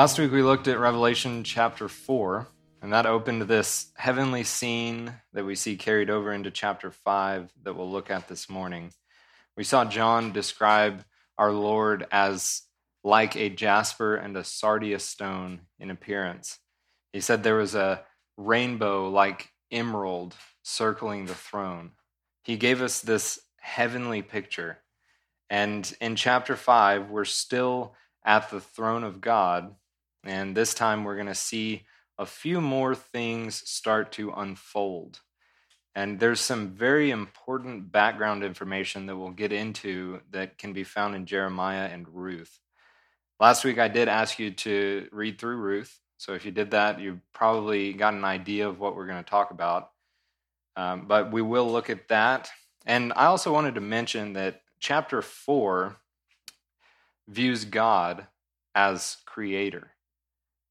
Last 0.00 0.18
week 0.18 0.32
we 0.32 0.42
looked 0.42 0.66
at 0.66 0.78
Revelation 0.78 1.44
chapter 1.44 1.86
4, 1.86 2.48
and 2.80 2.90
that 2.90 3.04
opened 3.04 3.42
this 3.42 3.92
heavenly 3.96 4.44
scene 4.44 5.12
that 5.34 5.44
we 5.44 5.54
see 5.54 5.76
carried 5.76 6.08
over 6.08 6.32
into 6.32 6.50
chapter 6.50 6.90
5 6.90 7.52
that 7.64 7.76
we'll 7.76 7.90
look 7.90 8.10
at 8.10 8.26
this 8.26 8.48
morning. 8.48 8.94
We 9.58 9.64
saw 9.64 9.84
John 9.84 10.32
describe 10.32 11.04
our 11.36 11.52
Lord 11.52 12.06
as 12.10 12.62
like 13.04 13.36
a 13.36 13.50
jasper 13.50 14.16
and 14.16 14.34
a 14.38 14.42
sardius 14.42 15.04
stone 15.04 15.66
in 15.78 15.90
appearance. 15.90 16.60
He 17.12 17.20
said 17.20 17.42
there 17.42 17.56
was 17.56 17.74
a 17.74 18.02
rainbow 18.38 19.10
like 19.10 19.50
emerald 19.70 20.34
circling 20.62 21.26
the 21.26 21.34
throne. 21.34 21.90
He 22.42 22.56
gave 22.56 22.80
us 22.80 23.02
this 23.02 23.38
heavenly 23.58 24.22
picture. 24.22 24.78
And 25.50 25.94
in 26.00 26.16
chapter 26.16 26.56
5, 26.56 27.10
we're 27.10 27.26
still 27.26 27.94
at 28.24 28.48
the 28.48 28.60
throne 28.60 29.04
of 29.04 29.20
God. 29.20 29.74
And 30.24 30.56
this 30.56 30.74
time 30.74 31.04
we're 31.04 31.16
going 31.16 31.26
to 31.26 31.34
see 31.34 31.84
a 32.18 32.26
few 32.26 32.60
more 32.60 32.94
things 32.94 33.62
start 33.68 34.12
to 34.12 34.30
unfold. 34.30 35.20
And 35.94 36.20
there's 36.20 36.40
some 36.40 36.70
very 36.70 37.10
important 37.10 37.90
background 37.90 38.44
information 38.44 39.06
that 39.06 39.16
we'll 39.16 39.30
get 39.30 39.52
into 39.52 40.20
that 40.30 40.58
can 40.58 40.72
be 40.72 40.84
found 40.84 41.14
in 41.14 41.26
Jeremiah 41.26 41.88
and 41.88 42.06
Ruth. 42.08 42.60
Last 43.40 43.64
week 43.64 43.78
I 43.78 43.88
did 43.88 44.08
ask 44.08 44.38
you 44.38 44.50
to 44.50 45.08
read 45.12 45.38
through 45.38 45.56
Ruth. 45.56 45.98
So 46.18 46.34
if 46.34 46.44
you 46.44 46.50
did 46.50 46.72
that, 46.72 47.00
you 47.00 47.20
probably 47.32 47.94
got 47.94 48.12
an 48.12 48.24
idea 48.24 48.68
of 48.68 48.78
what 48.78 48.94
we're 48.94 49.06
going 49.06 49.24
to 49.24 49.30
talk 49.30 49.50
about. 49.50 49.90
Um, 50.76 51.06
but 51.08 51.32
we 51.32 51.42
will 51.42 51.70
look 51.70 51.90
at 51.90 52.08
that. 52.08 52.50
And 52.86 53.12
I 53.16 53.26
also 53.26 53.52
wanted 53.52 53.74
to 53.76 53.80
mention 53.80 54.34
that 54.34 54.60
chapter 54.78 55.22
4 55.22 55.96
views 57.28 57.64
God 57.64 58.26
as 58.74 59.16
creator. 59.26 59.92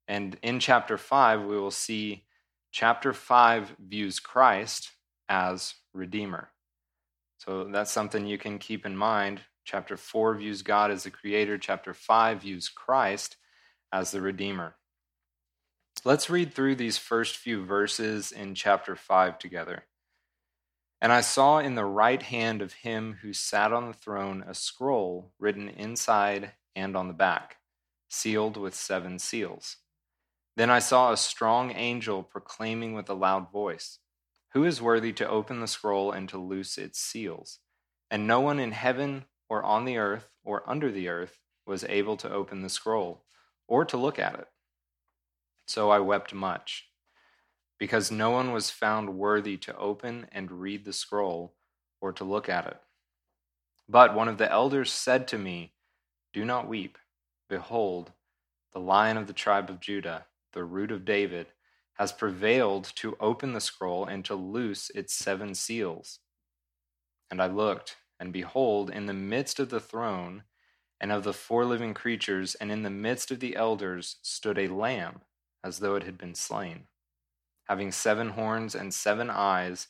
And 0.10 0.38
in 0.42 0.60
chapter 0.60 0.98
5, 0.98 1.44
we 1.44 1.60
will 1.60 1.70
see 1.70 2.24
chapter 2.72 3.14
5 3.14 3.76
views 3.80 4.20
Christ 4.20 4.92
as 5.30 5.76
redeemer. 5.94 6.50
So 7.38 7.66
that's 7.66 7.92
something 7.92 8.26
you 8.26 8.40
can 8.40 8.58
keep 8.58 8.88
in 8.88 8.98
mind. 8.98 9.42
Chapter 9.66 9.98
4 9.98 10.34
views 10.34 10.64
God 10.64 10.90
as 10.90 11.04
the 11.04 11.12
creator, 11.12 11.60
chapter 11.60 11.94
5 11.94 12.42
views 12.42 12.70
Christ 12.70 13.38
as 13.94 14.10
the 14.10 14.20
redeemer. 14.20 14.76
Let's 16.04 16.28
read 16.28 16.56
through 16.56 16.76
these 16.76 16.98
first 16.98 17.38
few 17.38 17.64
verses 17.64 18.32
in 18.32 18.56
chapter 18.56 18.96
5 18.96 19.38
together. 19.38 19.84
And 21.02 21.14
I 21.14 21.22
saw 21.22 21.60
in 21.60 21.76
the 21.76 21.86
right 21.86 22.24
hand 22.24 22.64
of 22.64 22.74
him 22.74 23.20
who 23.22 23.32
sat 23.32 23.72
on 23.72 23.86
the 23.86 23.94
throne 23.94 24.44
a 24.48 24.56
scroll 24.56 25.34
written 25.38 25.70
inside 25.70 26.54
and 26.76 26.98
on 26.98 27.08
the 27.08 27.14
back, 27.14 27.58
sealed 28.10 28.58
with 28.58 28.74
seven 28.74 29.20
seals. 29.20 29.78
Then 30.56 30.70
I 30.70 30.80
saw 30.80 31.12
a 31.12 31.18
strong 31.18 31.72
angel 31.72 32.24
proclaiming 32.24 32.94
with 32.94 33.10
a 33.10 33.14
loud 33.14 33.52
voice, 33.52 34.00
Who 34.54 34.64
is 34.66 34.82
worthy 34.82 35.14
to 35.14 35.30
open 35.30 35.60
the 35.60 35.68
scroll 35.68 36.12
and 36.12 36.28
to 36.30 36.38
loose 36.38 36.78
its 36.78 37.00
seals? 37.00 37.60
And 38.12 38.28
no 38.28 38.42
one 38.42 38.60
in 38.60 38.72
heaven 38.72 39.26
or 39.48 39.64
on 39.64 39.86
the 39.86 39.98
earth 39.98 40.30
or 40.44 40.68
under 40.70 40.92
the 40.92 41.08
earth 41.08 41.40
was 41.66 41.84
able 41.84 42.18
to 42.18 42.32
open 42.32 42.62
the 42.62 42.70
scroll 42.70 43.24
or 43.68 43.86
to 43.86 43.98
look 43.98 44.18
at 44.20 44.36
it. 44.36 44.48
So 45.68 45.92
I 45.92 46.00
wept 46.00 46.34
much 46.34 46.90
because 47.78 48.12
no 48.12 48.32
one 48.32 48.52
was 48.52 48.70
found 48.70 49.18
worthy 49.18 49.56
to 49.58 49.78
open 49.78 50.28
and 50.32 50.52
read 50.52 50.84
the 50.84 50.94
scroll 50.94 51.56
or 52.02 52.12
to 52.14 52.24
look 52.24 52.50
at 52.50 52.66
it. 52.66 52.78
But 53.88 54.14
one 54.14 54.28
of 54.28 54.38
the 54.38 54.52
elders 54.52 54.92
said 54.92 55.28
to 55.30 55.38
me, 55.38 55.74
Do 56.34 56.44
not 56.44 56.68
weep. 56.68 56.98
Behold, 57.48 58.12
the 58.74 58.80
lion 58.80 59.18
of 59.18 59.28
the 59.28 59.34
tribe 59.34 59.70
of 59.70 59.80
Judah, 59.80 60.26
the 60.54 60.64
root 60.64 60.92
of 60.92 61.06
David, 61.06 61.48
has 61.96 62.12
prevailed 62.12 62.92
to 62.96 63.18
open 63.20 63.54
the 63.54 63.62
scroll 63.62 64.06
and 64.06 64.24
to 64.26 64.36
loose 64.36 64.90
its 64.92 65.14
seven 65.14 65.54
seals. 65.54 66.20
And 67.30 67.42
I 67.42 67.48
looked, 67.48 67.98
and 68.20 68.34
behold, 68.34 68.90
in 68.90 69.06
the 69.06 69.14
midst 69.14 69.60
of 69.60 69.70
the 69.70 69.80
throne 69.80 70.44
and 71.00 71.12
of 71.12 71.24
the 71.24 71.34
four 71.34 71.66
living 71.66 71.94
creatures, 71.94 72.56
and 72.56 72.72
in 72.72 72.84
the 72.84 72.90
midst 72.90 73.32
of 73.32 73.40
the 73.40 73.56
elders, 73.56 74.18
stood 74.22 74.58
a 74.58 74.68
lamb, 74.68 75.22
as 75.64 75.80
though 75.80 75.96
it 75.96 76.04
had 76.04 76.18
been 76.18 76.36
slain 76.36 76.88
having 77.70 77.92
seven 77.92 78.30
horns 78.30 78.74
and 78.74 78.92
seven 78.92 79.30
eyes, 79.30 79.88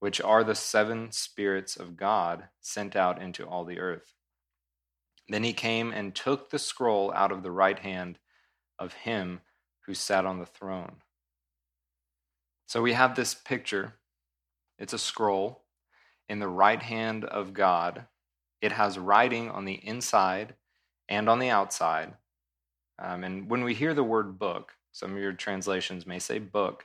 which 0.00 0.20
are 0.22 0.42
the 0.42 0.54
seven 0.54 1.12
spirits 1.12 1.76
of 1.76 1.96
God 1.96 2.44
sent 2.60 2.96
out 2.96 3.20
into 3.20 3.46
all 3.46 3.66
the 3.66 3.78
earth. 3.78 4.14
Then 5.28 5.44
he 5.44 5.52
came 5.52 5.92
and 5.92 6.14
took 6.14 6.48
the 6.48 6.58
scroll 6.58 7.12
out 7.12 7.30
of 7.30 7.42
the 7.42 7.50
right 7.50 7.78
hand 7.78 8.18
of 8.78 8.94
him 8.94 9.42
who 9.90 9.94
sat 9.94 10.24
on 10.24 10.38
the 10.38 10.46
throne. 10.46 10.98
So 12.68 12.80
we 12.80 12.92
have 12.92 13.16
this 13.16 13.34
picture. 13.34 13.94
It's 14.78 14.92
a 14.92 14.98
scroll 14.98 15.64
in 16.28 16.38
the 16.38 16.46
right 16.46 16.80
hand 16.80 17.24
of 17.24 17.52
God. 17.52 18.06
It 18.62 18.70
has 18.70 19.00
writing 19.00 19.50
on 19.50 19.64
the 19.64 19.84
inside 19.84 20.54
and 21.08 21.28
on 21.28 21.40
the 21.40 21.50
outside. 21.50 22.12
Um, 23.00 23.24
and 23.24 23.50
when 23.50 23.64
we 23.64 23.74
hear 23.74 23.92
the 23.92 24.04
word 24.04 24.38
book, 24.38 24.74
some 24.92 25.10
of 25.10 25.18
your 25.18 25.32
translations 25.32 26.06
may 26.06 26.20
say 26.20 26.38
book, 26.38 26.84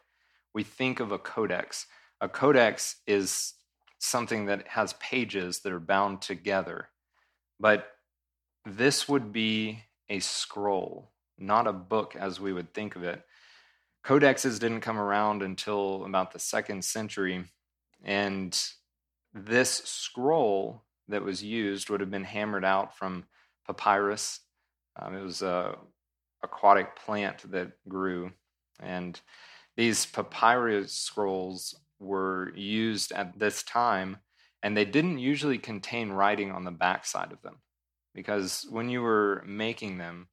we 0.56 0.64
think 0.64 1.00
of 1.00 1.12
a 1.12 1.20
codex. 1.20 1.86
A 2.22 2.28
codex 2.28 2.96
is 3.06 3.54
something 4.00 4.48
that 4.48 4.70
has 4.70 4.94
pages 4.94 5.60
that 5.60 5.72
are 5.72 5.80
bound 5.80 6.24
together. 6.24 6.90
But 7.60 7.86
this 8.66 9.08
would 9.08 9.32
be 9.32 9.84
a 10.10 10.18
scroll, 10.22 11.12
not 11.38 11.68
a 11.68 11.74
book 11.74 12.16
as 12.16 12.40
we 12.40 12.54
would 12.54 12.74
think 12.74 12.96
of 12.96 13.04
it. 13.04 13.24
Codexes 14.06 14.60
didn't 14.60 14.82
come 14.82 15.00
around 15.00 15.42
until 15.42 16.06
about 16.06 16.32
the 16.32 16.40
second 16.40 16.86
century, 16.86 17.46
and 18.04 18.58
this 19.34 19.82
scroll 19.86 20.84
that 21.08 21.24
was 21.24 21.44
used 21.44 21.90
would 21.90 22.02
have 22.02 22.12
been 22.12 22.24
hammered 22.24 22.66
out 22.66 22.96
from 22.98 23.26
papyrus. 23.66 24.40
Um, 24.96 25.16
it 25.16 25.22
was 25.22 25.42
a 25.42 25.78
aquatic 26.44 26.96
plant 26.96 27.52
that 27.52 27.72
grew, 27.88 28.32
and 28.80 29.20
these 29.76 30.06
papyrus 30.06 30.94
scrolls 30.94 31.76
were 32.00 32.52
used 32.56 33.12
at 33.12 33.38
this 33.40 33.64
time, 33.64 34.18
and 34.62 34.78
they 34.78 34.86
didn't 34.86 35.18
usually 35.18 35.58
contain 35.58 36.12
writing 36.12 36.52
on 36.52 36.64
the 36.64 36.72
backside 36.72 37.32
of 37.32 37.42
them. 37.42 37.58
Because 38.14 38.66
when 38.70 38.90
you 38.90 39.02
were 39.02 39.44
making 39.46 39.98
them 39.98 40.28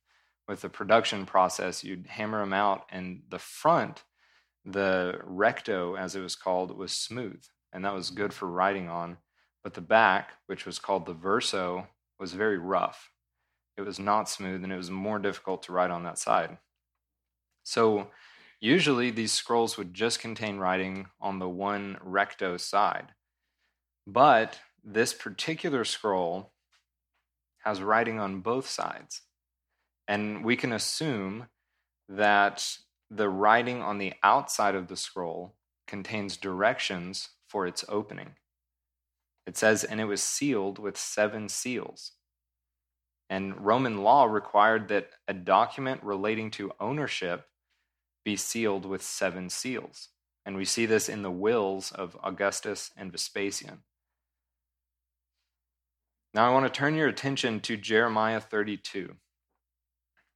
with 0.48 0.60
the 0.60 0.68
production 0.68 1.26
process, 1.26 1.84
you'd 1.84 2.06
hammer 2.06 2.40
them 2.40 2.52
out, 2.52 2.86
and 2.90 3.22
the 3.30 3.38
front, 3.38 4.04
the 4.64 5.18
recto, 5.24 5.94
as 5.94 6.16
it 6.16 6.20
was 6.20 6.36
called, 6.36 6.76
was 6.76 6.92
smooth, 6.92 7.42
and 7.72 7.84
that 7.84 7.94
was 7.94 8.10
good 8.10 8.32
for 8.32 8.46
writing 8.46 8.88
on. 8.88 9.18
But 9.62 9.74
the 9.74 9.80
back, 9.80 10.32
which 10.46 10.66
was 10.66 10.78
called 10.78 11.06
the 11.06 11.14
verso, 11.14 11.86
was 12.18 12.32
very 12.32 12.58
rough. 12.58 13.10
It 13.76 13.82
was 13.82 13.98
not 13.98 14.28
smooth, 14.28 14.64
and 14.64 14.72
it 14.72 14.76
was 14.76 14.90
more 14.90 15.18
difficult 15.18 15.62
to 15.64 15.72
write 15.72 15.90
on 15.90 16.02
that 16.04 16.18
side. 16.18 16.58
So, 17.62 18.08
Usually, 18.62 19.10
these 19.10 19.32
scrolls 19.32 19.76
would 19.76 19.92
just 19.92 20.20
contain 20.20 20.58
writing 20.58 21.08
on 21.20 21.40
the 21.40 21.48
one 21.48 21.98
recto 22.00 22.56
side. 22.56 23.08
But 24.06 24.60
this 24.84 25.12
particular 25.12 25.84
scroll 25.84 26.52
has 27.64 27.82
writing 27.82 28.20
on 28.20 28.40
both 28.40 28.68
sides. 28.68 29.22
And 30.08 30.44
we 30.44 30.56
can 30.56 30.72
assume 30.72 31.46
that 32.08 32.78
the 33.10 33.28
writing 33.28 33.82
on 33.82 33.98
the 33.98 34.14
outside 34.22 34.74
of 34.74 34.88
the 34.88 34.96
scroll 34.96 35.54
contains 35.86 36.36
directions 36.36 37.30
for 37.48 37.66
its 37.66 37.84
opening. 37.88 38.36
It 39.46 39.56
says, 39.56 39.84
and 39.84 40.00
it 40.00 40.04
was 40.04 40.22
sealed 40.22 40.78
with 40.78 40.96
seven 40.96 41.48
seals. 41.48 42.12
And 43.28 43.64
Roman 43.64 44.02
law 44.02 44.24
required 44.24 44.88
that 44.88 45.10
a 45.26 45.34
document 45.34 46.02
relating 46.02 46.50
to 46.52 46.72
ownership 46.78 47.46
be 48.24 48.36
sealed 48.36 48.86
with 48.86 49.02
seven 49.02 49.50
seals. 49.50 50.08
And 50.44 50.56
we 50.56 50.64
see 50.64 50.86
this 50.86 51.08
in 51.08 51.22
the 51.22 51.30
wills 51.30 51.92
of 51.92 52.16
Augustus 52.22 52.90
and 52.96 53.12
Vespasian. 53.12 53.82
Now, 56.34 56.48
I 56.48 56.52
want 56.52 56.72
to 56.72 56.78
turn 56.78 56.94
your 56.94 57.08
attention 57.08 57.60
to 57.60 57.76
Jeremiah 57.76 58.40
32. 58.40 59.16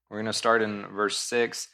We're 0.09 0.19
going 0.19 0.27
to 0.27 0.33
start 0.33 0.63
in 0.63 0.87
verse 0.87 1.19
6, 1.19 1.69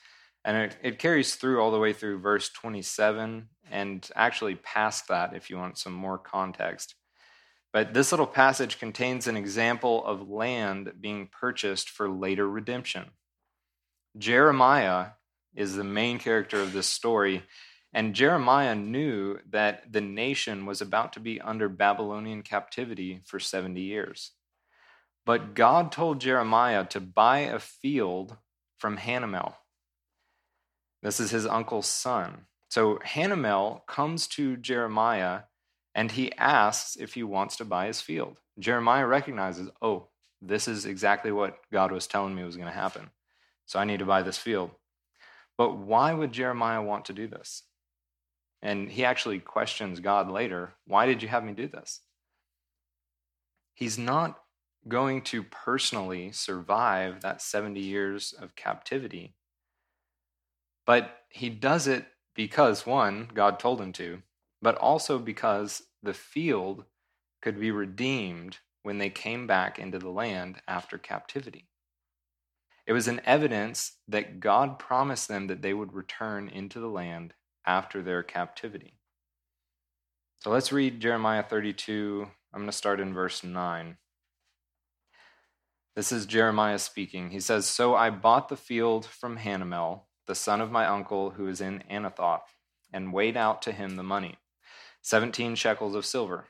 and 0.44 0.56
it, 0.56 0.76
it, 0.82 0.98
carries 0.98 1.34
through 1.34 1.60
all 1.60 1.70
the 1.70 1.78
way 1.78 1.92
through 1.92 2.20
verse 2.20 2.48
27, 2.50 3.48
and 3.70 4.10
actually 4.16 4.54
past 4.56 5.08
that 5.08 5.34
if 5.34 5.50
you 5.50 5.56
want 5.56 5.78
some 5.78 5.92
more 5.92 6.18
context. 6.18 6.94
But 7.72 7.94
this 7.94 8.12
little 8.12 8.26
passage 8.26 8.78
contains 8.78 9.26
an 9.26 9.36
example 9.36 10.04
of 10.04 10.28
land 10.28 10.92
being 11.00 11.28
purchased 11.28 11.88
for 11.90 12.08
later 12.08 12.48
redemption. 12.48 13.10
Jeremiah 14.18 15.08
is 15.54 15.74
the 15.74 15.84
main 15.84 16.18
character 16.18 16.60
of 16.60 16.72
this 16.72 16.88
story. 16.88 17.42
And 17.94 18.14
Jeremiah 18.14 18.74
knew 18.74 19.38
that 19.50 19.92
the 19.92 20.00
nation 20.00 20.64
was 20.64 20.80
about 20.80 21.12
to 21.14 21.20
be 21.20 21.40
under 21.40 21.68
Babylonian 21.68 22.42
captivity 22.42 23.20
for 23.26 23.38
70 23.38 23.80
years. 23.80 24.32
But 25.24 25.54
God 25.54 25.92
told 25.92 26.20
Jeremiah 26.20 26.84
to 26.86 27.00
buy 27.00 27.40
a 27.40 27.58
field 27.58 28.36
from 28.78 28.96
Hanamel. 28.96 29.54
This 31.02 31.20
is 31.20 31.30
his 31.30 31.46
uncle's 31.46 31.86
son. 31.86 32.46
So 32.68 32.98
Hanamel 33.04 33.86
comes 33.86 34.26
to 34.28 34.56
Jeremiah 34.56 35.42
and 35.94 36.10
he 36.10 36.32
asks 36.36 36.96
if 36.96 37.14
he 37.14 37.22
wants 37.22 37.56
to 37.56 37.64
buy 37.64 37.86
his 37.86 38.00
field. 38.00 38.40
Jeremiah 38.58 39.06
recognizes, 39.06 39.68
oh, 39.80 40.08
this 40.40 40.66
is 40.66 40.86
exactly 40.86 41.30
what 41.30 41.58
God 41.70 41.92
was 41.92 42.06
telling 42.06 42.34
me 42.34 42.44
was 42.44 42.56
going 42.56 42.68
to 42.68 42.74
happen. 42.74 43.10
So 43.66 43.78
I 43.78 43.84
need 43.84 44.00
to 44.00 44.04
buy 44.04 44.22
this 44.22 44.38
field. 44.38 44.70
But 45.56 45.76
why 45.76 46.12
would 46.12 46.32
Jeremiah 46.32 46.82
want 46.82 47.04
to 47.06 47.12
do 47.12 47.28
this? 47.28 47.62
And 48.62 48.90
he 48.90 49.04
actually 49.04 49.38
questions 49.38 50.00
God 50.00 50.30
later 50.30 50.72
why 50.86 51.06
did 51.06 51.22
you 51.22 51.28
have 51.28 51.44
me 51.44 51.52
do 51.52 51.68
this? 51.68 52.00
He's 53.74 53.98
not 53.98 54.41
going 54.88 55.22
to 55.22 55.42
personally 55.42 56.32
survive 56.32 57.20
that 57.20 57.40
70 57.40 57.80
years 57.80 58.32
of 58.32 58.56
captivity, 58.56 59.34
but 60.86 61.18
he 61.28 61.48
does 61.48 61.86
it 61.86 62.06
because, 62.34 62.86
one, 62.86 63.28
God 63.32 63.58
told 63.58 63.80
him 63.80 63.92
to, 63.92 64.22
but 64.60 64.76
also 64.76 65.18
because 65.18 65.82
the 66.02 66.14
field 66.14 66.84
could 67.40 67.60
be 67.60 67.70
redeemed 67.70 68.58
when 68.82 68.98
they 68.98 69.10
came 69.10 69.46
back 69.46 69.78
into 69.78 69.98
the 69.98 70.10
land 70.10 70.60
after 70.66 70.98
captivity. 70.98 71.68
It 72.86 72.92
was 72.92 73.06
an 73.06 73.20
evidence 73.24 73.98
that 74.08 74.40
God 74.40 74.78
promised 74.78 75.28
them 75.28 75.46
that 75.46 75.62
they 75.62 75.72
would 75.72 75.92
return 75.92 76.48
into 76.48 76.80
the 76.80 76.88
land 76.88 77.34
after 77.64 78.02
their 78.02 78.24
captivity. 78.24 78.94
So 80.40 80.50
let's 80.50 80.72
read 80.72 81.00
Jeremiah 81.00 81.44
32. 81.44 82.26
I'm 82.52 82.60
going 82.60 82.70
to 82.70 82.76
start 82.76 82.98
in 82.98 83.14
verse 83.14 83.44
9. 83.44 83.96
This 85.94 86.10
is 86.10 86.24
Jeremiah 86.24 86.78
speaking. 86.78 87.32
He 87.32 87.40
says, 87.40 87.66
So 87.66 87.94
I 87.94 88.08
bought 88.08 88.48
the 88.48 88.56
field 88.56 89.04
from 89.04 89.36
Hanamel, 89.36 90.04
the 90.26 90.34
son 90.34 90.62
of 90.62 90.70
my 90.70 90.86
uncle 90.86 91.32
who 91.32 91.46
is 91.48 91.60
in 91.60 91.84
Anathoth, 91.90 92.48
and 92.94 93.12
weighed 93.12 93.36
out 93.36 93.60
to 93.62 93.72
him 93.72 93.96
the 93.96 94.02
money, 94.02 94.38
17 95.02 95.54
shekels 95.54 95.94
of 95.94 96.06
silver. 96.06 96.46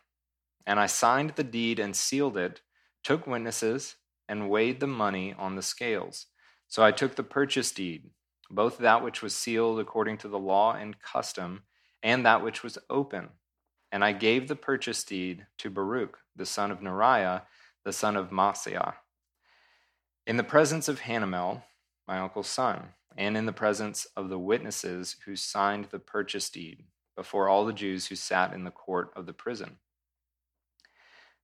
And 0.65 0.79
I 0.79 0.87
signed 0.87 1.31
the 1.31 1.43
deed 1.43 1.81
and 1.81 1.97
sealed 1.97 2.37
it, 2.37 2.61
took 3.03 3.27
witnesses, 3.27 3.97
and 4.29 4.49
weighed 4.49 4.79
the 4.79 4.87
money 4.87 5.35
on 5.37 5.57
the 5.57 5.63
scales. 5.63 6.27
So 6.69 6.85
I 6.85 6.93
took 6.93 7.17
the 7.17 7.25
purchase 7.25 7.73
deed, 7.73 8.11
both 8.49 8.79
that 8.79 9.03
which 9.03 9.23
was 9.23 9.35
sealed 9.35 9.81
according 9.81 10.19
to 10.19 10.29
the 10.29 10.39
law 10.39 10.75
and 10.75 11.03
custom, 11.03 11.65
and 12.01 12.25
that 12.25 12.45
which 12.45 12.63
was 12.63 12.79
open. 12.89 13.31
And 13.91 14.05
I 14.05 14.13
gave 14.13 14.47
the 14.47 14.55
purchase 14.55 15.03
deed 15.03 15.47
to 15.59 15.69
Baruch, 15.69 16.19
the 16.37 16.47
son 16.47 16.71
of 16.71 16.79
Neriah, 16.79 17.43
the 17.85 17.93
son 17.93 18.15
of 18.17 18.31
Mahseiah, 18.31 18.95
in 20.27 20.37
the 20.37 20.45
presence 20.45 20.89
of 20.89 21.01
Hanamel, 21.01 21.63
my 22.07 22.19
uncle's 22.19 22.49
son, 22.49 22.91
and 23.17 23.37
in 23.37 23.47
the 23.47 23.53
presence 23.53 24.07
of 24.17 24.29
the 24.29 24.39
witnesses 24.39 25.17
who 25.25 25.37
signed 25.37 25.87
the 25.87 25.99
purchase 25.99 26.49
deed 26.49 26.85
before 27.17 27.49
all 27.49 27.65
the 27.65 27.73
Jews 27.73 28.07
who 28.07 28.15
sat 28.15 28.53
in 28.53 28.65
the 28.65 28.71
court 28.71 29.13
of 29.17 29.27
the 29.27 29.33
prison. 29.33 29.77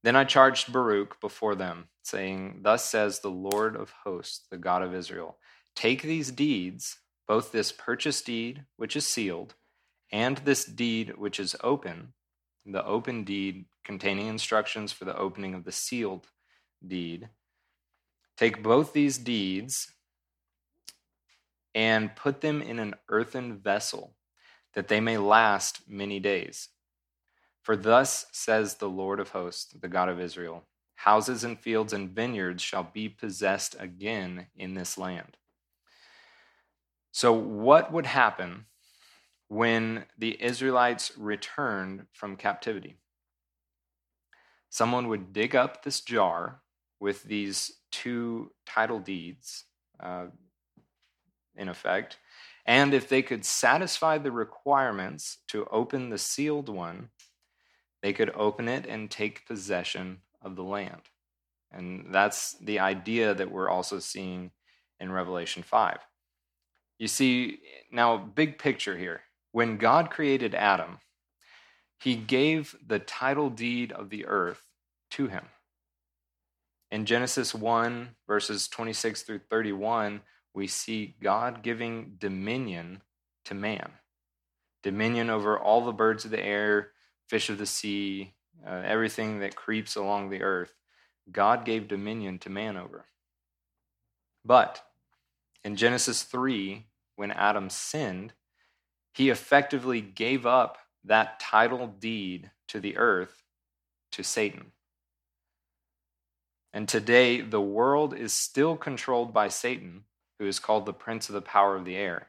Then 0.02 0.16
I 0.16 0.24
charged 0.24 0.72
Baruch 0.72 1.20
before 1.20 1.54
them, 1.54 1.88
saying, 2.02 2.60
Thus 2.62 2.84
says 2.84 3.20
the 3.20 3.30
Lord 3.30 3.76
of 3.76 3.92
hosts, 4.04 4.46
the 4.50 4.58
God 4.58 4.82
of 4.82 4.94
Israel 4.94 5.36
Take 5.74 6.02
these 6.02 6.30
deeds, 6.30 6.98
both 7.26 7.52
this 7.52 7.70
purchase 7.70 8.20
deed, 8.22 8.64
which 8.76 8.96
is 8.96 9.06
sealed, 9.06 9.54
and 10.10 10.38
this 10.38 10.64
deed 10.64 11.16
which 11.16 11.38
is 11.38 11.54
open, 11.62 12.14
the 12.64 12.84
open 12.84 13.24
deed 13.24 13.66
containing 13.84 14.26
instructions 14.26 14.92
for 14.92 15.04
the 15.04 15.16
opening 15.16 15.54
of 15.54 15.64
the 15.64 15.72
sealed 15.72 16.28
deed. 16.86 17.28
Take 18.38 18.62
both 18.62 18.92
these 18.92 19.18
deeds 19.18 19.92
and 21.74 22.14
put 22.14 22.40
them 22.40 22.62
in 22.62 22.78
an 22.78 22.94
earthen 23.08 23.58
vessel, 23.58 24.14
that 24.74 24.86
they 24.86 25.00
may 25.00 25.18
last 25.18 25.80
many 25.88 26.20
days. 26.20 26.68
For 27.62 27.76
thus 27.76 28.26
says 28.30 28.76
the 28.76 28.88
Lord 28.88 29.18
of 29.18 29.30
hosts, 29.30 29.74
the 29.74 29.88
God 29.88 30.08
of 30.08 30.20
Israel 30.20 30.62
Houses 30.94 31.44
and 31.44 31.58
fields 31.58 31.92
and 31.92 32.10
vineyards 32.10 32.60
shall 32.60 32.82
be 32.82 33.08
possessed 33.08 33.76
again 33.78 34.46
in 34.56 34.74
this 34.74 34.98
land. 34.98 35.36
So, 37.12 37.32
what 37.32 37.92
would 37.92 38.06
happen 38.06 38.66
when 39.46 40.06
the 40.18 40.42
Israelites 40.42 41.12
returned 41.16 42.06
from 42.12 42.34
captivity? 42.34 42.96
Someone 44.68 45.06
would 45.06 45.32
dig 45.32 45.54
up 45.54 45.84
this 45.84 46.00
jar 46.00 46.62
with 47.00 47.22
these 47.24 47.72
two 47.90 48.50
title 48.66 48.98
deeds, 48.98 49.64
uh, 50.00 50.26
in 51.56 51.68
effect, 51.68 52.18
and 52.66 52.92
if 52.92 53.08
they 53.08 53.22
could 53.22 53.44
satisfy 53.44 54.18
the 54.18 54.30
requirements 54.30 55.38
to 55.48 55.66
open 55.70 56.10
the 56.10 56.18
sealed 56.18 56.68
one, 56.68 57.08
they 58.02 58.12
could 58.12 58.30
open 58.34 58.68
it 58.68 58.86
and 58.86 59.10
take 59.10 59.46
possession 59.46 60.18
of 60.42 60.54
the 60.54 60.62
land. 60.62 61.00
And 61.72 62.06
that's 62.12 62.52
the 62.60 62.78
idea 62.80 63.34
that 63.34 63.50
we're 63.50 63.70
also 63.70 63.98
seeing 63.98 64.50
in 65.00 65.10
Revelation 65.10 65.62
5. 65.62 65.98
You 66.98 67.08
see, 67.08 67.60
now, 67.90 68.16
big 68.18 68.58
picture 68.58 68.96
here. 68.96 69.22
When 69.52 69.78
God 69.78 70.10
created 70.10 70.54
Adam, 70.54 70.98
he 72.00 72.16
gave 72.16 72.76
the 72.86 72.98
title 72.98 73.50
deed 73.50 73.92
of 73.92 74.10
the 74.10 74.26
earth 74.26 74.62
to 75.12 75.28
him. 75.28 75.44
In 76.90 77.04
Genesis 77.04 77.54
1, 77.54 78.10
verses 78.26 78.68
26 78.68 79.22
through 79.22 79.40
31, 79.50 80.22
we 80.54 80.66
see 80.66 81.16
God 81.22 81.62
giving 81.62 82.14
dominion 82.18 83.02
to 83.44 83.54
man 83.54 83.92
dominion 84.82 85.30
over 85.30 85.58
all 85.58 85.84
the 85.84 85.92
birds 85.92 86.24
of 86.24 86.30
the 86.30 86.42
air, 86.44 86.92
fish 87.28 87.50
of 87.50 87.58
the 87.58 87.66
sea, 87.66 88.32
uh, 88.66 88.82
everything 88.84 89.40
that 89.40 89.56
creeps 89.56 89.96
along 89.96 90.30
the 90.30 90.42
earth, 90.42 90.74
God 91.30 91.64
gave 91.64 91.88
dominion 91.88 92.38
to 92.40 92.50
man 92.50 92.76
over. 92.76 93.06
But 94.44 94.82
in 95.64 95.76
Genesis 95.76 96.22
3, 96.22 96.86
when 97.16 97.30
Adam 97.32 97.68
sinned, 97.68 98.32
he 99.12 99.30
effectively 99.30 100.00
gave 100.00 100.46
up 100.46 100.78
that 101.04 101.40
title 101.40 101.86
deed 101.86 102.50
to 102.68 102.80
the 102.80 102.96
earth 102.96 103.42
to 104.12 104.22
Satan. 104.22 104.72
And 106.72 106.88
today, 106.88 107.40
the 107.40 107.60
world 107.60 108.14
is 108.14 108.32
still 108.32 108.76
controlled 108.76 109.32
by 109.32 109.48
Satan, 109.48 110.04
who 110.38 110.46
is 110.46 110.58
called 110.58 110.86
the 110.86 110.92
prince 110.92 111.28
of 111.28 111.34
the 111.34 111.42
power 111.42 111.76
of 111.76 111.84
the 111.84 111.96
air. 111.96 112.28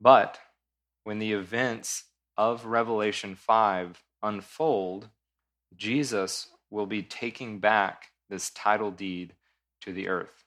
But 0.00 0.38
when 1.04 1.18
the 1.18 1.32
events 1.32 2.04
of 2.36 2.66
Revelation 2.66 3.34
5 3.36 4.02
unfold, 4.22 5.08
Jesus 5.76 6.48
will 6.70 6.86
be 6.86 7.02
taking 7.02 7.58
back 7.58 8.10
this 8.28 8.50
title 8.50 8.90
deed 8.90 9.34
to 9.82 9.92
the 9.92 10.08
earth. 10.08 10.44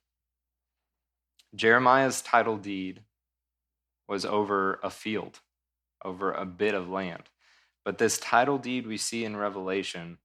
Jeremiah's 1.56 2.22
title 2.22 2.58
deed 2.58 3.02
was 4.08 4.26
over 4.26 4.80
a 4.84 4.90
field, 4.90 5.40
over 6.04 6.32
a 6.32 6.46
bit 6.46 6.74
of 6.74 6.90
land. 6.90 7.24
But 7.84 7.98
this 7.98 8.18
title 8.18 8.58
deed 8.58 8.86
we 8.86 8.98
see 8.98 9.24
in 9.24 9.38
Revelation 9.38 10.18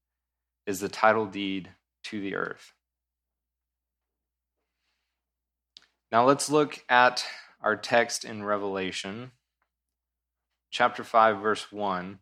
is 0.65 0.79
the 0.79 0.89
title 0.89 1.25
deed 1.25 1.69
to 2.03 2.21
the 2.21 2.35
earth. 2.35 2.73
Now 6.11 6.25
let's 6.25 6.49
look 6.49 6.83
at 6.89 7.25
our 7.61 7.75
text 7.75 8.23
in 8.23 8.43
Revelation 8.43 9.31
chapter 10.73 11.03
5, 11.03 11.39
verse 11.39 11.71
1. 11.71 12.19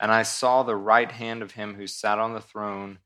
And 0.00 0.12
I 0.12 0.22
saw 0.24 0.62
the 0.62 0.76
right 0.76 1.10
hand 1.10 1.42
of 1.42 1.52
him 1.52 1.76
who 1.76 1.86
sat 1.86 2.18
on 2.18 2.34
the 2.34 2.40
throne, 2.40 2.98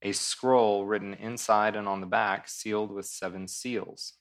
a 0.00 0.12
scroll 0.12 0.86
written 0.86 1.14
inside 1.14 1.76
and 1.76 1.88
on 1.88 2.00
the 2.00 2.06
back, 2.06 2.48
sealed 2.48 2.92
with 2.92 3.06
seven 3.06 3.48
seals. 3.48 4.14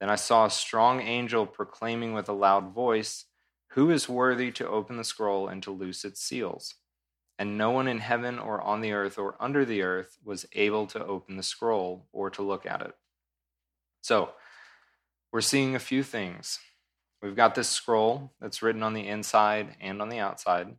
Then 0.00 0.10
I 0.10 0.16
saw 0.16 0.46
a 0.46 0.50
strong 0.50 1.00
angel 1.00 1.46
proclaiming 1.46 2.12
with 2.12 2.28
a 2.28 2.32
loud 2.32 2.74
voice, 2.74 3.24
Who 3.72 3.90
is 3.90 4.08
worthy 4.08 4.50
to 4.52 4.68
open 4.68 4.96
the 4.96 5.04
scroll 5.04 5.48
and 5.48 5.62
to 5.62 5.70
loose 5.70 6.04
its 6.04 6.20
seals? 6.20 6.74
And 7.38 7.56
no 7.56 7.70
one 7.70 7.86
in 7.86 8.00
heaven 8.00 8.38
or 8.38 8.60
on 8.60 8.80
the 8.80 8.92
earth 8.92 9.16
or 9.18 9.36
under 9.38 9.64
the 9.64 9.82
earth 9.82 10.18
was 10.24 10.46
able 10.54 10.86
to 10.88 11.04
open 11.04 11.36
the 11.36 11.42
scroll 11.42 12.06
or 12.12 12.30
to 12.30 12.42
look 12.42 12.66
at 12.66 12.82
it. 12.82 12.96
So, 14.00 14.32
we're 15.32 15.40
seeing 15.40 15.74
a 15.74 15.80
few 15.80 16.02
things. 16.02 16.58
We've 17.22 17.36
got 17.36 17.54
this 17.54 17.68
scroll 17.68 18.32
that's 18.40 18.62
written 18.62 18.82
on 18.82 18.94
the 18.94 19.06
inside 19.06 19.76
and 19.80 20.00
on 20.00 20.08
the 20.08 20.18
outside, 20.18 20.76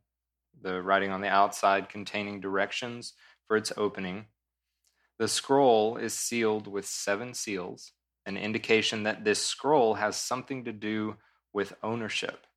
the 0.61 0.81
writing 0.81 1.11
on 1.11 1.21
the 1.21 1.27
outside 1.27 1.89
containing 1.89 2.41
directions 2.41 3.13
for 3.47 3.55
its 3.57 3.71
opening. 3.77 4.25
The 5.17 5.27
scroll 5.27 5.97
is 5.97 6.13
sealed 6.13 6.65
with 6.65 6.85
seven 6.85 7.33
seals, 7.33 7.91
an 8.25 8.37
indication 8.37 9.03
that 9.03 9.25
this 9.25 9.45
scroll 9.45 9.95
has 9.95 10.15
something 10.15 10.63
to 10.65 10.71
do 10.71 11.17
with 11.51 11.73
ownership. 11.83 12.47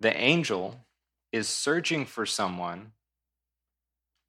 The 0.00 0.16
angel 0.16 0.80
is 1.32 1.48
searching 1.48 2.04
for 2.06 2.26
someone 2.26 2.92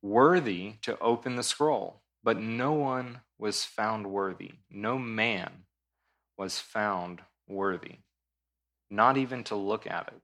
worthy 0.02 0.74
to 0.82 0.98
open 1.00 1.36
the 1.36 1.44
scroll, 1.44 2.02
but 2.24 2.38
no 2.38 2.74
one 2.74 3.22
was 3.38 3.66
found 3.66 4.08
worthy. 4.08 4.52
No 4.70 4.98
man 4.98 5.66
was 6.38 6.60
found 6.60 7.22
worthy, 7.48 7.98
not 8.90 9.18
even 9.18 9.44
to 9.46 9.56
look 9.56 9.88
at 9.88 10.08
it. 10.08 10.22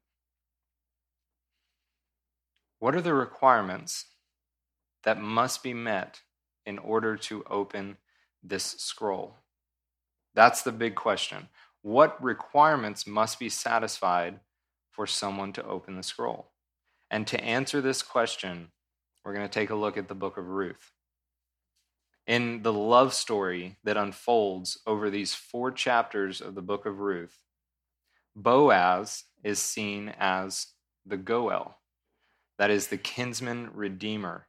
What 2.80 2.96
are 2.96 3.02
the 3.02 3.14
requirements 3.14 4.06
that 5.04 5.20
must 5.20 5.64
be 5.64 5.74
met 5.74 6.22
in 6.66 6.78
order 6.78 7.18
to 7.18 7.44
open 7.50 7.98
this 8.44 8.64
scroll? 8.64 9.36
That's 10.36 10.62
the 10.62 10.72
big 10.72 10.94
question. 10.96 11.50
What 11.82 12.22
requirements 12.24 13.08
must 13.08 13.40
be 13.40 13.50
satisfied 13.50 14.40
for 14.92 15.08
someone 15.08 15.54
to 15.54 15.66
open 15.66 15.96
the 15.96 16.04
scroll? 16.04 16.52
And 17.10 17.26
to 17.28 17.42
answer 17.44 17.82
this 17.82 18.02
question, 18.02 18.70
we're 19.24 19.34
going 19.34 19.48
to 19.48 19.54
take 19.54 19.70
a 19.70 19.76
look 19.76 19.98
at 19.98 20.08
the 20.08 20.16
book 20.16 20.38
of 20.38 20.48
Ruth. 20.48 20.92
In 22.26 22.62
the 22.62 22.74
love 22.74 23.14
story 23.14 23.78
that 23.84 23.96
unfolds 23.96 24.80
over 24.86 25.10
these 25.10 25.34
four 25.34 25.72
chapters 25.72 26.42
of 26.42 26.56
the 26.56 26.62
book 26.62 26.86
of 26.86 27.00
Ruth, 27.00 27.44
Boaz 28.36 29.24
is 29.44 29.60
seen 29.60 30.14
as 30.20 30.68
the 31.06 31.18
Goel, 31.18 31.78
that 32.58 32.70
is 32.70 32.88
the 32.88 32.98
kinsman 32.98 33.70
redeemer. 33.74 34.48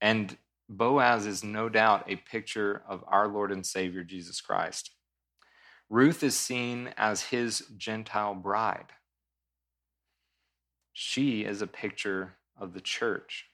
And 0.00 0.36
Boaz 0.68 1.24
is 1.24 1.42
no 1.42 1.68
doubt 1.68 2.04
a 2.06 2.16
picture 2.16 2.82
of 2.86 3.02
our 3.08 3.26
Lord 3.26 3.50
and 3.50 3.64
Savior 3.64 4.04
Jesus 4.04 4.40
Christ. 4.40 4.90
Ruth 5.88 6.22
is 6.22 6.36
seen 6.36 6.92
as 6.98 7.22
his 7.22 7.64
Gentile 7.78 8.34
bride. 8.34 8.92
She 11.00 11.44
is 11.44 11.62
a 11.62 11.68
picture 11.68 12.34
of 12.58 12.72
the 12.72 12.80
church. 12.80 13.46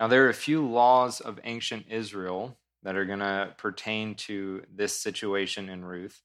Now, 0.00 0.08
there 0.08 0.26
are 0.26 0.28
a 0.28 0.34
few 0.34 0.66
laws 0.66 1.20
of 1.20 1.38
ancient 1.44 1.86
Israel 1.88 2.58
that 2.82 2.96
are 2.96 3.04
going 3.04 3.20
to 3.20 3.54
pertain 3.56 4.16
to 4.16 4.64
this 4.74 4.98
situation 4.98 5.68
in 5.68 5.84
Ruth. 5.84 6.20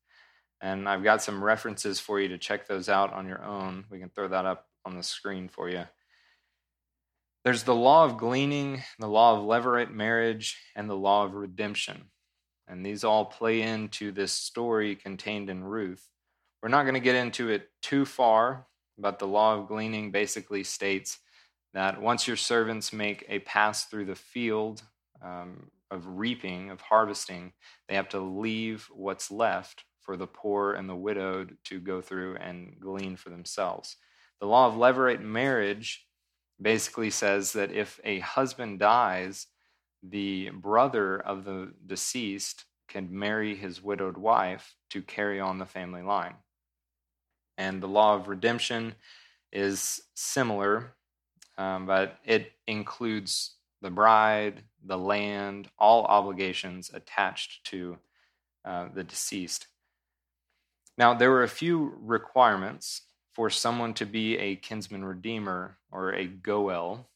And 0.59 0.89
I've 0.89 1.03
got 1.03 1.21
some 1.21 1.43
references 1.43 1.99
for 1.99 2.19
you 2.19 2.29
to 2.29 2.39
check 2.39 2.67
those 2.67 2.89
out 2.89 3.13
on 3.13 3.27
your 3.27 3.45
own. 3.45 3.85
We 3.91 3.99
can 3.99 4.09
throw 4.09 4.27
that 4.27 4.47
up 4.47 4.65
on 4.85 4.97
the 4.97 5.03
screen 5.03 5.49
for 5.49 5.69
you. 5.69 5.83
There's 7.43 7.61
the 7.61 7.75
law 7.75 8.05
of 8.05 8.17
gleaning, 8.17 8.81
the 8.97 9.07
law 9.07 9.37
of 9.37 9.43
levirate 9.45 9.93
marriage, 9.93 10.57
and 10.75 10.89
the 10.89 10.97
law 10.97 11.25
of 11.25 11.35
redemption. 11.35 12.05
And 12.67 12.83
these 12.83 13.03
all 13.03 13.25
play 13.25 13.61
into 13.61 14.11
this 14.11 14.31
story 14.31 14.95
contained 14.95 15.51
in 15.51 15.63
Ruth. 15.63 16.09
We're 16.63 16.69
not 16.69 16.85
going 16.85 16.95
to 16.95 16.99
get 16.99 17.13
into 17.13 17.49
it 17.49 17.69
too 17.83 18.05
far, 18.05 18.65
but 18.97 19.19
the 19.19 19.27
law 19.27 19.55
of 19.55 19.67
gleaning 19.67 20.11
basically 20.11 20.63
states 20.63 21.19
that 21.73 22.01
once 22.01 22.27
your 22.27 22.37
servants 22.37 22.93
make 22.93 23.25
a 23.27 23.39
pass 23.39 23.85
through 23.85 24.05
the 24.05 24.15
field 24.15 24.81
um, 25.21 25.69
of 25.91 26.17
reaping, 26.17 26.69
of 26.69 26.81
harvesting, 26.81 27.51
they 27.87 27.95
have 27.95 28.09
to 28.09 28.19
leave 28.19 28.87
what's 28.93 29.29
left 29.29 29.83
for 30.01 30.15
the 30.15 30.27
poor 30.27 30.73
and 30.73 30.87
the 30.87 30.95
widowed 30.95 31.57
to 31.65 31.79
go 31.79 31.99
through 31.99 32.37
and 32.37 32.77
glean 32.79 33.15
for 33.15 33.29
themselves. 33.29 33.97
The 34.39 34.47
law 34.47 34.67
of 34.67 34.75
levirate 34.75 35.21
marriage 35.21 36.05
basically 36.61 37.09
says 37.09 37.53
that 37.53 37.71
if 37.71 37.99
a 38.03 38.19
husband 38.19 38.79
dies, 38.79 39.47
the 40.03 40.51
brother 40.51 41.19
of 41.19 41.43
the 41.43 41.73
deceased 41.85 42.65
can 42.87 43.07
marry 43.11 43.55
his 43.55 43.81
widowed 43.81 44.17
wife 44.17 44.75
to 44.91 45.01
carry 45.01 45.39
on 45.39 45.57
the 45.57 45.65
family 45.65 46.03
line. 46.03 46.35
And 47.57 47.81
the 47.81 47.87
law 47.87 48.15
of 48.15 48.27
redemption 48.27 48.95
is 49.51 50.01
similar, 50.13 50.93
um, 51.57 51.85
but 51.85 52.19
it 52.25 52.51
includes 52.67 53.55
the 53.81 53.89
bride, 53.89 54.63
the 54.83 54.97
land, 54.97 55.69
all 55.79 56.05
obligations 56.05 56.91
attached 56.93 57.63
to 57.65 57.97
uh, 58.65 58.87
the 58.93 59.03
deceased. 59.03 59.67
Now, 60.97 61.13
there 61.13 61.29
were 61.29 61.43
a 61.43 61.47
few 61.47 61.93
requirements 61.99 63.01
for 63.33 63.49
someone 63.49 63.93
to 63.95 64.05
be 64.05 64.37
a 64.37 64.55
kinsman 64.55 65.03
redeemer 65.03 65.77
or 65.91 66.13
a 66.13 66.25
goel. 66.25 67.09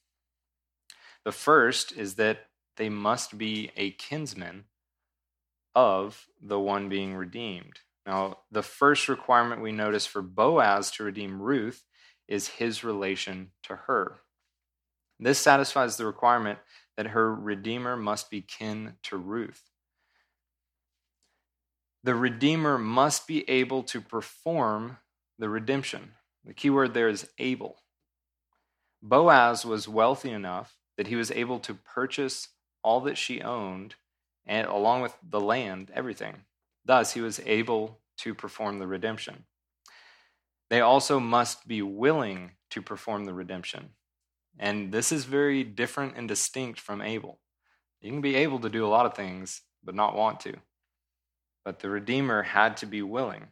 The 1.23 1.31
first 1.31 1.93
is 1.93 2.15
that 2.15 2.47
they 2.75 2.89
must 2.89 3.37
be 3.37 3.71
a 3.75 3.91
kinsman 3.91 4.65
of 5.75 6.27
the 6.41 6.59
one 6.59 6.89
being 6.89 7.15
redeemed. 7.15 7.79
Now, 8.09 8.39
the 8.51 8.63
first 8.63 9.07
requirement 9.07 9.61
we 9.61 9.71
notice 9.71 10.05
for 10.05 10.21
Boaz 10.21 10.91
to 10.91 11.03
redeem 11.03 11.41
Ruth 11.41 11.83
is 12.27 12.47
his 12.47 12.83
relation 12.83 13.51
to 13.63 13.75
her. 13.75 14.21
This 15.19 15.37
satisfies 15.37 15.97
the 15.97 16.05
requirement 16.05 16.59
that 16.97 17.07
her 17.07 17.33
redeemer 17.33 17.95
must 17.95 18.29
be 18.29 18.41
kin 18.41 18.95
to 19.03 19.17
Ruth 19.17 19.69
the 22.03 22.15
Redeemer 22.15 22.77
must 22.77 23.27
be 23.27 23.49
able 23.49 23.83
to 23.83 24.01
perform 24.01 24.97
the 25.37 25.49
redemption. 25.49 26.13
The 26.45 26.53
key 26.53 26.69
word 26.69 26.93
there 26.93 27.09
is 27.09 27.29
able. 27.37 27.83
Boaz 29.01 29.65
was 29.65 29.87
wealthy 29.87 30.31
enough 30.31 30.77
that 30.97 31.07
he 31.07 31.15
was 31.15 31.31
able 31.31 31.59
to 31.59 31.73
purchase 31.73 32.49
all 32.83 33.01
that 33.01 33.17
she 33.17 33.41
owned, 33.41 33.95
and 34.45 34.67
along 34.67 35.01
with 35.01 35.15
the 35.21 35.39
land, 35.39 35.91
everything. 35.93 36.45
Thus, 36.89 37.13
he 37.13 37.21
was 37.21 37.39
able 37.45 37.99
to 38.17 38.33
perform 38.33 38.79
the 38.79 38.87
redemption. 38.87 39.45
They 40.69 40.81
also 40.81 41.19
must 41.19 41.67
be 41.67 41.81
willing 41.81 42.51
to 42.71 42.81
perform 42.81 43.25
the 43.25 43.33
redemption. 43.33 43.91
And 44.57 44.91
this 44.91 45.11
is 45.11 45.25
very 45.25 45.63
different 45.63 46.15
and 46.17 46.27
distinct 46.27 46.79
from 46.79 47.01
able. 47.01 47.39
You 48.01 48.11
can 48.11 48.21
be 48.21 48.35
able 48.35 48.59
to 48.61 48.69
do 48.69 48.85
a 48.85 48.89
lot 48.95 49.05
of 49.05 49.13
things, 49.13 49.61
but 49.83 49.95
not 49.95 50.15
want 50.15 50.39
to 50.41 50.55
but 51.69 51.79
the 51.81 51.89
Redeemer 51.89 52.41
had 52.41 52.77
to 52.77 52.87
be 52.87 53.03
willing. 53.03 53.49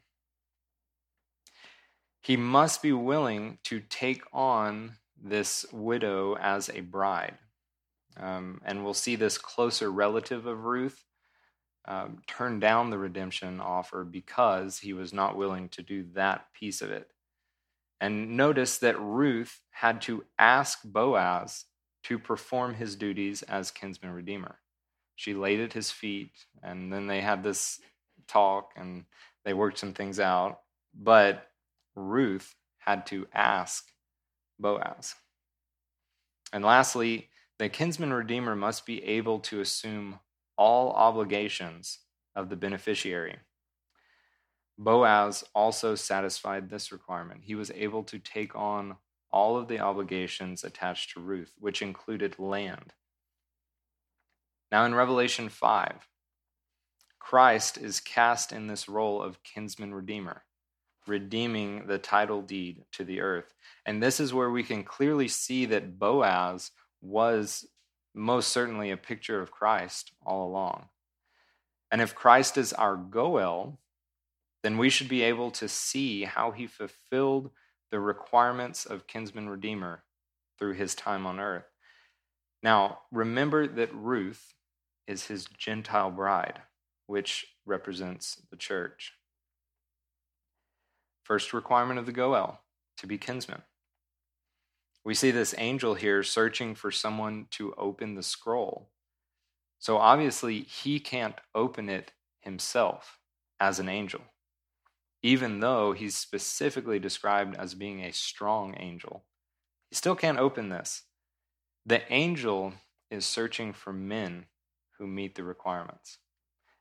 He 2.22 2.36
must 2.36 2.82
be 2.82 2.92
willing 2.92 3.60
to 3.66 3.80
take 3.80 4.24
on 4.34 4.98
this 5.16 5.66
widow 5.72 6.36
as 6.36 6.70
a 6.70 6.82
bride. 6.82 7.38
Um, 8.20 8.62
and 8.66 8.84
we'll 8.84 8.96
see 8.96 9.16
this 9.16 9.38
closer 9.38 9.92
relative 9.92 10.48
of 10.48 10.66
Ruth 10.66 11.04
um, 11.88 12.22
turn 12.28 12.60
down 12.60 12.90
the 12.90 12.98
redemption 12.98 13.62
offer 13.62 14.04
because 14.04 14.80
he 14.80 14.94
was 14.94 15.14
not 15.14 15.38
willing 15.38 15.70
to 15.70 15.82
do 15.82 16.06
that 16.14 16.54
piece 16.54 16.82
of 16.82 16.92
it. 16.92 17.10
And 18.02 18.38
notice 18.38 18.78
that 18.80 19.00
Ruth 19.00 19.62
had 19.72 20.02
to 20.02 20.26
ask 20.38 20.80
Boaz 20.84 21.66
to 22.04 22.20
perform 22.20 22.76
his 22.76 22.96
duties 22.96 23.42
as 23.44 23.72
kinsman 23.72 24.12
redeemer. 24.12 24.60
She 25.16 25.34
laid 25.34 25.60
at 25.60 25.74
his 25.74 25.90
feet, 25.90 26.32
and 26.62 26.94
then 26.94 27.08
they 27.08 27.22
had 27.22 27.44
this 27.44 27.80
talk 28.28 28.72
and 28.76 29.06
they 29.46 29.54
worked 29.54 29.80
some 29.80 29.94
things 29.94 30.20
out. 30.20 30.60
But 30.94 31.48
Ruth 31.96 32.54
had 32.78 33.06
to 33.08 33.28
ask 33.34 33.92
Boaz. 34.60 35.16
And 36.54 36.64
lastly, 36.64 37.30
the 37.58 37.70
kinsman 37.70 38.14
redeemer 38.14 38.56
must 38.56 38.86
be 38.86 39.04
able 39.04 39.40
to 39.40 39.60
assume 39.60 40.20
all 40.58 40.92
obligations 40.92 42.00
of 42.36 42.50
the 42.50 42.56
beneficiary. 42.56 43.38
Boaz 44.78 45.44
also 45.56 45.96
satisfied 45.96 46.70
this 46.70 46.92
requirement. 46.92 47.42
He 47.44 47.56
was 47.56 47.72
able 47.72 48.04
to 48.04 48.20
take 48.20 48.56
on 48.56 48.98
all 49.32 49.58
of 49.58 49.68
the 49.68 49.80
obligations 49.80 50.64
attached 50.64 51.14
to 51.14 51.20
Ruth, 51.20 51.54
which 51.60 51.82
included 51.82 52.40
land. 52.40 52.94
Now, 54.72 54.86
in 54.86 54.94
Revelation 54.94 55.50
5, 55.50 56.08
Christ 57.20 57.78
is 57.78 58.00
cast 58.00 58.52
in 58.52 58.68
this 58.68 58.88
role 58.88 59.22
of 59.22 59.44
kinsman 59.44 59.94
redeemer, 59.94 60.44
redeeming 61.08 61.88
the 61.88 61.98
title 61.98 62.42
deed 62.42 62.86
to 62.94 63.04
the 63.04 63.22
earth. 63.22 63.54
And 63.86 64.02
this 64.02 64.20
is 64.20 64.34
where 64.34 64.50
we 64.50 64.64
can 64.64 64.84
clearly 64.84 65.28
see 65.28 65.66
that 65.66 66.00
Boaz 66.00 66.72
was 67.02 67.66
most 68.18 68.50
certainly 68.50 68.92
a 68.92 68.98
picture 68.98 69.42
of 69.42 69.52
Christ 69.52 70.12
all 70.26 70.48
along. 70.48 70.90
And 71.92 72.02
if 72.02 72.16
Christ 72.16 72.58
is 72.58 72.74
our 72.74 72.98
Goel, 72.98 73.80
then 74.64 74.78
we 74.78 74.90
should 74.90 75.08
be 75.08 75.22
able 75.24 75.52
to 75.52 75.68
see 75.68 76.24
how 76.24 76.52
he 76.52 76.68
fulfilled 76.68 77.52
the 77.92 78.00
requirements 78.00 78.86
of 78.86 79.08
kinsman 79.08 79.48
redeemer 79.48 80.04
through 80.60 80.74
his 80.74 80.96
time 80.96 81.26
on 81.26 81.40
earth. 81.40 81.70
Now, 82.64 83.00
remember 83.12 83.68
that 83.68 83.94
Ruth 83.94 84.56
is 85.08 85.28
his 85.28 85.46
Gentile 85.58 86.12
bride 86.12 86.62
which 87.08 87.48
represents 87.66 88.42
the 88.52 88.58
church. 88.58 89.14
First 91.24 91.54
requirement 91.54 92.00
of 92.00 92.06
the 92.06 92.12
Goel 92.12 92.62
to 92.98 93.08
be 93.08 93.18
kinsman. 93.18 93.64
We 95.08 95.14
see 95.14 95.32
this 95.32 95.56
angel 95.58 95.94
here 95.94 96.22
searching 96.22 96.76
for 96.76 96.92
someone 96.92 97.46
to 97.52 97.74
open 97.78 98.16
the 98.16 98.22
scroll. 98.22 98.90
So 99.80 100.00
obviously, 100.00 100.64
he 100.64 101.00
can't 101.00 101.40
open 101.56 101.88
it 101.88 102.12
himself 102.42 103.18
as 103.58 103.80
an 103.80 103.88
angel, 103.88 104.20
even 105.24 105.62
though 105.62 105.94
he's 105.94 106.18
specifically 106.18 107.00
described 107.00 107.56
as 107.56 107.74
being 107.74 108.02
a 108.02 108.12
strong 108.12 108.76
angel. 108.78 109.24
He 109.90 109.96
still 109.96 110.14
can't 110.14 110.40
open 110.40 110.68
this. 110.68 111.04
The 111.86 112.02
angel 112.12 112.74
is 113.10 113.26
searching 113.26 113.72
for 113.72 113.94
men 113.94 114.48
who 114.98 115.08
meet 115.08 115.36
the 115.36 115.46
requirements, 115.46 116.18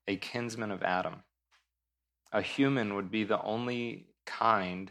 a 0.09 0.17
kinsman 0.17 0.73
of 0.73 0.83
Adam. 0.83 1.23
A 2.33 2.43
human 2.43 2.97
would 2.97 3.09
be 3.09 3.23
the 3.23 3.41
only 3.43 4.09
kind 4.25 4.91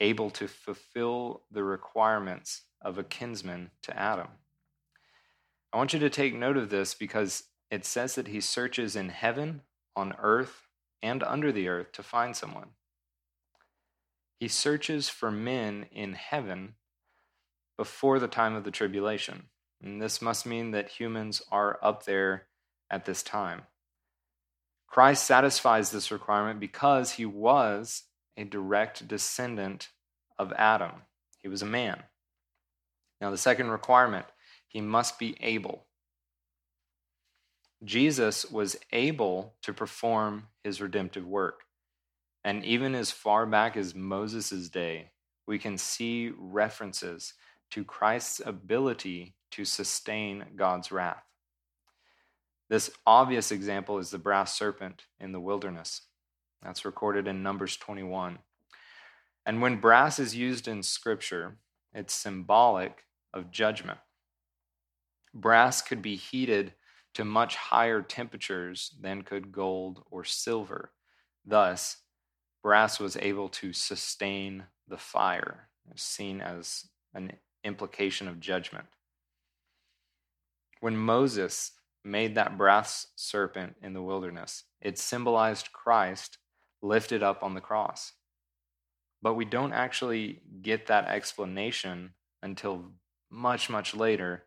able 0.00 0.30
to 0.30 0.48
fulfill 0.48 1.42
the 1.50 1.64
requirements 1.64 2.62
of 2.80 2.98
a 2.98 3.04
kinsman 3.04 3.70
to 3.82 3.98
Adam. 3.98 4.28
I 5.72 5.76
want 5.76 5.92
you 5.92 5.98
to 6.00 6.10
take 6.10 6.34
note 6.34 6.56
of 6.56 6.70
this 6.70 6.94
because 6.94 7.44
it 7.70 7.84
says 7.84 8.14
that 8.14 8.28
he 8.28 8.40
searches 8.40 8.96
in 8.96 9.10
heaven, 9.10 9.62
on 9.94 10.14
earth, 10.18 10.68
and 11.02 11.22
under 11.22 11.52
the 11.52 11.68
earth 11.68 11.92
to 11.92 12.02
find 12.02 12.34
someone. 12.34 12.70
He 14.40 14.48
searches 14.48 15.08
for 15.08 15.30
men 15.30 15.86
in 15.92 16.14
heaven 16.14 16.74
before 17.76 18.18
the 18.18 18.28
time 18.28 18.54
of 18.54 18.64
the 18.64 18.70
tribulation. 18.70 19.44
And 19.82 20.00
this 20.00 20.22
must 20.22 20.46
mean 20.46 20.70
that 20.72 20.88
humans 20.88 21.42
are 21.50 21.78
up 21.82 22.04
there 22.04 22.46
at 22.90 23.04
this 23.04 23.22
time. 23.22 23.62
Christ 24.86 25.24
satisfies 25.24 25.90
this 25.90 26.10
requirement 26.10 26.60
because 26.60 27.12
he 27.12 27.26
was 27.26 28.04
a 28.38 28.44
direct 28.44 29.08
descendant 29.08 29.88
of 30.38 30.52
Adam. 30.52 30.92
He 31.42 31.48
was 31.48 31.60
a 31.60 31.66
man. 31.66 32.04
Now, 33.20 33.30
the 33.30 33.36
second 33.36 33.68
requirement, 33.70 34.26
he 34.68 34.80
must 34.80 35.18
be 35.18 35.36
able. 35.40 35.86
Jesus 37.84 38.48
was 38.50 38.76
able 38.92 39.54
to 39.62 39.72
perform 39.72 40.48
his 40.62 40.80
redemptive 40.80 41.26
work. 41.26 41.62
And 42.44 42.64
even 42.64 42.94
as 42.94 43.10
far 43.10 43.44
back 43.44 43.76
as 43.76 43.94
Moses' 43.94 44.68
day, 44.68 45.10
we 45.46 45.58
can 45.58 45.76
see 45.76 46.32
references 46.38 47.34
to 47.72 47.84
Christ's 47.84 48.40
ability 48.44 49.34
to 49.50 49.64
sustain 49.64 50.44
God's 50.54 50.92
wrath. 50.92 51.24
This 52.68 52.90
obvious 53.06 53.50
example 53.50 53.98
is 53.98 54.10
the 54.10 54.18
brass 54.18 54.56
serpent 54.56 55.06
in 55.18 55.32
the 55.32 55.40
wilderness. 55.40 56.02
That's 56.62 56.84
recorded 56.84 57.26
in 57.28 57.42
Numbers 57.42 57.76
21. 57.76 58.38
And 59.46 59.62
when 59.62 59.80
brass 59.80 60.18
is 60.18 60.36
used 60.36 60.68
in 60.68 60.82
Scripture, 60.82 61.56
it's 61.94 62.14
symbolic 62.14 63.04
of 63.32 63.50
judgment. 63.50 63.98
Brass 65.32 65.80
could 65.82 66.02
be 66.02 66.16
heated 66.16 66.74
to 67.14 67.24
much 67.24 67.56
higher 67.56 68.02
temperatures 68.02 68.94
than 69.00 69.22
could 69.22 69.52
gold 69.52 70.04
or 70.10 70.24
silver. 70.24 70.92
Thus, 71.44 71.98
brass 72.62 73.00
was 73.00 73.16
able 73.16 73.48
to 73.50 73.72
sustain 73.72 74.64
the 74.86 74.98
fire, 74.98 75.68
seen 75.96 76.40
as 76.40 76.86
an 77.14 77.32
implication 77.64 78.28
of 78.28 78.40
judgment. 78.40 78.86
When 80.80 80.96
Moses 80.96 81.72
made 82.04 82.34
that 82.34 82.56
brass 82.56 83.06
serpent 83.16 83.76
in 83.82 83.94
the 83.94 84.02
wilderness, 84.02 84.64
it 84.80 84.98
symbolized 84.98 85.72
Christ 85.72 86.38
lifted 86.82 87.22
up 87.22 87.42
on 87.42 87.54
the 87.54 87.60
cross. 87.60 88.12
But 89.20 89.34
we 89.34 89.44
don't 89.44 89.72
actually 89.72 90.42
get 90.62 90.86
that 90.86 91.08
explanation 91.08 92.14
until 92.42 92.92
much, 93.30 93.68
much 93.68 93.94
later 93.94 94.44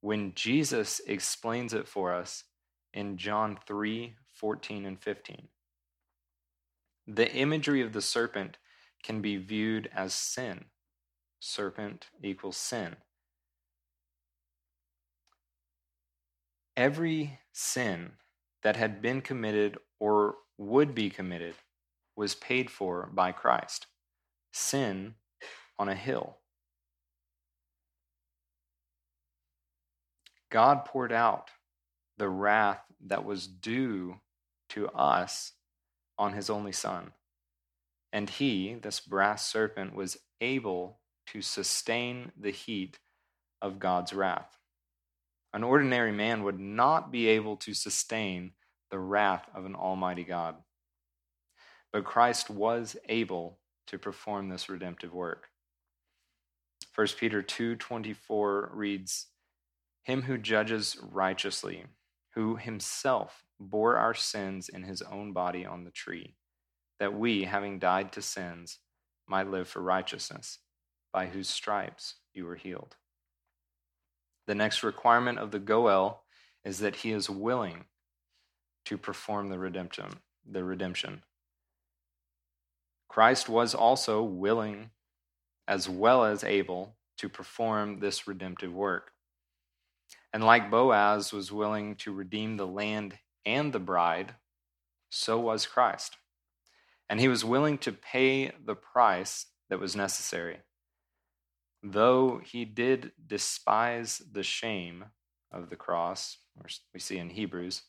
when 0.00 0.34
Jesus 0.34 1.00
explains 1.06 1.72
it 1.72 1.88
for 1.88 2.12
us 2.12 2.44
in 2.92 3.16
John 3.16 3.58
3 3.66 4.16
14 4.34 4.86
and 4.86 5.00
15. 5.00 5.48
The 7.06 7.32
imagery 7.32 7.82
of 7.82 7.92
the 7.92 8.00
serpent 8.00 8.58
can 9.02 9.20
be 9.20 9.36
viewed 9.36 9.90
as 9.94 10.14
sin. 10.14 10.66
Serpent 11.40 12.06
equals 12.22 12.56
sin. 12.56 12.96
Every 16.76 17.40
sin 17.52 18.12
that 18.62 18.76
had 18.76 19.02
been 19.02 19.20
committed 19.20 19.76
or 20.00 20.36
would 20.62 20.94
be 20.94 21.10
committed 21.10 21.54
was 22.16 22.34
paid 22.34 22.70
for 22.70 23.08
by 23.12 23.32
Christ. 23.32 23.86
Sin 24.52 25.14
on 25.78 25.88
a 25.88 25.94
hill. 25.94 26.36
God 30.50 30.84
poured 30.84 31.12
out 31.12 31.50
the 32.18 32.28
wrath 32.28 32.82
that 33.06 33.24
was 33.24 33.46
due 33.46 34.20
to 34.68 34.88
us 34.88 35.52
on 36.18 36.34
his 36.34 36.50
only 36.50 36.72
Son. 36.72 37.12
And 38.12 38.28
he, 38.28 38.74
this 38.74 39.00
brass 39.00 39.46
serpent, 39.46 39.94
was 39.94 40.18
able 40.40 41.00
to 41.28 41.40
sustain 41.40 42.32
the 42.38 42.50
heat 42.50 42.98
of 43.62 43.78
God's 43.78 44.12
wrath. 44.12 44.58
An 45.54 45.64
ordinary 45.64 46.12
man 46.12 46.42
would 46.44 46.60
not 46.60 47.10
be 47.10 47.28
able 47.28 47.56
to 47.56 47.72
sustain 47.72 48.52
the 48.92 49.00
wrath 49.00 49.48
of 49.54 49.64
an 49.64 49.74
almighty 49.74 50.22
God. 50.22 50.54
But 51.92 52.04
Christ 52.04 52.48
was 52.48 52.96
able 53.08 53.58
to 53.88 53.98
perform 53.98 54.48
this 54.48 54.68
redemptive 54.68 55.12
work. 55.12 55.48
1 56.94 57.06
Peter 57.18 57.42
2:24 57.42 58.68
reads, 58.72 59.26
him 60.02 60.22
who 60.22 60.36
judges 60.36 60.98
righteously, 61.00 61.86
who 62.34 62.56
himself 62.56 63.44
bore 63.58 63.96
our 63.96 64.14
sins 64.14 64.68
in 64.68 64.82
his 64.82 65.00
own 65.02 65.32
body 65.32 65.64
on 65.64 65.84
the 65.84 65.90
tree, 65.90 66.34
that 66.98 67.14
we, 67.14 67.44
having 67.44 67.78
died 67.78 68.12
to 68.12 68.22
sins, 68.22 68.78
might 69.26 69.48
live 69.48 69.68
for 69.68 69.80
righteousness, 69.80 70.58
by 71.12 71.26
whose 71.26 71.48
stripes 71.48 72.16
you 72.34 72.44
were 72.44 72.56
healed. 72.56 72.96
The 74.46 74.54
next 74.54 74.82
requirement 74.82 75.38
of 75.38 75.50
the 75.50 75.60
Goel 75.60 76.24
is 76.64 76.80
that 76.80 76.96
he 76.96 77.12
is 77.12 77.30
willing 77.30 77.84
to 78.86 78.98
perform 78.98 79.48
the 79.48 79.58
redemption. 79.58 80.08
The 80.50 80.64
redemption. 80.64 81.22
Christ 83.08 83.48
was 83.48 83.74
also 83.74 84.22
willing 84.22 84.90
as 85.68 85.88
well 85.88 86.24
as 86.24 86.42
able 86.42 86.96
to 87.18 87.28
perform 87.28 88.00
this 88.00 88.26
redemptive 88.26 88.72
work. 88.72 89.12
And 90.32 90.42
like 90.42 90.70
Boaz 90.70 91.32
was 91.32 91.52
willing 91.52 91.94
to 91.96 92.12
redeem 92.12 92.56
the 92.56 92.66
land 92.66 93.18
and 93.44 93.72
the 93.72 93.78
bride, 93.78 94.34
so 95.10 95.38
was 95.38 95.66
Christ. 95.66 96.16
And 97.08 97.20
he 97.20 97.28
was 97.28 97.44
willing 97.44 97.76
to 97.78 97.92
pay 97.92 98.50
the 98.64 98.74
price 98.74 99.46
that 99.68 99.78
was 99.78 99.94
necessary. 99.94 100.60
Though 101.82 102.40
he 102.42 102.64
did 102.64 103.12
despise 103.26 104.22
the 104.32 104.42
shame 104.42 105.04
of 105.50 105.68
the 105.68 105.76
cross, 105.76 106.38
we 106.94 107.00
see 107.00 107.18
in 107.18 107.30
Hebrews, 107.30 107.82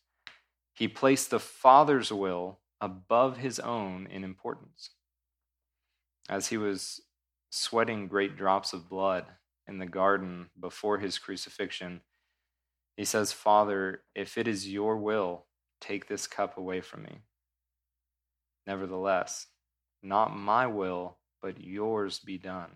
he 0.73 0.87
placed 0.87 1.29
the 1.29 1.39
Father's 1.39 2.11
will 2.11 2.59
above 2.81 3.37
his 3.37 3.59
own 3.59 4.07
in 4.07 4.23
importance. 4.23 4.89
As 6.27 6.47
he 6.47 6.57
was 6.57 7.01
sweating 7.49 8.07
great 8.07 8.35
drops 8.35 8.73
of 8.73 8.89
blood 8.89 9.25
in 9.67 9.77
the 9.77 9.85
garden 9.85 10.49
before 10.59 10.97
his 10.97 11.19
crucifixion, 11.19 12.01
he 12.97 13.05
says, 13.05 13.31
Father, 13.31 14.03
if 14.15 14.37
it 14.37 14.47
is 14.47 14.69
your 14.69 14.97
will, 14.97 15.45
take 15.79 16.07
this 16.07 16.27
cup 16.27 16.57
away 16.57 16.81
from 16.81 17.03
me. 17.03 17.19
Nevertheless, 18.65 19.47
not 20.01 20.35
my 20.35 20.67
will, 20.67 21.17
but 21.41 21.61
yours 21.61 22.19
be 22.19 22.37
done. 22.37 22.71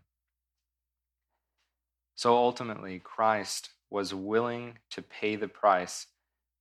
So 2.15 2.35
ultimately, 2.35 2.99
Christ 2.99 3.69
was 3.89 4.13
willing 4.13 4.79
to 4.91 5.01
pay 5.01 5.35
the 5.35 5.47
price 5.47 6.07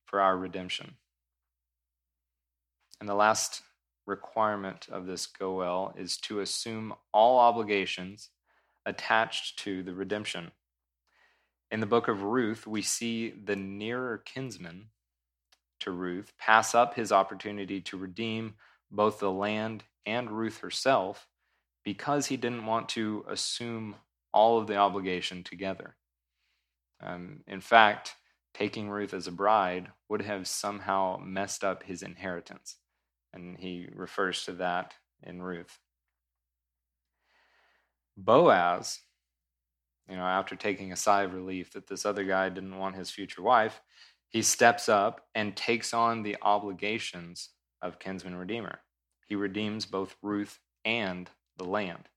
for 0.05 0.21
our 0.21 0.37
redemption. 0.37 0.95
And 2.99 3.07
the 3.07 3.15
last 3.15 3.61
requirement 4.05 4.87
of 4.91 5.05
this 5.05 5.27
goel 5.27 5.93
is 5.97 6.17
to 6.17 6.39
assume 6.39 6.93
all 7.13 7.39
obligations 7.39 8.29
attached 8.85 9.59
to 9.59 9.83
the 9.83 9.93
redemption. 9.93 10.51
In 11.69 11.81
the 11.81 11.85
book 11.85 12.07
of 12.07 12.23
Ruth, 12.23 12.65
we 12.65 12.81
see 12.81 13.31
the 13.31 13.55
nearer 13.55 14.17
kinsman 14.19 14.87
to 15.81 15.91
Ruth 15.91 16.31
pass 16.39 16.73
up 16.73 16.95
his 16.95 17.11
opportunity 17.11 17.81
to 17.81 17.97
redeem 17.97 18.55
both 18.89 19.19
the 19.19 19.31
land 19.31 19.83
and 20.05 20.31
Ruth 20.31 20.59
herself 20.59 21.27
because 21.83 22.27
he 22.27 22.37
didn't 22.37 22.65
want 22.65 22.89
to 22.89 23.25
assume 23.29 23.95
all 24.33 24.57
of 24.57 24.67
the 24.67 24.77
obligation 24.77 25.43
together. 25.43 25.95
Um, 27.01 27.41
in 27.47 27.61
fact, 27.61 28.15
taking 28.53 28.89
Ruth 28.89 29.13
as 29.13 29.27
a 29.27 29.31
bride 29.31 29.91
would 30.09 30.21
have 30.21 30.47
somehow 30.47 31.19
messed 31.23 31.63
up 31.63 31.83
his 31.83 32.01
inheritance. 32.01 32.77
And 33.33 33.57
he 33.57 33.87
refers 33.93 34.45
to 34.45 34.53
that 34.53 34.93
in 35.23 35.41
Ruth. 35.41 35.77
Boaz 38.15 38.99
you 40.09 40.15
know, 40.15 40.23
after 40.23 40.55
taking 40.55 40.91
a 40.91 40.95
sigh 40.97 41.23
of 41.23 41.33
relief 41.33 41.73
that 41.73 41.87
this 41.87 42.05
other 42.05 42.23
guy 42.23 42.49
didn't 42.49 42.77
want 42.77 42.95
his 42.95 43.11
future 43.11 43.41
wife, 43.41 43.81
he 44.29 44.41
steps 44.41 44.87
up 44.89 45.21
and 45.35 45.55
takes 45.55 45.93
on 45.93 46.23
the 46.23 46.37
obligations 46.41 47.49
of 47.81 47.99
kinsman 47.99 48.35
redeemer. 48.35 48.79
He 49.27 49.35
redeems 49.35 49.85
both 49.85 50.15
Ruth 50.21 50.59
and 50.85 51.29
the 51.57 51.65
land. 51.65 52.07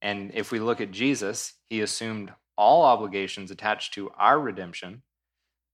And 0.00 0.30
if 0.34 0.52
we 0.52 0.60
look 0.60 0.80
at 0.80 0.92
Jesus, 0.92 1.54
he 1.64 1.80
assumed 1.80 2.32
all 2.56 2.84
obligations 2.84 3.50
attached 3.50 3.94
to 3.94 4.10
our 4.16 4.38
redemption 4.38 5.02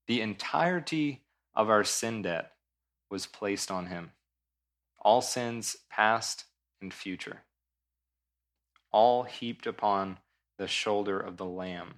The 0.07 0.21
entirety 0.21 1.23
of 1.55 1.69
our 1.69 1.83
sin 1.83 2.23
debt 2.23 2.51
was 3.09 3.25
placed 3.25 3.71
on 3.71 3.85
him. 3.85 4.11
All 5.03 5.21
sins, 5.21 5.75
past 5.89 6.45
and 6.81 6.93
future, 6.93 7.43
all 8.91 9.23
heaped 9.23 9.67
upon 9.67 10.19
the 10.57 10.67
shoulder 10.67 11.19
of 11.19 11.37
the 11.37 11.45
Lamb. 11.45 11.95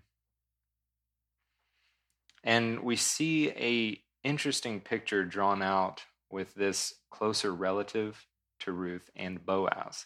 And 2.43 2.81
we 2.81 2.95
see 2.95 3.49
a 3.49 4.01
interesting 4.23 4.81
picture 4.81 5.23
drawn 5.23 5.61
out 5.61 6.03
with 6.31 6.55
this 6.55 6.95
closer 7.11 7.53
relative 7.53 8.25
to 8.59 8.71
Ruth 8.71 9.09
and 9.15 9.45
Boaz. 9.45 10.05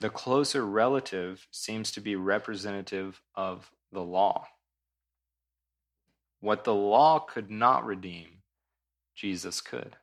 The 0.00 0.10
closer 0.10 0.66
relative 0.66 1.46
seems 1.50 1.92
to 1.92 2.00
be 2.00 2.16
representative 2.16 3.22
of 3.34 3.70
the 3.92 4.02
law. 4.02 4.46
What 6.40 6.64
the 6.64 6.74
law 6.74 7.20
could 7.20 7.50
not 7.50 7.86
redeem, 7.86 8.42
Jesus 9.14 9.60
could, 9.60 9.96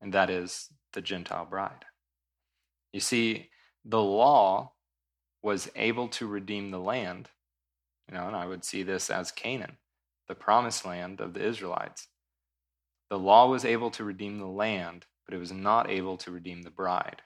and 0.00 0.14
that 0.14 0.30
is 0.30 0.68
the 0.92 1.00
Gentile 1.00 1.46
bride. 1.46 1.84
You 2.92 3.00
see, 3.00 3.50
the 3.84 4.02
law 4.02 4.72
was 5.42 5.70
able 5.74 6.08
to 6.08 6.26
redeem 6.26 6.70
the 6.70 6.78
land, 6.78 7.28
you 8.08 8.14
know, 8.14 8.26
and 8.26 8.36
I 8.36 8.46
would 8.46 8.64
see 8.64 8.82
this 8.82 9.10
as 9.10 9.30
Canaan, 9.30 9.78
the 10.28 10.34
promised 10.34 10.84
land 10.84 11.20
of 11.20 11.34
the 11.34 11.44
Israelites. 11.44 12.08
The 13.08 13.18
law 13.18 13.48
was 13.48 13.64
able 13.64 13.90
to 13.92 14.04
redeem 14.04 14.38
the 14.38 14.46
land, 14.46 15.06
but 15.24 15.34
it 15.34 15.38
was 15.38 15.52
not 15.52 15.90
able 15.90 16.16
to 16.18 16.30
redeem 16.30 16.62
the 16.62 16.70
bride. 16.70 17.22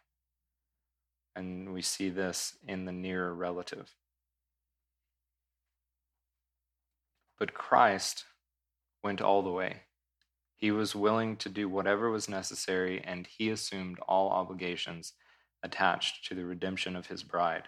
And 1.37 1.73
we 1.73 1.83
see 1.83 2.11
this 2.11 2.57
in 2.67 2.85
the 2.85 2.93
nearer 2.93 3.35
relative. 3.35 3.95
But 7.39 7.55
Christ 7.55 8.25
went 9.03 9.21
all 9.21 9.43
the 9.43 9.51
way. 9.51 9.83
He 10.65 10.71
was 10.71 10.95
willing 10.95 11.37
to 11.37 11.51
do 11.51 11.69
whatever 11.69 12.09
was 12.09 12.27
necessary, 12.27 12.99
and 13.05 13.27
he 13.27 13.51
assumed 13.51 13.99
all 14.09 14.31
obligations 14.31 15.13
attached 15.63 16.25
to 16.25 16.35
the 16.35 16.47
redemption 16.47 16.97
of 16.97 17.09
his 17.09 17.23
bride. 17.23 17.65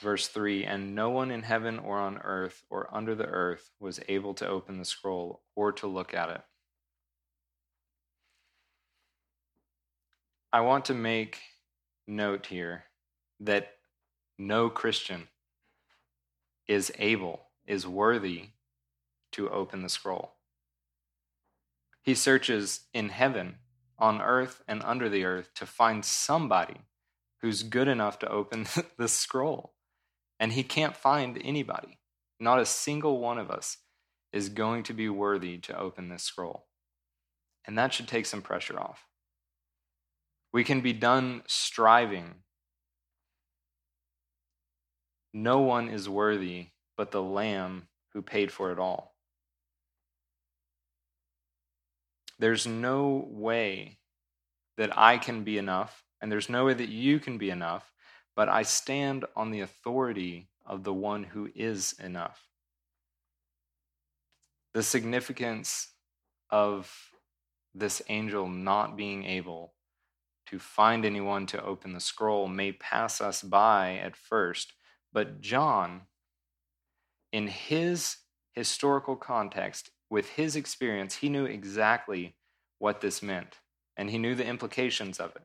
Verse 0.00 0.26
3 0.28 0.64
And 0.64 0.94
no 0.94 1.10
one 1.10 1.30
in 1.30 1.42
heaven 1.42 1.78
or 1.78 1.98
on 1.98 2.16
earth 2.24 2.64
or 2.70 2.88
under 2.96 3.14
the 3.14 3.26
earth 3.26 3.68
was 3.78 4.00
able 4.08 4.32
to 4.36 4.48
open 4.48 4.78
the 4.78 4.86
scroll 4.86 5.42
or 5.54 5.70
to 5.72 5.86
look 5.86 6.14
at 6.14 6.30
it. 6.30 6.40
I 10.50 10.62
want 10.62 10.86
to 10.86 10.94
make 10.94 11.40
note 12.06 12.46
here 12.46 12.84
that 13.40 13.68
no 14.38 14.70
Christian 14.70 15.28
is 16.66 16.90
able, 16.98 17.42
is 17.66 17.86
worthy 17.86 18.52
to 19.36 19.48
open 19.50 19.82
the 19.82 19.88
scroll. 19.88 20.32
He 22.02 22.14
searches 22.14 22.80
in 22.92 23.10
heaven, 23.10 23.56
on 23.98 24.20
earth, 24.20 24.62
and 24.68 24.82
under 24.82 25.08
the 25.08 25.24
earth 25.24 25.50
to 25.54 25.66
find 25.66 26.04
somebody 26.04 26.82
who's 27.42 27.62
good 27.62 27.88
enough 27.88 28.18
to 28.20 28.28
open 28.28 28.66
the 28.98 29.08
scroll. 29.08 29.74
And 30.40 30.52
he 30.52 30.62
can't 30.62 30.96
find 30.96 31.40
anybody. 31.42 31.98
Not 32.38 32.60
a 32.60 32.66
single 32.66 33.20
one 33.20 33.38
of 33.38 33.50
us 33.50 33.78
is 34.32 34.48
going 34.48 34.82
to 34.84 34.92
be 34.92 35.08
worthy 35.08 35.58
to 35.58 35.78
open 35.78 36.08
this 36.08 36.22
scroll. 36.22 36.66
And 37.66 37.76
that 37.78 37.92
should 37.92 38.08
take 38.08 38.26
some 38.26 38.42
pressure 38.42 38.78
off. 38.78 39.06
We 40.52 40.64
can 40.64 40.80
be 40.80 40.92
done 40.92 41.42
striving. 41.46 42.36
No 45.32 45.60
one 45.60 45.88
is 45.88 46.08
worthy 46.08 46.68
but 46.96 47.10
the 47.10 47.22
Lamb 47.22 47.88
who 48.12 48.22
paid 48.22 48.50
for 48.50 48.72
it 48.72 48.78
all. 48.78 49.15
There's 52.38 52.66
no 52.66 53.26
way 53.28 53.98
that 54.76 54.96
I 54.96 55.18
can 55.18 55.42
be 55.42 55.58
enough, 55.58 56.04
and 56.20 56.30
there's 56.30 56.48
no 56.48 56.66
way 56.66 56.74
that 56.74 56.88
you 56.88 57.18
can 57.18 57.38
be 57.38 57.50
enough 57.50 57.92
but 58.36 58.50
I 58.50 58.62
stand 58.62 59.24
on 59.34 59.50
the 59.50 59.60
authority 59.60 60.50
of 60.64 60.84
the 60.84 60.92
one 60.92 61.24
who 61.24 61.48
is 61.54 61.94
enough. 61.98 62.48
The 64.74 64.82
significance 64.82 65.88
of 66.50 66.94
this 67.74 68.02
angel 68.08 68.46
not 68.46 68.96
being 68.96 69.24
able 69.24 69.72
to 70.48 70.58
find 70.58 71.04
anyone 71.04 71.46
to 71.46 71.64
open 71.64 71.92
the 71.94 72.00
scroll 72.00 72.46
may 72.46 72.72
pass 72.72 73.20
us 73.20 73.42
by 73.42 73.96
at 73.96 74.16
first, 74.16 74.74
but 75.12 75.40
John, 75.40 76.02
in 77.32 77.48
his 77.48 78.18
historical 78.52 79.16
context, 79.16 79.90
with 80.10 80.28
his 80.30 80.56
experience, 80.56 81.16
he 81.16 81.28
knew 81.28 81.44
exactly 81.44 82.36
what 82.78 83.00
this 83.00 83.22
meant, 83.22 83.60
and 83.96 84.10
he 84.10 84.18
knew 84.18 84.34
the 84.34 84.46
implications 84.46 85.18
of 85.18 85.34
it. 85.36 85.42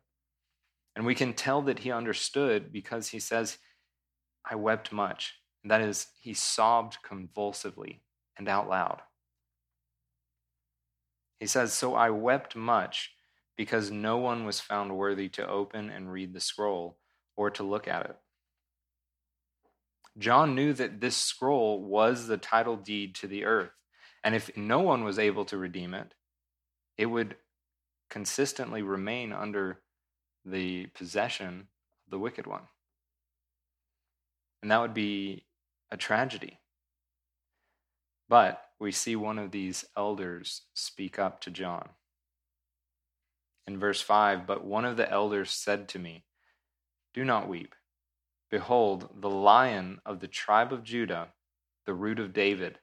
And 0.96 1.06
we 1.06 1.16
can 1.16 1.34
tell 1.34 1.62
that 1.64 1.80
he 1.80 1.92
understood 1.92 2.72
because 2.72 3.08
he 3.08 3.20
says, 3.20 3.58
I 4.50 4.56
wept 4.56 4.92
much. 4.92 5.36
And 5.64 5.72
that 5.72 5.82
is, 5.82 6.08
he 6.20 6.34
sobbed 6.34 6.98
convulsively 7.04 8.02
and 8.38 8.50
out 8.50 8.68
loud. 8.68 9.02
He 11.40 11.48
says, 11.48 11.74
So 11.74 11.96
I 11.96 12.10
wept 12.10 12.56
much 12.56 13.12
because 13.58 13.92
no 13.92 14.18
one 14.18 14.46
was 14.46 14.60
found 14.60 14.96
worthy 14.98 15.30
to 15.30 15.48
open 15.48 15.90
and 15.90 16.12
read 16.12 16.34
the 16.34 16.40
scroll 16.40 16.98
or 17.36 17.50
to 17.52 17.64
look 17.64 17.88
at 17.88 18.06
it. 18.06 18.18
John 20.18 20.56
knew 20.56 20.74
that 20.74 21.00
this 21.00 21.16
scroll 21.16 21.82
was 21.82 22.28
the 22.28 22.38
title 22.38 22.76
deed 22.76 23.16
to 23.16 23.28
the 23.28 23.46
earth. 23.46 23.72
And 24.24 24.36
if 24.36 24.56
no 24.56 24.80
one 24.80 25.04
was 25.04 25.18
able 25.18 25.46
to 25.46 25.58
redeem 25.58 25.94
it, 25.94 26.14
it 26.98 27.08
would 27.08 27.36
consistently 28.10 28.82
remain 28.82 29.34
under 29.34 29.80
the 30.46 30.88
possession 30.88 31.68
of 32.06 32.12
the 32.12 32.20
wicked 32.20 32.46
one. 32.46 32.64
And 34.62 34.70
that 34.70 34.82
would 34.82 34.94
be 34.94 35.46
a 35.90 35.98
tragedy. 35.98 36.60
But 38.30 38.62
we 38.80 38.92
see 38.92 39.16
one 39.16 39.40
of 39.40 39.52
these 39.52 39.86
elders 39.98 40.62
speak 40.74 41.20
up 41.20 41.42
to 41.42 41.52
John. 41.52 41.90
In 43.68 43.80
verse 43.80 44.02
5, 44.02 44.46
but 44.46 44.64
one 44.64 44.86
of 44.86 44.98
the 44.98 45.10
elders 45.10 45.52
said 45.52 45.88
to 45.90 46.00
me, 46.00 46.26
Do 47.14 47.24
not 47.24 47.48
weep. 47.48 47.76
Behold, 48.50 49.10
the 49.20 49.30
lion 49.30 50.02
of 50.06 50.20
the 50.20 50.28
tribe 50.28 50.74
of 50.74 50.84
Judah, 50.84 51.30
the 51.86 51.94
root 51.94 52.20
of 52.20 52.34
David, 52.34 52.80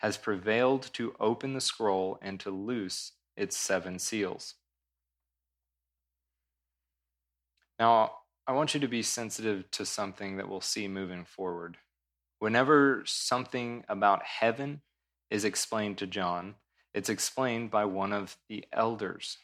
has 0.00 0.16
prevailed 0.16 0.90
to 0.94 1.14
open 1.20 1.52
the 1.52 1.60
scroll 1.60 2.18
and 2.22 2.40
to 2.40 2.50
loose 2.50 3.12
its 3.36 3.56
seven 3.56 3.98
seals. 3.98 4.54
Now, 7.78 8.12
I 8.46 8.52
want 8.52 8.74
you 8.74 8.80
to 8.80 8.88
be 8.88 9.02
sensitive 9.02 9.70
to 9.72 9.86
something 9.86 10.36
that 10.36 10.48
we'll 10.48 10.62
see 10.62 10.88
moving 10.88 11.24
forward. 11.24 11.76
Whenever 12.38 13.02
something 13.04 13.84
about 13.88 14.22
heaven 14.24 14.80
is 15.30 15.44
explained 15.44 15.98
to 15.98 16.06
John, 16.06 16.54
it's 16.94 17.10
explained 17.10 17.70
by 17.70 17.84
one 17.84 18.12
of 18.12 18.36
the 18.48 18.64
elders. 18.72 19.36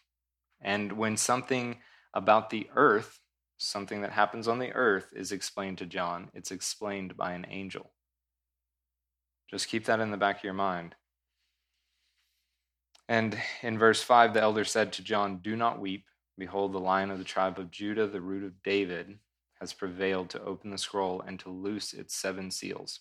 And 0.61 0.92
when 0.92 1.19
something 1.19 1.77
about 2.14 2.49
the 2.49 2.69
earth, 2.75 3.21
something 3.59 4.01
that 4.01 4.12
happens 4.12 4.49
on 4.49 4.59
the 4.59 4.73
earth, 4.73 5.12
is 5.14 5.33
explained 5.33 5.79
to 5.79 5.87
John, 5.87 6.31
it's 6.33 6.51
explained 6.51 7.16
by 7.16 7.33
an 7.33 7.47
angel. 7.51 7.90
Just 9.49 9.69
keep 9.69 9.85
that 9.85 10.01
in 10.01 10.11
the 10.11 10.17
back 10.17 10.39
of 10.39 10.45
your 10.45 10.53
mind. 10.53 10.95
And 13.09 13.39
in 13.63 13.79
verse 13.79 14.03
5, 14.03 14.35
the 14.35 14.43
elder 14.43 14.65
said 14.65 14.93
to 14.95 15.05
John, 15.05 15.39
Do 15.39 15.55
not 15.57 15.81
weep. 15.81 16.07
Behold, 16.39 16.73
the 16.73 16.81
lion 16.81 17.11
of 17.11 17.19
the 17.19 17.25
tribe 17.25 17.59
of 17.59 17.71
Judah, 17.71 18.07
the 18.07 18.21
root 18.21 18.45
of 18.45 18.63
David, 18.63 19.19
has 19.61 19.73
prevailed 19.73 20.29
to 20.31 20.43
open 20.43 20.71
the 20.71 20.79
scroll 20.79 21.21
and 21.21 21.39
to 21.41 21.51
loose 21.51 21.93
its 21.93 22.15
seven 22.15 22.51
seals. 22.51 23.01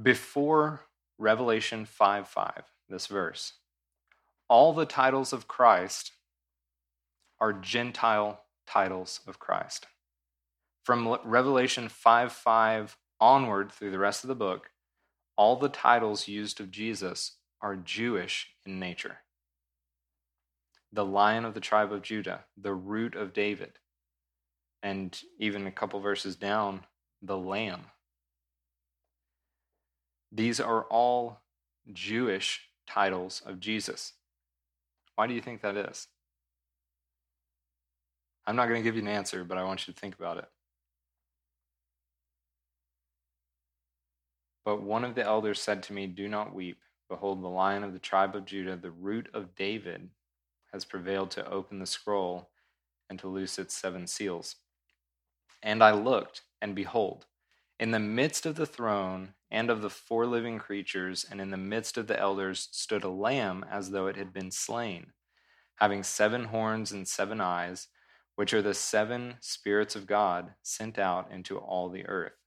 Before 0.00 0.86
Revelation 1.18 1.84
5 1.84 2.28
5, 2.28 2.64
this 2.88 3.06
verse, 3.06 3.54
all 4.48 4.72
the 4.72 4.84
titles 4.84 5.32
of 5.32 5.48
Christ 5.48 6.12
are 7.40 7.52
Gentile 7.52 8.44
titles 8.66 9.20
of 9.26 9.38
Christ. 9.38 9.86
From 10.84 11.16
Revelation 11.24 11.88
5 11.88 12.32
5 12.32 12.96
onward 13.22 13.70
through 13.70 13.92
the 13.92 13.98
rest 13.98 14.24
of 14.24 14.28
the 14.28 14.34
book, 14.34 14.70
all 15.36 15.56
the 15.56 15.68
titles 15.68 16.28
used 16.28 16.60
of 16.60 16.70
Jesus 16.70 17.36
are 17.62 17.76
Jewish 17.76 18.48
in 18.66 18.78
nature 18.80 19.18
the 20.92 21.04
lion 21.04 21.44
of 21.44 21.54
the 21.54 21.60
tribe 21.60 21.92
of 21.92 22.02
Judah, 22.02 22.44
the 22.56 22.74
root 22.74 23.14
of 23.14 23.32
David. 23.32 23.72
And 24.82 25.18
even 25.38 25.66
a 25.66 25.72
couple 25.72 26.00
verses 26.00 26.36
down, 26.36 26.82
the 27.22 27.38
lamb. 27.38 27.86
These 30.30 30.60
are 30.60 30.84
all 30.84 31.40
Jewish 31.92 32.68
titles 32.86 33.42
of 33.46 33.60
Jesus. 33.60 34.12
Why 35.14 35.26
do 35.26 35.34
you 35.34 35.40
think 35.40 35.62
that 35.62 35.76
is? 35.76 36.08
I'm 38.46 38.56
not 38.56 38.68
going 38.68 38.80
to 38.80 38.84
give 38.84 38.96
you 38.96 39.02
an 39.02 39.08
answer, 39.08 39.44
but 39.44 39.56
I 39.56 39.64
want 39.64 39.86
you 39.86 39.94
to 39.94 40.00
think 40.00 40.14
about 40.16 40.38
it. 40.38 40.46
But 44.64 44.82
one 44.82 45.04
of 45.04 45.14
the 45.14 45.24
elders 45.24 45.60
said 45.60 45.82
to 45.84 45.92
me, 45.92 46.06
Do 46.06 46.28
not 46.28 46.54
weep. 46.54 46.78
Behold, 47.08 47.42
the 47.42 47.48
lion 47.48 47.84
of 47.84 47.92
the 47.92 47.98
tribe 47.98 48.34
of 48.36 48.44
Judah, 48.44 48.76
the 48.76 48.90
root 48.90 49.28
of 49.34 49.54
David, 49.54 50.08
has 50.72 50.84
prevailed 50.84 51.30
to 51.32 51.50
open 51.50 51.78
the 51.78 51.86
scroll 51.86 52.48
and 53.10 53.18
to 53.18 53.28
loose 53.28 53.58
its 53.58 53.74
seven 53.74 54.06
seals. 54.06 54.56
And 55.62 55.82
I 55.82 55.92
looked, 55.92 56.42
and 56.60 56.74
behold, 56.74 57.26
in 57.78 57.90
the 57.90 57.98
midst 57.98 58.46
of 58.46 58.54
the 58.54 58.66
throne 58.66 59.34
and 59.50 59.68
of 59.68 59.82
the 59.82 59.90
four 59.90 60.26
living 60.26 60.58
creatures, 60.58 61.26
and 61.30 61.40
in 61.40 61.50
the 61.50 61.56
midst 61.56 61.98
of 61.98 62.06
the 62.06 62.18
elders, 62.18 62.68
stood 62.72 63.04
a 63.04 63.08
lamb 63.08 63.66
as 63.70 63.90
though 63.90 64.06
it 64.06 64.16
had 64.16 64.32
been 64.32 64.50
slain, 64.50 65.12
having 65.76 66.02
seven 66.02 66.44
horns 66.44 66.92
and 66.92 67.06
seven 67.06 67.40
eyes, 67.40 67.88
which 68.36 68.54
are 68.54 68.62
the 68.62 68.74
seven 68.74 69.34
spirits 69.40 69.94
of 69.94 70.06
God 70.06 70.54
sent 70.62 70.98
out 70.98 71.30
into 71.30 71.58
all 71.58 71.90
the 71.90 72.06
earth. 72.06 72.41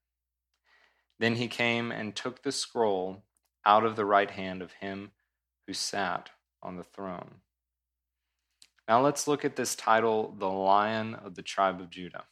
Then 1.20 1.36
he 1.36 1.48
came 1.48 1.92
and 1.92 2.16
took 2.16 2.44
the 2.44 2.52
scroll 2.52 3.24
out 3.66 3.86
of 3.86 3.96
the 3.96 4.06
right 4.06 4.30
hand 4.32 4.62
of 4.62 4.74
him 4.74 5.12
who 5.66 5.74
sat 5.74 6.30
on 6.62 6.78
the 6.78 6.84
throne. 6.84 7.36
Now 8.88 9.02
let's 9.02 9.28
look 9.28 9.44
at 9.44 9.56
this 9.56 9.76
title, 9.76 10.36
The 10.38 10.50
Lion 10.50 11.16
of 11.16 11.36
the 11.36 11.42
Tribe 11.42 11.82
of 11.82 11.90
Judah. 11.90 12.26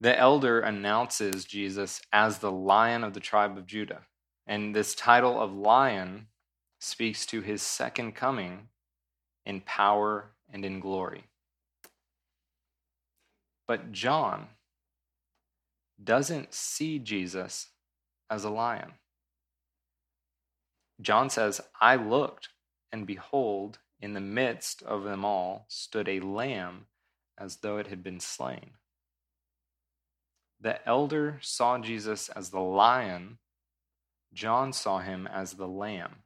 The 0.00 0.18
elder 0.18 0.60
announces 0.60 1.44
Jesus 1.44 2.00
as 2.12 2.38
the 2.38 2.50
Lion 2.50 3.04
of 3.04 3.14
the 3.14 3.20
tribe 3.20 3.56
of 3.56 3.66
Judah. 3.66 4.02
And 4.46 4.74
this 4.74 4.94
title 4.94 5.40
of 5.40 5.52
Lion 5.52 6.26
speaks 6.80 7.24
to 7.26 7.40
his 7.40 7.62
second 7.62 8.16
coming 8.16 8.68
in 9.46 9.60
power 9.60 10.32
and 10.52 10.64
in 10.64 10.80
glory. 10.80 11.24
But 13.68 13.92
John 13.92 14.48
doesn't 16.04 16.54
see 16.54 16.98
Jesus 16.98 17.68
as 18.30 18.44
a 18.44 18.50
lion. 18.50 18.92
John 21.00 21.30
says, 21.30 21.60
I 21.80 21.96
looked, 21.96 22.48
and 22.92 23.06
behold, 23.06 23.78
in 24.00 24.14
the 24.14 24.20
midst 24.20 24.82
of 24.82 25.04
them 25.04 25.24
all 25.24 25.66
stood 25.68 26.08
a 26.08 26.20
lamb 26.20 26.86
as 27.38 27.56
though 27.56 27.78
it 27.78 27.88
had 27.88 28.02
been 28.02 28.20
slain. 28.20 28.72
The 30.60 30.86
elder 30.88 31.38
saw 31.40 31.78
Jesus 31.78 32.28
as 32.28 32.50
the 32.50 32.60
lion, 32.60 33.38
John 34.32 34.72
saw 34.72 35.00
him 35.00 35.26
as 35.26 35.54
the 35.54 35.66
lamb. 35.66 36.22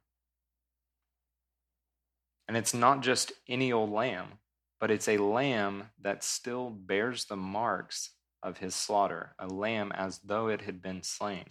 And 2.47 2.55
it's 2.55 2.73
not 2.73 3.01
just 3.01 3.31
any 3.47 3.73
old 3.73 3.91
lamb, 3.91 4.39
but 4.79 4.91
it's 4.91 5.07
a 5.07 5.17
lamb 5.17 5.89
that 5.99 6.23
still 6.23 6.69
bears 6.69 7.25
the 7.25 7.35
marks 7.35 8.11
of 8.43 8.59
his 8.59 8.75
slaughter, 8.75 9.35
a 9.39 9.47
lamb 9.47 9.91
as 9.93 10.19
though 10.19 10.47
it 10.47 10.61
had 10.61 10.81
been 10.81 11.03
slain. 11.03 11.45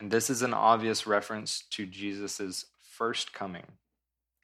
And 0.00 0.10
this 0.10 0.28
is 0.28 0.42
an 0.42 0.54
obvious 0.54 1.06
reference 1.06 1.64
to 1.70 1.86
Jesus' 1.86 2.66
first 2.82 3.32
coming 3.32 3.64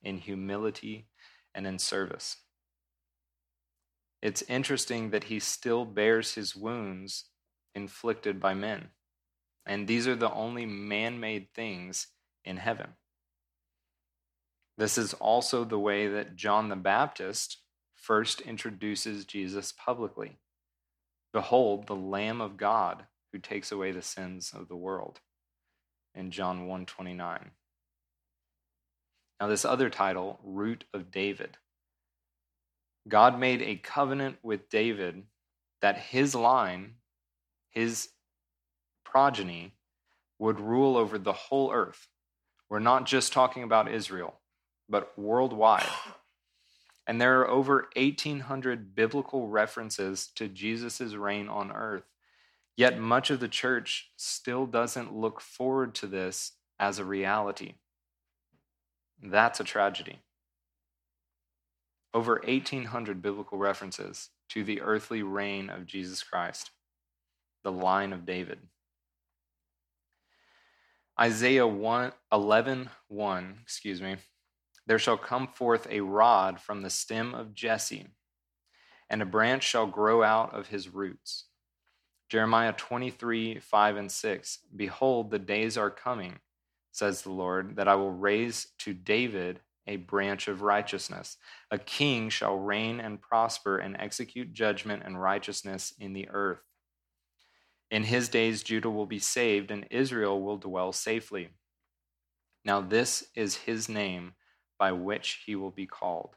in 0.02 0.18
humility 0.18 1.07
and 1.55 1.66
in 1.66 1.78
service. 1.78 2.38
It's 4.20 4.42
interesting 4.42 5.11
that 5.11 5.24
he 5.24 5.40
still 5.40 5.85
bears 5.85 6.35
his 6.35 6.55
wounds 6.55 7.24
inflicted 7.74 8.40
by 8.40 8.55
men. 8.55 8.88
And 9.66 9.87
these 9.87 10.07
are 10.09 10.16
the 10.16 10.33
only 10.33 10.66
man 10.66 11.20
made 11.20 11.48
things 11.55 12.09
in 12.44 12.57
heaven. 12.57 12.94
This 14.78 14.96
is 14.96 15.14
also 15.14 15.64
the 15.64 15.78
way 15.78 16.09
that 16.09 16.37
John 16.37 16.68
the 16.68 16.76
Baptist 16.76 17.62
first 18.03 18.41
introduces 18.41 19.25
Jesus 19.25 19.73
publicly. 19.73 20.38
Behold, 21.33 21.87
the 21.87 21.95
Lamb 21.95 22.41
of 22.41 22.57
God 22.57 23.05
who 23.33 23.38
takes 23.38 23.73
away 23.73 23.93
the 23.93 24.03
sins 24.03 24.53
of 24.55 24.69
the 24.69 24.77
world. 24.77 25.21
In 26.15 26.31
John 26.31 26.67
129. 26.67 27.53
Now, 29.41 29.47
this 29.47 29.65
other 29.65 29.88
title, 29.88 30.38
Root 30.45 30.85
of 30.93 31.11
David. 31.11 31.57
God 33.09 33.38
made 33.38 33.62
a 33.62 33.77
covenant 33.77 34.37
with 34.43 34.69
David 34.69 35.23
that 35.81 35.97
his 35.97 36.35
line, 36.35 36.95
his 37.71 38.11
progeny, 39.05 39.73
would 40.38 40.61
rule 40.61 40.97
over 40.97 41.19
the 41.19 41.33
whole 41.33 41.73
earth. 41.73 42.09
We're 42.69 42.79
not 42.79 43.07
just 43.07 43.33
talking 43.33 43.62
about 43.62 43.91
Israel, 43.91 44.41
but 44.88 45.17
worldwide. 45.19 45.88
And 47.07 47.21
there 47.21 47.41
are 47.41 47.51
over 47.51 47.88
1,800 47.97 48.95
biblical 48.95 49.49
references 49.49 50.29
to 50.37 50.49
Jesus' 50.49 51.15
reign 51.15 51.49
on 51.49 51.73
earth. 51.73 52.05
Yet 52.77 52.99
much 52.99 53.31
of 53.31 53.41
the 53.41 53.49
church 53.49 54.11
still 54.17 54.67
doesn't 54.67 55.15
look 55.15 55.41
forward 55.41 55.95
to 55.97 56.07
this 56.07 56.53
as 56.79 56.99
a 56.99 57.05
reality. 57.05 57.75
That's 59.23 59.61
a 59.61 59.65
tragedy. 59.65 60.21
Over 62.15 62.41
1,800 62.45 63.23
biblical 63.23 63.59
references 63.59 64.31
to 64.51 64.65
the 64.65 64.81
earthly 64.81 65.23
reign 65.23 65.71
of 65.71 65.87
Jesus 65.87 66.23
Christ, 66.23 66.71
the 67.65 67.73
line 67.73 68.12
of 68.12 68.27
David. 68.27 68.59
Isaiah 71.21 71.67
1, 71.67 72.12
11, 72.33 72.91
1, 73.09 73.59
excuse 73.62 74.01
me, 74.01 74.17
there 74.87 74.99
shall 74.99 75.16
come 75.16 75.49
forth 75.49 75.87
a 75.90 76.01
rod 76.01 76.61
from 76.61 76.83
the 76.83 76.90
stem 76.90 77.35
of 77.35 77.55
Jesse, 77.55 78.09
and 79.09 79.23
a 79.23 79.27
branch 79.27 79.62
shall 79.62 79.87
grow 79.87 80.23
out 80.23 80.55
of 80.55 80.68
his 80.68 80.88
roots. 80.88 81.47
Jeremiah 82.29 82.73
23, 82.73 83.61
5 83.61 83.97
and 83.97 84.11
6. 84.11 84.59
Behold, 84.75 85.31
the 85.31 85.38
days 85.38 85.77
are 85.77 85.90
coming, 85.90 86.38
says 86.90 87.23
the 87.23 87.31
Lord, 87.31 87.77
that 87.77 87.88
I 87.88 87.95
will 87.95 88.11
raise 88.11 88.68
to 88.79 88.95
David 88.95 89.61
a 89.87 89.97
branch 89.97 90.49
of 90.49 90.62
righteousness. 90.62 91.37
A 91.71 91.79
king 91.79 92.31
shall 92.31 92.57
reign 92.57 93.01
and 93.01 93.21
prosper 93.21 93.79
and 93.79 93.97
execute 93.99 94.53
judgment 94.53 95.03
and 95.05 95.21
righteousness 95.21 95.92
in 95.99 96.12
the 96.12 96.29
earth. 96.31 96.62
In 97.90 98.05
his 98.05 98.31
days, 98.31 98.62
Judah 98.62 98.90
will 98.90 99.07
be 99.07 99.18
saved, 99.18 99.71
and 99.71 99.87
Israel 99.90 100.40
will 100.40 100.57
dwell 100.57 100.92
safely. 100.92 101.51
Now, 102.64 102.81
this 102.81 103.27
is 103.35 103.57
his 103.57 103.88
name 103.88 104.33
by 104.83 104.90
which 104.90 105.45
he 105.47 105.55
will 105.55 105.71
be 105.71 105.87
called, 105.87 106.31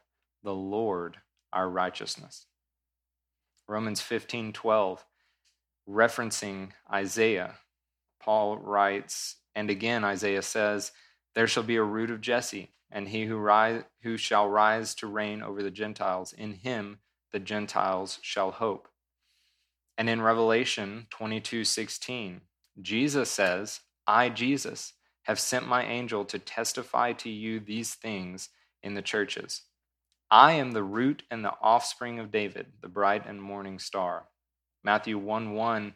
the 0.44 0.54
Lord 0.54 1.16
our 1.52 1.68
righteousness. 1.68 2.46
Romans 3.66 4.00
15:12 4.00 5.00
referencing 5.88 6.70
Isaiah, 6.88 7.56
Paul 8.20 8.58
writes, 8.58 9.38
and 9.56 9.68
again 9.68 10.04
Isaiah 10.04 10.42
says, 10.42 10.92
there 11.34 11.48
shall 11.48 11.64
be 11.64 11.74
a 11.74 11.82
root 11.82 12.08
of 12.08 12.20
Jesse, 12.20 12.70
and 12.88 13.08
he 13.08 13.24
who 13.24 13.36
rise, 13.36 13.82
who 14.02 14.16
shall 14.16 14.48
rise 14.48 14.94
to 14.94 15.08
reign 15.08 15.42
over 15.42 15.60
the 15.60 15.72
Gentiles, 15.82 16.32
in 16.32 16.52
him 16.52 17.00
the 17.32 17.40
Gentiles 17.40 18.20
shall 18.22 18.52
hope. 18.52 18.86
And 19.98 20.08
in 20.08 20.22
Revelation 20.22 21.08
22:16, 21.10 22.42
Jesus 22.80 23.28
says, 23.28 23.80
I 24.06 24.28
Jesus 24.28 24.92
have 25.26 25.40
sent 25.40 25.66
my 25.66 25.84
angel 25.84 26.24
to 26.24 26.38
testify 26.38 27.12
to 27.12 27.28
you 27.28 27.58
these 27.58 27.94
things 27.94 28.48
in 28.82 28.94
the 28.94 29.02
churches. 29.02 29.62
I 30.30 30.52
am 30.52 30.70
the 30.70 30.84
root 30.84 31.24
and 31.30 31.44
the 31.44 31.54
offspring 31.60 32.20
of 32.20 32.30
David, 32.30 32.66
the 32.80 32.88
bright 32.88 33.26
and 33.26 33.42
morning 33.42 33.80
star. 33.80 34.26
Matthew 34.84 35.18
1 35.18 35.54
1, 35.54 35.94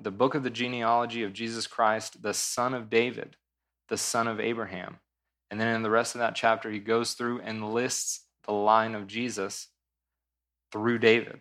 the 0.00 0.12
book 0.12 0.36
of 0.36 0.44
the 0.44 0.50
genealogy 0.50 1.24
of 1.24 1.32
Jesus 1.32 1.66
Christ, 1.66 2.22
the 2.22 2.34
son 2.34 2.74
of 2.74 2.90
David, 2.90 3.36
the 3.88 3.96
son 3.96 4.28
of 4.28 4.38
Abraham. 4.38 4.98
And 5.50 5.60
then 5.60 5.74
in 5.74 5.82
the 5.82 5.90
rest 5.90 6.14
of 6.14 6.20
that 6.20 6.36
chapter, 6.36 6.70
he 6.70 6.78
goes 6.78 7.14
through 7.14 7.40
and 7.40 7.72
lists 7.72 8.20
the 8.46 8.52
line 8.52 8.94
of 8.94 9.08
Jesus 9.08 9.68
through 10.70 10.98
David. 11.00 11.40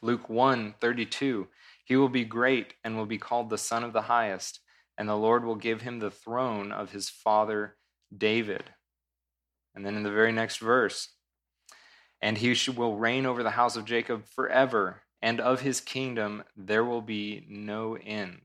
Luke 0.00 0.30
1 0.30 0.74
32, 0.80 1.48
he 1.84 1.96
will 1.96 2.08
be 2.08 2.24
great 2.24 2.74
and 2.82 2.96
will 2.96 3.04
be 3.04 3.18
called 3.18 3.50
the 3.50 3.58
Son 3.58 3.84
of 3.84 3.92
the 3.92 4.02
Highest 4.02 4.60
and 5.00 5.08
the 5.08 5.16
Lord 5.16 5.46
will 5.46 5.54
give 5.54 5.80
him 5.80 5.98
the 5.98 6.10
throne 6.10 6.72
of 6.72 6.90
his 6.90 7.08
father 7.08 7.74
David. 8.14 8.64
And 9.74 9.84
then 9.84 9.96
in 9.96 10.02
the 10.02 10.10
very 10.10 10.30
next 10.30 10.58
verse, 10.58 11.08
and 12.20 12.36
he 12.36 12.54
will 12.76 12.98
reign 12.98 13.24
over 13.24 13.42
the 13.42 13.48
house 13.48 13.76
of 13.76 13.86
Jacob 13.86 14.26
forever, 14.26 15.00
and 15.22 15.40
of 15.40 15.62
his 15.62 15.80
kingdom 15.80 16.44
there 16.54 16.84
will 16.84 17.00
be 17.00 17.46
no 17.48 17.96
end. 17.96 18.42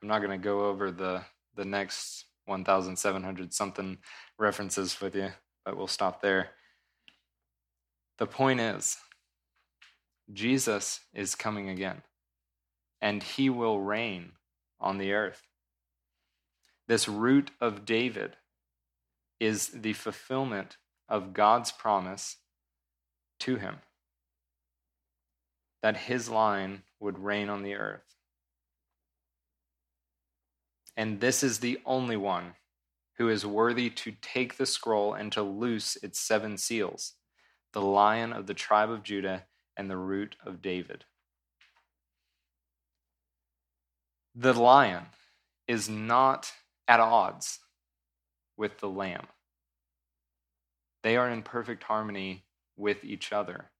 I'm 0.00 0.08
not 0.08 0.20
going 0.20 0.40
to 0.40 0.42
go 0.42 0.68
over 0.70 0.90
the, 0.90 1.20
the 1.54 1.66
next 1.66 2.24
1,700 2.46 3.52
something 3.52 3.98
references 4.38 5.02
with 5.02 5.14
you, 5.14 5.32
but 5.66 5.76
we'll 5.76 5.86
stop 5.86 6.22
there. 6.22 6.48
The 8.16 8.26
point 8.26 8.60
is, 8.60 8.96
Jesus 10.32 11.00
is 11.12 11.34
coming 11.34 11.68
again 11.68 12.00
and 13.04 13.22
he 13.22 13.50
will 13.50 13.82
reign 13.82 14.32
on 14.80 14.98
the 14.98 15.12
earth. 15.12 15.42
This 16.88 17.08
root 17.08 17.52
of 17.60 17.84
David 17.84 18.38
is 19.38 19.68
the 19.68 19.92
fulfillment 19.92 20.78
of 21.08 21.34
God's 21.34 21.70
promise 21.72 22.38
to 23.40 23.56
him. 23.56 23.76
that 25.82 25.98
his 25.98 26.30
line 26.30 26.82
would 26.98 27.18
reign 27.18 27.50
on 27.50 27.62
the 27.62 27.74
earth. 27.74 28.16
And 30.96 31.20
this 31.20 31.42
is 31.42 31.58
the 31.60 31.78
only 31.84 32.16
one 32.16 32.54
who 33.18 33.28
is 33.28 33.44
worthy 33.44 33.90
to 33.90 34.14
take 34.22 34.56
the 34.56 34.64
scroll 34.64 35.12
and 35.12 35.30
to 35.32 35.42
loose 35.42 35.96
its 35.96 36.18
seven 36.18 36.56
seals, 36.56 37.14
the 37.74 37.82
lion 37.82 38.32
of 38.32 38.46
the 38.46 38.54
tribe 38.54 38.90
of 38.90 39.02
Judah 39.02 39.44
and 39.76 39.90
the 39.90 39.98
root 39.98 40.36
of 40.46 40.62
David. 40.62 41.04
The 44.34 44.52
lion 44.52 45.06
is 45.68 45.88
not 45.88 46.52
at 46.88 46.98
odds 46.98 47.60
with 48.56 48.78
the 48.78 48.88
lamb. 48.88 49.26
They 51.02 51.16
are 51.16 51.30
in 51.30 51.42
perfect 51.42 51.84
harmony 51.84 52.44
with 52.76 53.04
each 53.04 53.32
other. 53.32 53.70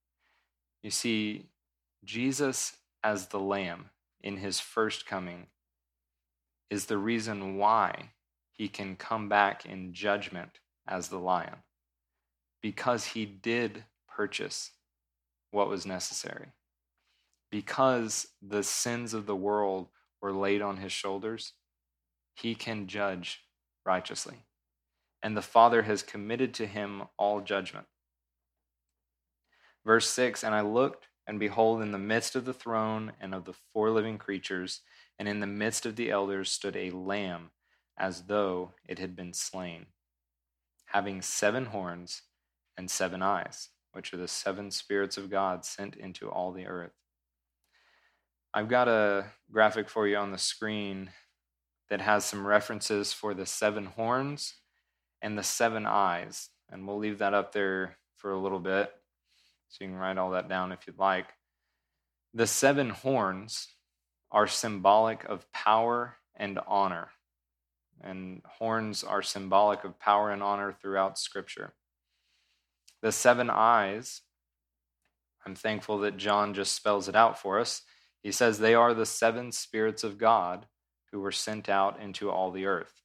You 0.83 0.91
see, 0.91 1.47
Jesus 2.05 2.77
as 3.03 3.29
the 3.29 3.41
lamb 3.41 3.91
in 4.23 4.37
his 4.37 4.61
first 4.61 5.07
coming 5.07 5.49
is 6.71 6.87
the 6.87 6.99
reason 6.99 7.57
why 7.57 8.11
he 8.53 8.69
can 8.69 8.95
come 8.95 9.29
back 9.29 9.67
in 9.67 9.93
judgment 9.93 10.61
as 10.87 11.09
the 11.09 11.19
lion, 11.19 11.57
because 12.63 13.05
he 13.07 13.27
did 13.27 13.85
purchase 14.09 14.71
what 15.51 15.69
was 15.69 15.85
necessary. 15.85 16.53
Because 17.51 18.29
the 18.41 18.63
sins 18.63 19.15
of 19.15 19.27
the 19.27 19.37
world 19.37 19.89
were 20.25 20.33
laid 20.33 20.63
on 20.63 20.79
his 20.79 20.91
shoulders, 20.91 21.53
he 22.35 22.55
can 22.55 22.87
judge 22.87 23.43
righteously. 23.85 24.47
And 25.23 25.37
the 25.37 25.43
Father 25.43 25.83
has 25.83 26.03
committed 26.03 26.55
to 26.55 26.67
him 26.67 27.03
all 27.19 27.43
judgment. 27.43 27.87
Verse 29.85 30.09
6 30.09 30.43
And 30.43 30.55
I 30.55 30.63
looked, 30.63 31.09
and 31.27 31.39
behold, 31.39 31.83
in 31.83 31.93
the 31.93 31.99
midst 31.99 32.35
of 32.35 32.47
the 32.47 32.55
throne 32.55 33.13
and 33.21 33.35
of 33.35 33.45
the 33.45 33.53
four 33.75 33.91
living 33.91 34.17
creatures, 34.17 34.81
and 35.19 35.29
in 35.29 35.41
the 35.41 35.47
midst 35.47 35.85
of 35.85 35.95
the 35.95 36.11
elders 36.11 36.51
stood 36.51 36.75
a 36.75 36.91
lamb 36.91 37.51
as 37.99 38.23
though 38.23 38.73
it 38.89 38.99
had 38.99 39.15
been 39.15 39.35
slain, 39.35 39.87
having 40.87 41.21
seven 41.21 41.67
horns 41.67 42.23
and 42.79 42.91
seven 42.91 43.23
eyes, 43.23 43.69
which 43.93 44.15
are 44.15 44.19
the 44.19 44.27
seven 44.27 44.71
spirits 44.71 45.19
of 45.19 45.31
God 45.31 45.67
sent 45.67 45.97
into 45.97 46.31
all 46.31 46.51
the 46.51 46.67
earth. 46.67 47.04
I've 48.57 48.69
got 48.69 48.87
a 48.87 49.25
graphic 49.51 49.89
for 49.89 50.07
you 50.07 50.17
on 50.17 50.31
the 50.31 50.39
screen 50.39 51.11
that 51.91 52.01
has 52.01 52.25
some 52.25 52.47
references 52.47 53.13
for 53.13 53.35
the 53.35 53.47
seven 53.47 53.87
horns 53.87 54.55
and 55.21 55.37
the 55.37 55.43
seven 55.43 55.87
eyes. 55.87 56.51
And 56.71 56.87
we'll 56.87 56.99
leave 56.99 57.19
that 57.19 57.35
up 57.35 57.53
there 57.53 57.97
for 58.17 58.31
a 58.31 58.39
little 58.39 58.61
bit. 58.61 58.93
So 59.69 59.83
you 59.83 59.91
can 59.91 59.99
write 59.99 60.19
all 60.19 60.31
that 60.31 60.49
down 60.49 60.71
if 60.71 60.87
you'd 60.87 61.01
like. 61.01 61.27
The 62.33 62.47
seven 62.47 62.91
horns 62.91 63.67
are 64.31 64.47
symbolic 64.47 65.25
of 65.25 65.51
power 65.51 66.19
and 66.37 66.61
honor. 66.69 67.09
And 68.01 68.41
horns 68.47 69.03
are 69.03 69.23
symbolic 69.23 69.83
of 69.83 69.99
power 69.99 70.31
and 70.31 70.45
honor 70.45 70.73
throughout 70.73 71.19
Scripture. 71.19 71.75
The 73.03 73.11
seven 73.11 73.51
eyes, 73.51 74.21
I'm 75.45 75.57
thankful 75.57 75.99
that 76.01 76.17
John 76.17 76.55
just 76.55 76.73
spells 76.73 77.09
it 77.09 77.17
out 77.17 77.37
for 77.37 77.59
us. 77.59 77.83
He 78.25 78.33
says 78.33 78.59
they 78.59 78.75
are 78.75 78.95
the 78.95 79.07
seven 79.07 79.53
spirits 79.53 80.03
of 80.03 80.19
God 80.19 80.67
who 81.13 81.21
were 81.21 81.31
sent 81.31 81.69
out 81.69 82.01
into 82.01 82.31
all 82.31 82.51
the 82.51 82.65
earth. 82.65 83.03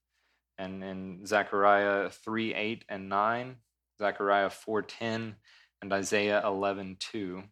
And 0.57 0.81
in 0.81 1.25
Zechariah 1.25 2.09
3 2.09 2.55
8 2.55 2.85
and 2.89 3.09
9, 3.09 3.55
Zechariah 3.99 4.49
4 4.49 4.81
10, 4.81 5.35
and 5.81 5.93
Isaiah 5.93 6.41
11 6.45 6.97
2, 6.99 7.43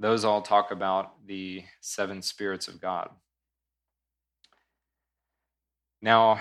those 0.00 0.24
all 0.24 0.42
talk 0.42 0.72
about 0.72 1.24
the 1.24 1.62
seven 1.80 2.20
spirits 2.20 2.66
of 2.66 2.80
God. 2.80 3.10
Now, 6.02 6.40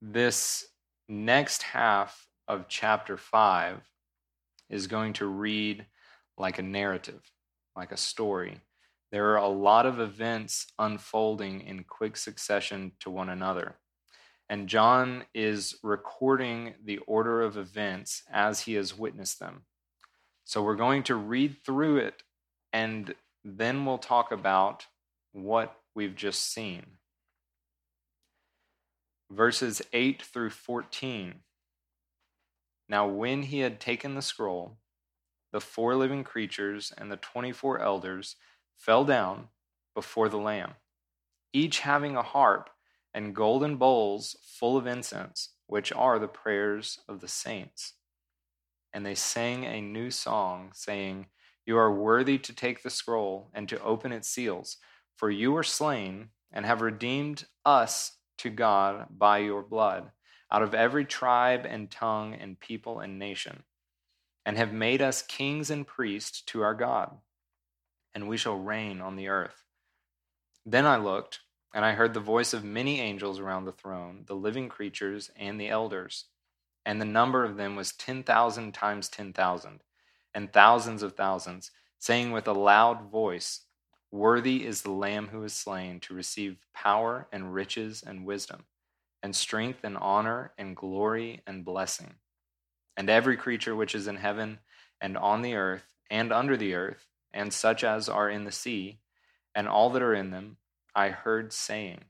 this 0.00 0.66
next 1.10 1.62
half 1.62 2.26
of 2.48 2.68
chapter 2.68 3.18
5 3.18 3.80
is 4.70 4.86
going 4.86 5.12
to 5.14 5.26
read 5.26 5.84
like 6.38 6.58
a 6.58 6.62
narrative, 6.62 7.20
like 7.76 7.92
a 7.92 7.96
story. 7.98 8.62
There 9.10 9.32
are 9.32 9.36
a 9.36 9.48
lot 9.48 9.86
of 9.86 10.00
events 10.00 10.66
unfolding 10.78 11.62
in 11.62 11.84
quick 11.84 12.16
succession 12.16 12.92
to 13.00 13.10
one 13.10 13.30
another. 13.30 13.76
And 14.50 14.68
John 14.68 15.24
is 15.34 15.76
recording 15.82 16.74
the 16.84 16.98
order 16.98 17.42
of 17.42 17.56
events 17.56 18.22
as 18.32 18.62
he 18.62 18.74
has 18.74 18.96
witnessed 18.96 19.38
them. 19.38 19.62
So 20.44 20.62
we're 20.62 20.76
going 20.76 21.02
to 21.04 21.14
read 21.14 21.56
through 21.64 21.98
it 21.98 22.22
and 22.72 23.14
then 23.44 23.84
we'll 23.84 23.98
talk 23.98 24.32
about 24.32 24.86
what 25.32 25.74
we've 25.94 26.16
just 26.16 26.52
seen. 26.52 26.84
Verses 29.30 29.82
8 29.92 30.22
through 30.22 30.50
14. 30.50 31.34
Now, 32.88 33.06
when 33.06 33.42
he 33.42 33.60
had 33.60 33.80
taken 33.80 34.14
the 34.14 34.22
scroll, 34.22 34.78
the 35.52 35.60
four 35.60 35.94
living 35.94 36.24
creatures 36.24 36.92
and 36.96 37.10
the 37.10 37.16
24 37.16 37.80
elders 37.80 38.36
fell 38.78 39.04
down 39.04 39.48
before 39.94 40.28
the 40.28 40.38
Lamb, 40.38 40.72
each 41.52 41.80
having 41.80 42.16
a 42.16 42.22
harp 42.22 42.70
and 43.12 43.34
golden 43.34 43.76
bowls 43.76 44.36
full 44.42 44.76
of 44.76 44.86
incense, 44.86 45.50
which 45.66 45.92
are 45.92 46.18
the 46.18 46.28
prayers 46.28 47.00
of 47.08 47.20
the 47.20 47.28
saints. 47.28 47.94
And 48.92 49.04
they 49.04 49.14
sang 49.14 49.64
a 49.64 49.80
new 49.80 50.10
song, 50.10 50.70
saying, 50.72 51.26
You 51.66 51.76
are 51.76 51.92
worthy 51.92 52.38
to 52.38 52.54
take 52.54 52.82
the 52.82 52.90
scroll 52.90 53.50
and 53.52 53.68
to 53.68 53.82
open 53.82 54.12
its 54.12 54.28
seals, 54.28 54.78
for 55.16 55.30
you 55.30 55.52
were 55.52 55.62
slain 55.62 56.28
and 56.52 56.64
have 56.64 56.80
redeemed 56.80 57.44
us 57.64 58.12
to 58.38 58.50
God 58.50 59.06
by 59.10 59.38
your 59.38 59.62
blood 59.62 60.10
out 60.50 60.62
of 60.62 60.74
every 60.74 61.04
tribe 61.04 61.66
and 61.68 61.90
tongue 61.90 62.34
and 62.34 62.58
people 62.58 63.00
and 63.00 63.18
nation, 63.18 63.64
and 64.46 64.56
have 64.56 64.72
made 64.72 65.02
us 65.02 65.22
kings 65.22 65.70
and 65.70 65.86
priests 65.86 66.40
to 66.42 66.62
our 66.62 66.74
God, 66.74 67.16
and 68.18 68.26
we 68.26 68.36
shall 68.36 68.58
reign 68.58 69.00
on 69.00 69.14
the 69.14 69.28
earth. 69.28 69.62
Then 70.66 70.86
I 70.86 70.96
looked, 70.96 71.38
and 71.72 71.84
I 71.84 71.92
heard 71.92 72.14
the 72.14 72.20
voice 72.20 72.52
of 72.52 72.64
many 72.64 73.00
angels 73.00 73.38
around 73.38 73.64
the 73.64 73.70
throne, 73.70 74.24
the 74.26 74.34
living 74.34 74.68
creatures, 74.68 75.30
and 75.36 75.60
the 75.60 75.68
elders. 75.68 76.24
And 76.84 77.00
the 77.00 77.04
number 77.04 77.44
of 77.44 77.56
them 77.56 77.76
was 77.76 77.92
10,000 77.92 78.74
times 78.74 79.08
10,000, 79.08 79.84
and 80.34 80.52
thousands 80.52 81.04
of 81.04 81.14
thousands, 81.14 81.70
saying 82.00 82.32
with 82.32 82.48
a 82.48 82.52
loud 82.52 83.08
voice, 83.08 83.60
Worthy 84.10 84.66
is 84.66 84.82
the 84.82 84.90
Lamb 84.90 85.28
who 85.28 85.44
is 85.44 85.52
slain 85.52 86.00
to 86.00 86.12
receive 86.12 86.58
power 86.74 87.28
and 87.30 87.54
riches 87.54 88.02
and 88.04 88.26
wisdom 88.26 88.64
and 89.22 89.36
strength 89.36 89.84
and 89.84 89.96
honor 89.96 90.50
and 90.58 90.74
glory 90.74 91.42
and 91.46 91.64
blessing. 91.64 92.14
And 92.96 93.08
every 93.08 93.36
creature 93.36 93.76
which 93.76 93.94
is 93.94 94.08
in 94.08 94.16
heaven 94.16 94.58
and 95.00 95.16
on 95.16 95.42
the 95.42 95.54
earth 95.54 95.94
and 96.10 96.32
under 96.32 96.56
the 96.56 96.74
earth, 96.74 97.06
and 97.32 97.52
such 97.52 97.84
as 97.84 98.08
are 98.08 98.30
in 98.30 98.44
the 98.44 98.52
sea, 98.52 98.98
and 99.54 99.68
all 99.68 99.90
that 99.90 100.02
are 100.02 100.14
in 100.14 100.30
them, 100.30 100.56
I 100.94 101.10
heard 101.10 101.52
saying, 101.52 102.04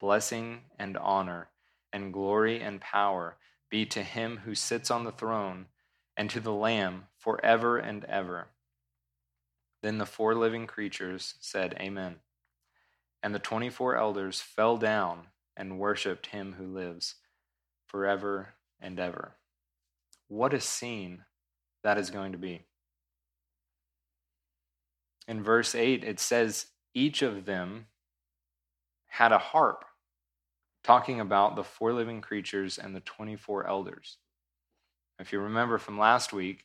Blessing 0.00 0.62
and 0.78 0.96
honor 0.96 1.48
and 1.92 2.12
glory 2.12 2.60
and 2.60 2.80
power 2.80 3.36
be 3.70 3.84
to 3.86 4.02
him 4.02 4.38
who 4.44 4.54
sits 4.54 4.90
on 4.90 5.04
the 5.04 5.12
throne 5.12 5.66
and 6.16 6.30
to 6.30 6.40
the 6.40 6.52
Lamb 6.52 7.04
forever 7.18 7.78
and 7.78 8.04
ever. 8.04 8.48
Then 9.82 9.98
the 9.98 10.06
four 10.06 10.34
living 10.34 10.66
creatures 10.66 11.34
said, 11.40 11.76
Amen. 11.78 12.16
And 13.22 13.34
the 13.34 13.38
twenty 13.38 13.70
four 13.70 13.96
elders 13.96 14.40
fell 14.40 14.76
down 14.76 15.28
and 15.56 15.78
worshiped 15.78 16.26
him 16.26 16.54
who 16.58 16.66
lives 16.66 17.16
forever 17.86 18.54
and 18.80 18.98
ever. 18.98 19.36
What 20.28 20.54
a 20.54 20.60
scene 20.60 21.24
that 21.82 21.98
is 21.98 22.10
going 22.10 22.32
to 22.32 22.38
be. 22.38 22.62
In 25.28 25.42
verse 25.42 25.74
8, 25.74 26.04
it 26.04 26.18
says, 26.20 26.66
Each 26.94 27.22
of 27.22 27.44
them 27.44 27.86
had 29.06 29.32
a 29.32 29.38
harp, 29.38 29.84
talking 30.82 31.20
about 31.20 31.56
the 31.56 31.64
four 31.64 31.92
living 31.92 32.20
creatures 32.20 32.78
and 32.78 32.94
the 32.94 33.00
24 33.00 33.66
elders. 33.66 34.18
If 35.18 35.32
you 35.32 35.40
remember 35.40 35.78
from 35.78 35.98
last 35.98 36.32
week, 36.32 36.64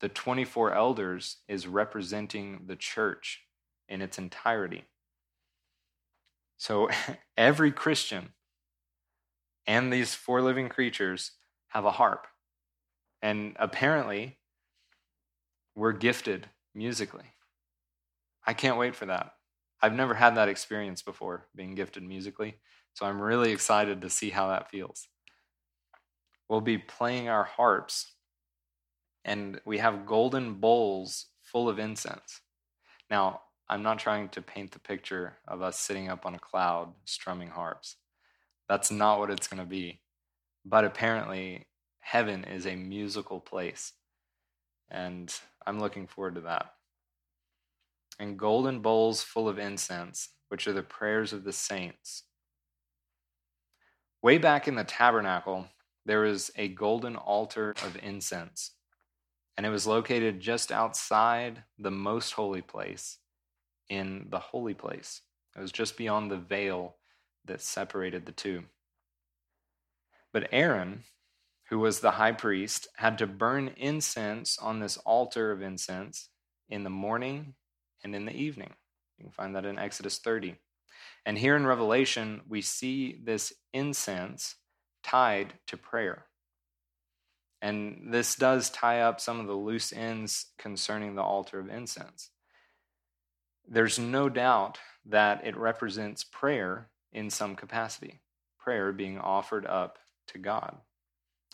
the 0.00 0.08
24 0.08 0.72
elders 0.72 1.36
is 1.46 1.66
representing 1.66 2.62
the 2.66 2.76
church 2.76 3.42
in 3.88 4.00
its 4.00 4.18
entirety. 4.18 4.84
So 6.56 6.88
every 7.36 7.72
Christian 7.72 8.30
and 9.66 9.92
these 9.92 10.14
four 10.14 10.40
living 10.40 10.68
creatures 10.68 11.32
have 11.68 11.84
a 11.84 11.92
harp. 11.92 12.26
And 13.22 13.54
apparently, 13.58 14.38
we're 15.74 15.92
gifted 15.92 16.48
musically. 16.74 17.34
I 18.46 18.54
can't 18.54 18.78
wait 18.78 18.96
for 18.96 19.06
that. 19.06 19.32
I've 19.82 19.94
never 19.94 20.14
had 20.14 20.36
that 20.36 20.48
experience 20.48 21.02
before, 21.02 21.46
being 21.54 21.74
gifted 21.74 22.02
musically. 22.02 22.56
So 22.94 23.06
I'm 23.06 23.20
really 23.20 23.52
excited 23.52 24.02
to 24.02 24.10
see 24.10 24.30
how 24.30 24.48
that 24.48 24.70
feels. 24.70 25.08
We'll 26.48 26.60
be 26.60 26.78
playing 26.78 27.28
our 27.28 27.44
harps, 27.44 28.12
and 29.24 29.60
we 29.64 29.78
have 29.78 30.06
golden 30.06 30.54
bowls 30.54 31.26
full 31.42 31.68
of 31.68 31.78
incense. 31.78 32.40
Now, 33.10 33.42
I'm 33.68 33.82
not 33.84 34.00
trying 34.00 34.30
to 34.30 34.42
paint 34.42 34.72
the 34.72 34.80
picture 34.80 35.36
of 35.46 35.62
us 35.62 35.78
sitting 35.78 36.08
up 36.08 36.26
on 36.26 36.34
a 36.34 36.40
cloud 36.40 36.92
strumming 37.04 37.50
harps. 37.50 37.96
That's 38.68 38.90
not 38.90 39.20
what 39.20 39.30
it's 39.30 39.46
going 39.46 39.62
to 39.62 39.68
be. 39.68 40.00
But 40.64 40.84
apparently, 40.84 41.68
heaven 42.00 42.44
is 42.44 42.66
a 42.66 42.74
musical 42.74 43.38
place. 43.38 43.92
And 44.90 45.32
I'm 45.66 45.78
looking 45.78 46.08
forward 46.08 46.34
to 46.34 46.40
that. 46.42 46.72
And 48.20 48.38
golden 48.38 48.80
bowls 48.80 49.22
full 49.22 49.48
of 49.48 49.58
incense, 49.58 50.28
which 50.50 50.68
are 50.68 50.74
the 50.74 50.82
prayers 50.82 51.32
of 51.32 51.42
the 51.42 51.54
saints. 51.54 52.24
Way 54.22 54.36
back 54.36 54.68
in 54.68 54.74
the 54.74 54.84
tabernacle, 54.84 55.68
there 56.04 56.20
was 56.20 56.50
a 56.54 56.68
golden 56.68 57.16
altar 57.16 57.74
of 57.82 57.96
incense, 58.02 58.72
and 59.56 59.64
it 59.64 59.70
was 59.70 59.86
located 59.86 60.38
just 60.38 60.70
outside 60.70 61.64
the 61.78 61.90
most 61.90 62.32
holy 62.32 62.60
place 62.60 63.16
in 63.88 64.26
the 64.28 64.38
holy 64.38 64.74
place. 64.74 65.22
It 65.56 65.60
was 65.60 65.72
just 65.72 65.96
beyond 65.96 66.30
the 66.30 66.36
veil 66.36 66.96
that 67.46 67.62
separated 67.62 68.26
the 68.26 68.32
two. 68.32 68.64
But 70.30 70.48
Aaron, 70.52 71.04
who 71.70 71.78
was 71.78 72.00
the 72.00 72.12
high 72.12 72.32
priest, 72.32 72.86
had 72.96 73.16
to 73.16 73.26
burn 73.26 73.68
incense 73.78 74.58
on 74.58 74.78
this 74.78 74.98
altar 74.98 75.52
of 75.52 75.62
incense 75.62 76.28
in 76.68 76.84
the 76.84 76.90
morning 76.90 77.54
and 78.02 78.14
in 78.14 78.24
the 78.24 78.36
evening. 78.36 78.72
You 79.18 79.24
can 79.24 79.32
find 79.32 79.54
that 79.56 79.64
in 79.64 79.78
Exodus 79.78 80.18
30. 80.18 80.56
And 81.26 81.36
here 81.36 81.56
in 81.56 81.66
Revelation, 81.66 82.40
we 82.48 82.62
see 82.62 83.18
this 83.22 83.52
incense 83.72 84.56
tied 85.02 85.54
to 85.66 85.76
prayer. 85.76 86.24
And 87.62 88.08
this 88.10 88.36
does 88.36 88.70
tie 88.70 89.00
up 89.00 89.20
some 89.20 89.38
of 89.38 89.46
the 89.46 89.52
loose 89.52 89.92
ends 89.92 90.46
concerning 90.58 91.14
the 91.14 91.22
altar 91.22 91.60
of 91.60 91.68
incense. 91.68 92.30
There's 93.68 93.98
no 93.98 94.28
doubt 94.28 94.78
that 95.06 95.46
it 95.46 95.56
represents 95.56 96.24
prayer 96.24 96.88
in 97.12 97.28
some 97.30 97.54
capacity, 97.56 98.20
prayer 98.58 98.92
being 98.92 99.18
offered 99.18 99.66
up 99.66 99.98
to 100.28 100.38
God. 100.38 100.76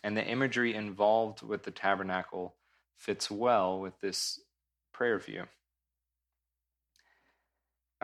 And 0.04 0.16
the 0.16 0.24
imagery 0.24 0.74
involved 0.74 1.42
with 1.42 1.64
the 1.64 1.70
tabernacle 1.70 2.54
fits 2.96 3.30
well 3.30 3.80
with 3.80 4.00
this 4.00 4.40
prayer 4.92 5.18
view. 5.18 5.44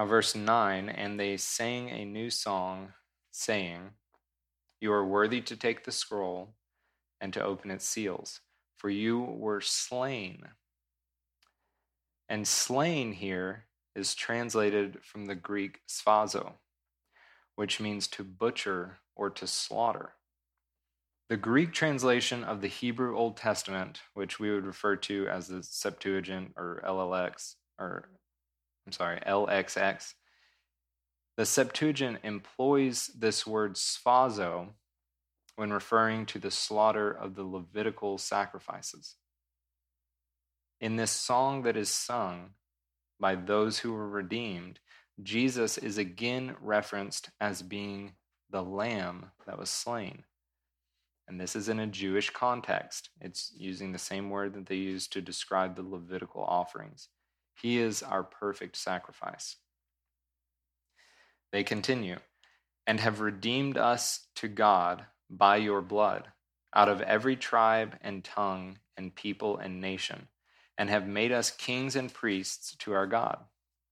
Now, 0.02 0.08
verse 0.08 0.34
9, 0.34 0.88
and 0.88 1.20
they 1.20 1.36
sang 1.36 1.88
a 1.88 2.04
new 2.04 2.28
song, 2.28 2.92
saying, 3.30 3.90
You 4.80 4.92
are 4.92 5.06
worthy 5.06 5.40
to 5.42 5.56
take 5.56 5.84
the 5.84 5.92
scroll 5.92 6.56
and 7.20 7.32
to 7.34 7.44
open 7.44 7.70
its 7.70 7.86
seals, 7.86 8.40
for 8.76 8.90
you 8.90 9.20
were 9.20 9.60
slain. 9.60 10.48
And 12.28 12.48
slain 12.48 13.12
here 13.12 13.66
is 13.94 14.16
translated 14.16 14.98
from 15.04 15.26
the 15.26 15.36
Greek 15.36 15.82
sphazo, 15.88 16.54
which 17.54 17.78
means 17.78 18.08
to 18.08 18.24
butcher 18.24 18.98
or 19.14 19.30
to 19.30 19.46
slaughter. 19.46 20.14
The 21.28 21.36
Greek 21.36 21.72
translation 21.72 22.42
of 22.42 22.60
the 22.60 22.66
Hebrew 22.66 23.16
Old 23.16 23.36
Testament, 23.36 24.00
which 24.14 24.40
we 24.40 24.50
would 24.50 24.66
refer 24.66 24.96
to 24.96 25.28
as 25.28 25.46
the 25.46 25.62
Septuagint 25.62 26.54
or 26.56 26.82
LLX, 26.84 27.54
or 27.78 28.08
I'm 28.86 28.92
sorry, 28.92 29.20
LXX, 29.26 30.14
the 31.36 31.46
Septuagint 31.46 32.18
employs 32.24 33.10
this 33.18 33.46
word 33.46 33.74
sphazo 33.74 34.68
when 35.56 35.72
referring 35.72 36.26
to 36.26 36.38
the 36.38 36.50
slaughter 36.50 37.10
of 37.10 37.34
the 37.34 37.44
Levitical 37.44 38.18
sacrifices. 38.18 39.16
In 40.80 40.96
this 40.96 41.12
song 41.12 41.62
that 41.62 41.76
is 41.76 41.88
sung 41.88 42.50
by 43.20 43.34
those 43.34 43.78
who 43.78 43.92
were 43.92 44.08
redeemed, 44.08 44.80
Jesus 45.22 45.78
is 45.78 45.96
again 45.98 46.56
referenced 46.60 47.30
as 47.40 47.62
being 47.62 48.14
the 48.50 48.62
lamb 48.62 49.30
that 49.46 49.58
was 49.58 49.70
slain. 49.70 50.24
And 51.28 51.40
this 51.40 51.54
is 51.54 51.68
in 51.68 51.78
a 51.78 51.86
Jewish 51.86 52.30
context. 52.30 53.10
It's 53.20 53.52
using 53.56 53.92
the 53.92 53.98
same 53.98 54.28
word 54.28 54.54
that 54.54 54.66
they 54.66 54.76
used 54.76 55.12
to 55.12 55.20
describe 55.20 55.76
the 55.76 55.82
Levitical 55.82 56.42
offerings. 56.42 57.08
He 57.62 57.78
is 57.78 58.02
our 58.02 58.24
perfect 58.24 58.76
sacrifice. 58.76 59.54
They 61.52 61.62
continue, 61.62 62.16
and 62.88 62.98
have 62.98 63.20
redeemed 63.20 63.78
us 63.78 64.26
to 64.36 64.48
God 64.48 65.04
by 65.30 65.58
your 65.58 65.80
blood 65.80 66.26
out 66.74 66.88
of 66.88 67.00
every 67.02 67.36
tribe 67.36 67.96
and 68.00 68.24
tongue 68.24 68.78
and 68.96 69.14
people 69.14 69.58
and 69.58 69.80
nation, 69.80 70.26
and 70.76 70.90
have 70.90 71.06
made 71.06 71.30
us 71.30 71.52
kings 71.52 71.94
and 71.94 72.12
priests 72.12 72.74
to 72.80 72.94
our 72.94 73.06
God, 73.06 73.38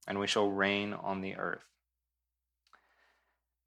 and 0.09 0.19
we 0.19 0.27
shall 0.27 0.51
reign 0.51 0.93
on 0.93 1.21
the 1.21 1.37
earth. 1.37 1.63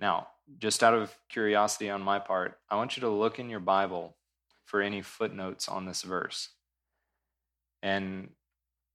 Now, 0.02 0.28
just 0.60 0.84
out 0.84 0.96
of 0.96 1.18
curiosity 1.30 1.90
on 1.90 2.02
my 2.02 2.20
part, 2.20 2.60
I 2.70 2.76
want 2.76 2.98
you 2.98 3.02
to 3.02 3.10
look 3.10 3.40
in 3.40 3.50
your 3.50 3.62
Bible 3.62 4.18
for 4.66 4.82
any 4.82 5.02
footnotes 5.02 5.70
on 5.70 5.86
this 5.86 6.02
verse. 6.02 6.50
And 7.82 8.32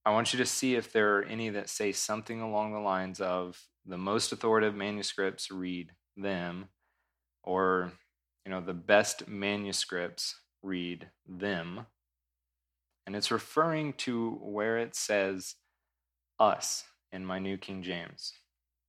I 0.09 0.11
want 0.11 0.32
you 0.32 0.38
to 0.38 0.46
see 0.46 0.74
if 0.74 0.90
there 0.90 1.18
are 1.18 1.24
any 1.24 1.50
that 1.50 1.68
say 1.68 1.92
something 1.92 2.40
along 2.40 2.72
the 2.72 2.78
lines 2.78 3.20
of 3.20 3.61
the 3.84 3.98
most 3.98 4.32
authoritative 4.32 4.74
manuscripts 4.74 5.50
read 5.50 5.92
them, 6.16 6.70
or 7.42 7.92
you 8.46 8.50
know, 8.50 8.62
the 8.62 8.72
best 8.72 9.28
manuscripts 9.28 10.34
read 10.62 11.11
them. 11.28 11.84
And 13.06 13.14
it's 13.14 13.30
referring 13.30 13.92
to 13.98 14.38
where 14.40 14.78
it 14.78 14.96
says 14.96 15.56
us 16.40 16.84
in 17.12 17.26
my 17.26 17.38
New 17.38 17.59
King 17.59 17.82
James 17.82 18.32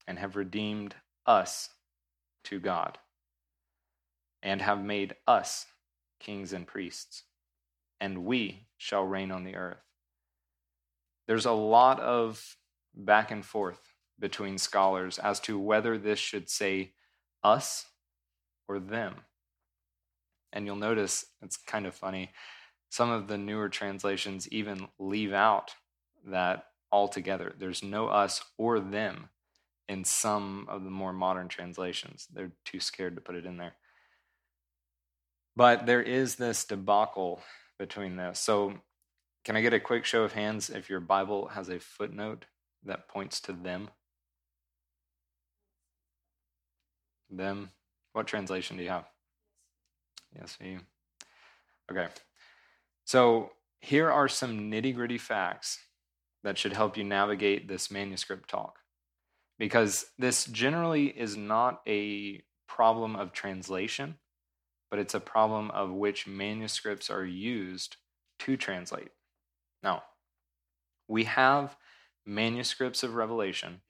and 0.07 0.17
have 0.19 0.37
redeemed 0.37 0.95
us 1.25 1.67
to 2.45 2.61
God 2.61 2.97
and 4.41 4.61
have 4.61 4.81
made 4.81 5.17
us 5.27 5.65
kings 6.21 6.53
and 6.53 6.65
priests, 6.65 7.23
and 7.99 8.23
we 8.23 8.67
shall 8.77 9.03
reign 9.03 9.31
on 9.31 9.43
the 9.43 9.57
earth. 9.57 9.88
There's 11.29 11.45
a 11.45 11.51
lot 11.51 11.99
of 11.99 12.57
back 12.95 13.29
and 13.29 13.45
forth 13.45 13.79
between 14.17 14.57
scholars 14.57 15.19
as 15.19 15.39
to 15.41 15.59
whether 15.59 15.95
this 15.95 16.17
should 16.17 16.49
say 16.49 16.93
us 17.43 17.85
or 18.67 18.79
them. 18.79 19.13
And 20.51 20.65
you'll 20.65 20.75
notice 20.75 21.27
it's 21.43 21.55
kind 21.55 21.85
of 21.85 21.93
funny. 21.93 22.31
Some 22.89 23.11
of 23.11 23.27
the 23.27 23.37
newer 23.37 23.69
translations 23.69 24.47
even 24.51 24.87
leave 24.97 25.31
out 25.31 25.75
that 26.25 26.65
altogether. 26.91 27.53
There's 27.55 27.83
no 27.83 28.07
us 28.07 28.41
or 28.57 28.79
them 28.79 29.29
in 29.87 30.05
some 30.05 30.65
of 30.67 30.83
the 30.83 30.89
more 30.89 31.13
modern 31.13 31.47
translations. 31.47 32.27
They're 32.33 32.53
too 32.65 32.79
scared 32.79 33.13
to 33.17 33.21
put 33.21 33.35
it 33.35 33.45
in 33.45 33.57
there. 33.57 33.75
But 35.55 35.85
there 35.85 36.01
is 36.01 36.37
this 36.37 36.65
debacle 36.65 37.43
between 37.77 38.15
this. 38.15 38.39
So, 38.39 38.81
can 39.43 39.55
I 39.55 39.61
get 39.61 39.73
a 39.73 39.79
quick 39.79 40.05
show 40.05 40.23
of 40.23 40.33
hands 40.33 40.69
if 40.69 40.89
your 40.89 40.99
Bible 40.99 41.47
has 41.49 41.69
a 41.69 41.79
footnote 41.79 42.45
that 42.83 43.07
points 43.07 43.39
to 43.41 43.53
them? 43.53 43.89
Them. 47.29 47.71
What 48.13 48.27
translation 48.27 48.77
do 48.77 48.83
you 48.83 48.89
have? 48.89 49.05
Yes, 50.35 50.57
you. 50.61 50.79
Okay. 51.91 52.07
So, 53.05 53.51
here 53.81 54.11
are 54.11 54.27
some 54.27 54.71
nitty 54.71 54.93
gritty 54.93 55.17
facts 55.17 55.79
that 56.43 56.57
should 56.57 56.73
help 56.73 56.97
you 56.97 57.03
navigate 57.03 57.67
this 57.67 57.89
manuscript 57.89 58.49
talk 58.49 58.79
because 59.57 60.05
this 60.17 60.45
generally 60.45 61.07
is 61.07 61.37
not 61.37 61.81
a 61.87 62.41
problem 62.67 63.15
of 63.15 63.33
translation, 63.33 64.15
but 64.89 64.99
it's 64.99 65.13
a 65.13 65.19
problem 65.19 65.69
of 65.71 65.91
which 65.91 66.27
manuscripts 66.27 67.09
are 67.09 67.25
used 67.25 67.97
to 68.39 68.57
translate. 68.57 69.09
Now, 69.83 70.03
we 71.07 71.23
have 71.25 71.75
manuscripts 72.25 73.03
of 73.03 73.15
Revelation 73.15 73.81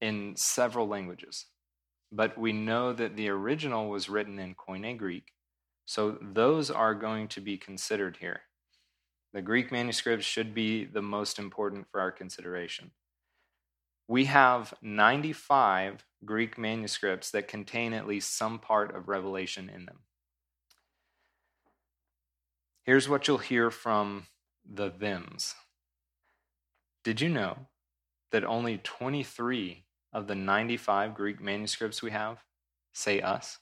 in 0.00 0.34
several 0.36 0.88
languages, 0.88 1.46
but 2.10 2.38
we 2.38 2.52
know 2.52 2.92
that 2.92 3.16
the 3.16 3.28
original 3.28 3.88
was 3.88 4.08
written 4.08 4.38
in 4.38 4.54
Koine 4.54 4.96
Greek, 4.96 5.32
so 5.84 6.18
those 6.20 6.70
are 6.70 6.94
going 6.94 7.28
to 7.28 7.40
be 7.40 7.58
considered 7.58 8.18
here. 8.20 8.42
The 9.32 9.42
Greek 9.42 9.70
manuscripts 9.70 10.26
should 10.26 10.54
be 10.54 10.84
the 10.84 11.02
most 11.02 11.38
important 11.38 11.86
for 11.90 12.00
our 12.00 12.10
consideration 12.10 12.92
we 14.10 14.24
have 14.24 14.74
95 14.82 16.04
Greek 16.24 16.58
manuscripts 16.58 17.30
that 17.30 17.46
contain 17.46 17.92
at 17.92 18.08
least 18.08 18.36
some 18.36 18.58
part 18.58 18.92
of 18.92 19.06
Revelation 19.06 19.70
in 19.72 19.86
them. 19.86 20.00
Here's 22.82 23.08
what 23.08 23.28
you'll 23.28 23.38
hear 23.38 23.70
from 23.70 24.26
the 24.72 24.90
thems. 24.90 25.54
Did 27.02 27.20
you 27.20 27.28
know 27.28 27.66
that 28.30 28.44
only 28.44 28.78
23 28.78 29.84
of 30.12 30.26
the 30.26 30.34
95 30.34 31.14
Greek 31.14 31.40
manuscripts 31.40 32.02
we 32.02 32.10
have 32.10 32.38
say 32.92 33.20
us? 33.20 33.58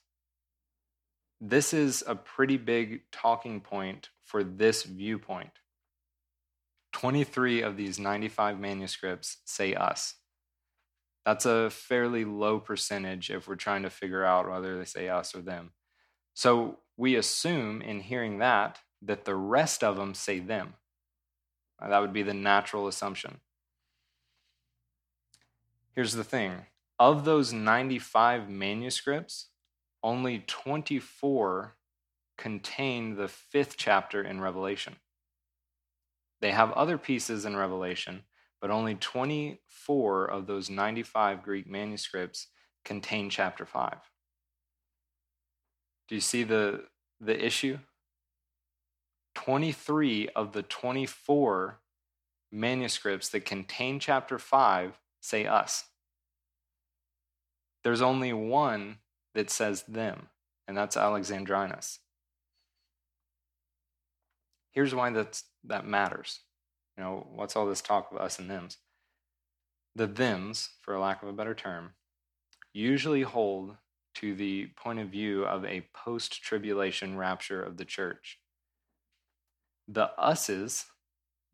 This 1.40 1.72
is 1.72 2.02
a 2.06 2.14
pretty 2.14 2.56
big 2.56 3.02
talking 3.12 3.60
point 3.60 4.10
for 4.24 4.42
this 4.42 4.82
viewpoint. 4.82 5.50
23 6.92 7.62
of 7.62 7.76
these 7.76 7.98
95 7.98 8.58
manuscripts 8.58 9.38
say 9.44 9.74
us. 9.74 10.14
That's 11.24 11.46
a 11.46 11.70
fairly 11.70 12.24
low 12.24 12.58
percentage 12.58 13.30
if 13.30 13.46
we're 13.46 13.56
trying 13.56 13.82
to 13.82 13.90
figure 13.90 14.24
out 14.24 14.50
whether 14.50 14.78
they 14.78 14.84
say 14.84 15.08
us 15.08 15.34
or 15.34 15.42
them. 15.42 15.72
So 16.34 16.78
we 16.96 17.16
assume 17.16 17.82
in 17.82 18.00
hearing 18.00 18.38
that 18.38 18.78
that 19.02 19.24
the 19.24 19.34
rest 19.34 19.84
of 19.84 19.96
them 19.96 20.14
say 20.14 20.40
them. 20.40 20.74
That 21.80 22.00
would 22.00 22.12
be 22.12 22.22
the 22.22 22.34
natural 22.34 22.88
assumption. 22.88 23.40
Here's 25.94 26.14
the 26.14 26.24
thing 26.24 26.66
of 26.98 27.24
those 27.24 27.52
95 27.52 28.48
manuscripts, 28.48 29.48
only 30.02 30.44
24 30.46 31.76
contain 32.36 33.16
the 33.16 33.28
fifth 33.28 33.76
chapter 33.76 34.22
in 34.22 34.40
Revelation. 34.40 34.96
They 36.40 36.52
have 36.52 36.72
other 36.72 36.98
pieces 36.98 37.44
in 37.44 37.56
Revelation, 37.56 38.22
but 38.60 38.70
only 38.70 38.94
24 38.94 40.24
of 40.26 40.46
those 40.46 40.70
95 40.70 41.42
Greek 41.42 41.68
manuscripts 41.68 42.48
contain 42.84 43.28
chapter 43.28 43.66
5. 43.66 43.96
Do 46.08 46.14
you 46.14 46.20
see 46.20 46.44
the, 46.44 46.84
the 47.20 47.44
issue? 47.44 47.78
23 49.38 50.30
of 50.34 50.50
the 50.52 50.64
24 50.64 51.78
manuscripts 52.50 53.28
that 53.28 53.44
contain 53.44 54.00
chapter 54.00 54.36
5 54.36 54.98
say 55.20 55.46
us. 55.46 55.84
There's 57.84 58.02
only 58.02 58.32
one 58.32 58.96
that 59.36 59.48
says 59.48 59.84
them, 59.84 60.26
and 60.66 60.76
that's 60.76 60.96
Alexandrinus. 60.96 62.00
Here's 64.72 64.92
why 64.92 65.10
that's, 65.10 65.44
that 65.62 65.86
matters. 65.86 66.40
You 66.96 67.04
know, 67.04 67.28
what's 67.32 67.54
all 67.54 67.66
this 67.66 67.80
talk 67.80 68.10
of 68.10 68.18
us 68.18 68.40
and 68.40 68.50
thems? 68.50 68.78
The 69.94 70.08
thems, 70.08 70.70
for 70.82 70.98
lack 70.98 71.22
of 71.22 71.28
a 71.28 71.32
better 71.32 71.54
term, 71.54 71.90
usually 72.72 73.22
hold 73.22 73.76
to 74.16 74.34
the 74.34 74.66
point 74.76 74.98
of 74.98 75.10
view 75.10 75.44
of 75.44 75.64
a 75.64 75.86
post 75.94 76.42
tribulation 76.42 77.16
rapture 77.16 77.62
of 77.62 77.76
the 77.76 77.84
church. 77.84 78.40
The 79.88 80.10
us's 80.18 80.84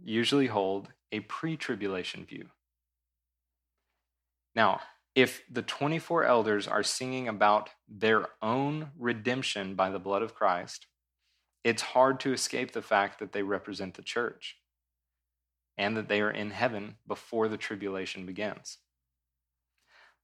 usually 0.02 0.48
hold 0.48 0.88
a 1.12 1.20
pre 1.20 1.56
tribulation 1.56 2.24
view. 2.24 2.48
Now, 4.54 4.80
if 5.14 5.42
the 5.50 5.62
24 5.62 6.24
elders 6.24 6.66
are 6.66 6.82
singing 6.82 7.28
about 7.28 7.70
their 7.88 8.26
own 8.42 8.90
redemption 8.98 9.76
by 9.76 9.90
the 9.90 10.00
blood 10.00 10.22
of 10.22 10.34
Christ, 10.34 10.86
it's 11.62 11.82
hard 11.82 12.20
to 12.20 12.32
escape 12.32 12.72
the 12.72 12.82
fact 12.82 13.20
that 13.20 13.32
they 13.32 13.42
represent 13.42 13.94
the 13.94 14.02
church 14.02 14.56
and 15.78 15.96
that 15.96 16.08
they 16.08 16.20
are 16.20 16.30
in 16.30 16.50
heaven 16.50 16.96
before 17.06 17.48
the 17.48 17.56
tribulation 17.56 18.26
begins. 18.26 18.78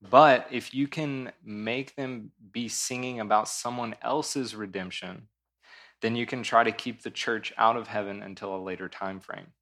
But 0.02 0.48
if 0.50 0.74
you 0.74 0.88
can 0.88 1.32
make 1.44 1.94
them 1.94 2.32
be 2.52 2.68
singing 2.68 3.20
about 3.20 3.48
someone 3.48 3.94
else's 4.02 4.54
redemption, 4.54 5.28
then 6.02 6.16
you 6.16 6.26
can 6.26 6.42
try 6.42 6.64
to 6.64 6.72
keep 6.72 7.02
the 7.02 7.10
church 7.10 7.52
out 7.56 7.76
of 7.76 7.88
heaven 7.88 8.22
until 8.22 8.54
a 8.54 8.58
later 8.58 8.88
time 8.88 9.20
frame. 9.20 9.52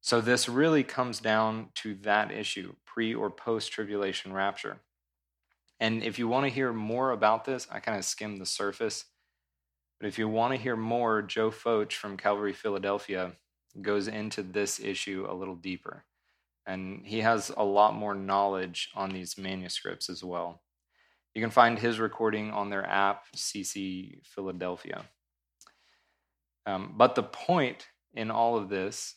So 0.00 0.20
this 0.20 0.48
really 0.48 0.84
comes 0.84 1.18
down 1.18 1.70
to 1.76 1.94
that 2.02 2.30
issue, 2.30 2.74
pre 2.84 3.14
or 3.14 3.30
post 3.30 3.72
tribulation 3.72 4.32
rapture. 4.32 4.78
And 5.80 6.02
if 6.02 6.18
you 6.18 6.28
want 6.28 6.44
to 6.44 6.52
hear 6.52 6.72
more 6.72 7.10
about 7.10 7.44
this, 7.44 7.66
I 7.70 7.80
kind 7.80 7.98
of 7.98 8.04
skimmed 8.04 8.40
the 8.40 8.46
surface. 8.46 9.06
But 9.98 10.08
if 10.08 10.18
you 10.18 10.28
want 10.28 10.54
to 10.54 10.60
hear 10.60 10.76
more, 10.76 11.22
Joe 11.22 11.50
Focht 11.50 11.92
from 11.92 12.16
Calvary 12.16 12.52
Philadelphia 12.52 13.32
goes 13.80 14.06
into 14.06 14.42
this 14.42 14.78
issue 14.78 15.26
a 15.28 15.34
little 15.34 15.56
deeper. 15.56 16.04
And 16.66 17.06
he 17.06 17.20
has 17.20 17.50
a 17.56 17.64
lot 17.64 17.94
more 17.94 18.14
knowledge 18.14 18.90
on 18.94 19.10
these 19.10 19.36
manuscripts 19.36 20.08
as 20.08 20.22
well. 20.22 20.62
You 21.34 21.42
can 21.42 21.50
find 21.50 21.78
his 21.78 21.98
recording 21.98 22.52
on 22.52 22.70
their 22.70 22.86
app, 22.86 23.24
CC 23.34 24.24
Philadelphia. 24.24 25.04
Um, 26.64 26.94
but 26.96 27.14
the 27.14 27.24
point 27.24 27.88
in 28.14 28.30
all 28.30 28.56
of 28.56 28.68
this 28.68 29.16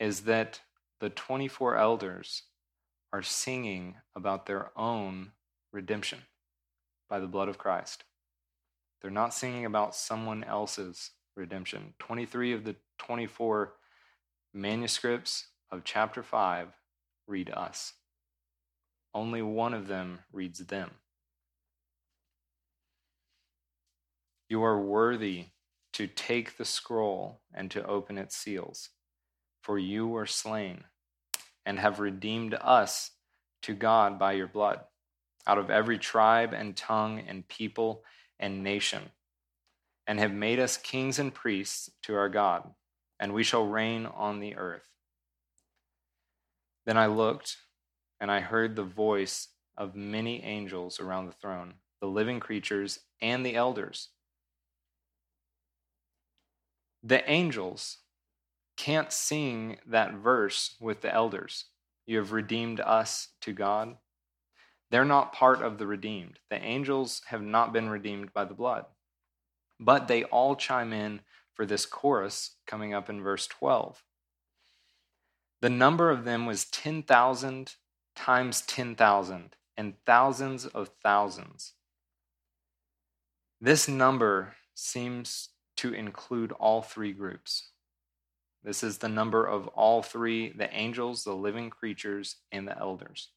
is 0.00 0.22
that 0.22 0.60
the 1.00 1.10
24 1.10 1.76
elders 1.76 2.42
are 3.12 3.22
singing 3.22 3.94
about 4.14 4.46
their 4.46 4.70
own 4.76 5.32
redemption 5.72 6.18
by 7.08 7.20
the 7.20 7.26
blood 7.28 7.48
of 7.48 7.58
Christ. 7.58 8.04
They're 9.00 9.10
not 9.10 9.32
singing 9.32 9.64
about 9.64 9.94
someone 9.94 10.42
else's 10.42 11.12
redemption. 11.36 11.94
23 12.00 12.52
of 12.54 12.64
the 12.64 12.76
24 12.98 13.74
manuscripts 14.52 15.46
of 15.70 15.84
chapter 15.84 16.22
5 16.22 16.68
read 17.28 17.50
us. 17.50 17.92
Only 19.14 19.42
one 19.42 19.74
of 19.74 19.86
them 19.86 20.20
reads 20.32 20.58
them. 20.58 20.90
You 24.48 24.62
are 24.64 24.80
worthy 24.80 25.46
to 25.94 26.06
take 26.06 26.56
the 26.56 26.64
scroll 26.64 27.40
and 27.54 27.70
to 27.70 27.84
open 27.86 28.18
its 28.18 28.36
seals, 28.36 28.90
for 29.62 29.78
you 29.78 30.06
were 30.06 30.26
slain 30.26 30.84
and 31.64 31.78
have 31.78 31.98
redeemed 31.98 32.54
us 32.60 33.12
to 33.62 33.74
God 33.74 34.18
by 34.18 34.32
your 34.32 34.46
blood, 34.46 34.80
out 35.46 35.58
of 35.58 35.70
every 35.70 35.98
tribe 35.98 36.52
and 36.52 36.76
tongue 36.76 37.20
and 37.26 37.48
people 37.48 38.04
and 38.38 38.62
nation, 38.62 39.02
and 40.06 40.18
have 40.18 40.32
made 40.32 40.60
us 40.60 40.76
kings 40.76 41.18
and 41.18 41.34
priests 41.34 41.90
to 42.02 42.14
our 42.14 42.28
God 42.28 42.70
and 43.18 43.32
we 43.32 43.42
shall 43.42 43.66
reign 43.66 44.06
on 44.06 44.40
the 44.40 44.56
earth. 44.56 44.88
Then 46.84 46.96
I 46.96 47.06
looked, 47.06 47.56
and 48.20 48.30
I 48.30 48.40
heard 48.40 48.76
the 48.76 48.84
voice 48.84 49.48
of 49.76 49.96
many 49.96 50.42
angels 50.42 51.00
around 51.00 51.26
the 51.26 51.32
throne, 51.32 51.74
the 52.00 52.06
living 52.06 52.40
creatures, 52.40 53.00
and 53.20 53.44
the 53.44 53.56
elders. 53.56 54.10
The 57.06 57.30
angels 57.30 57.98
can't 58.76 59.12
sing 59.12 59.78
that 59.86 60.14
verse 60.14 60.74
with 60.80 61.02
the 61.02 61.14
elders. 61.14 61.66
You 62.04 62.18
have 62.18 62.32
redeemed 62.32 62.80
us 62.80 63.28
to 63.42 63.52
God. 63.52 63.98
They're 64.90 65.04
not 65.04 65.32
part 65.32 65.62
of 65.62 65.78
the 65.78 65.86
redeemed. 65.86 66.40
The 66.50 66.60
angels 66.60 67.22
have 67.26 67.42
not 67.42 67.72
been 67.72 67.88
redeemed 67.88 68.32
by 68.32 68.44
the 68.44 68.54
blood. 68.54 68.86
But 69.78 70.08
they 70.08 70.24
all 70.24 70.56
chime 70.56 70.92
in 70.92 71.20
for 71.54 71.64
this 71.64 71.86
chorus 71.86 72.56
coming 72.66 72.92
up 72.92 73.08
in 73.08 73.22
verse 73.22 73.46
12. 73.46 74.02
The 75.60 75.70
number 75.70 76.10
of 76.10 76.24
them 76.24 76.44
was 76.44 76.64
10,000 76.64 77.74
times 78.16 78.62
10,000 78.62 79.54
and 79.76 79.94
thousands 80.04 80.66
of 80.66 80.90
thousands. 81.04 81.74
This 83.60 83.86
number 83.86 84.56
seems 84.74 85.50
to 85.76 85.92
include 85.92 86.52
all 86.52 86.82
three 86.82 87.12
groups. 87.12 87.70
This 88.64 88.82
is 88.82 88.98
the 88.98 89.08
number 89.08 89.46
of 89.46 89.68
all 89.68 90.02
three 90.02 90.52
the 90.52 90.72
angels, 90.74 91.24
the 91.24 91.34
living 91.34 91.70
creatures, 91.70 92.36
and 92.50 92.66
the 92.66 92.78
elders. 92.78 93.28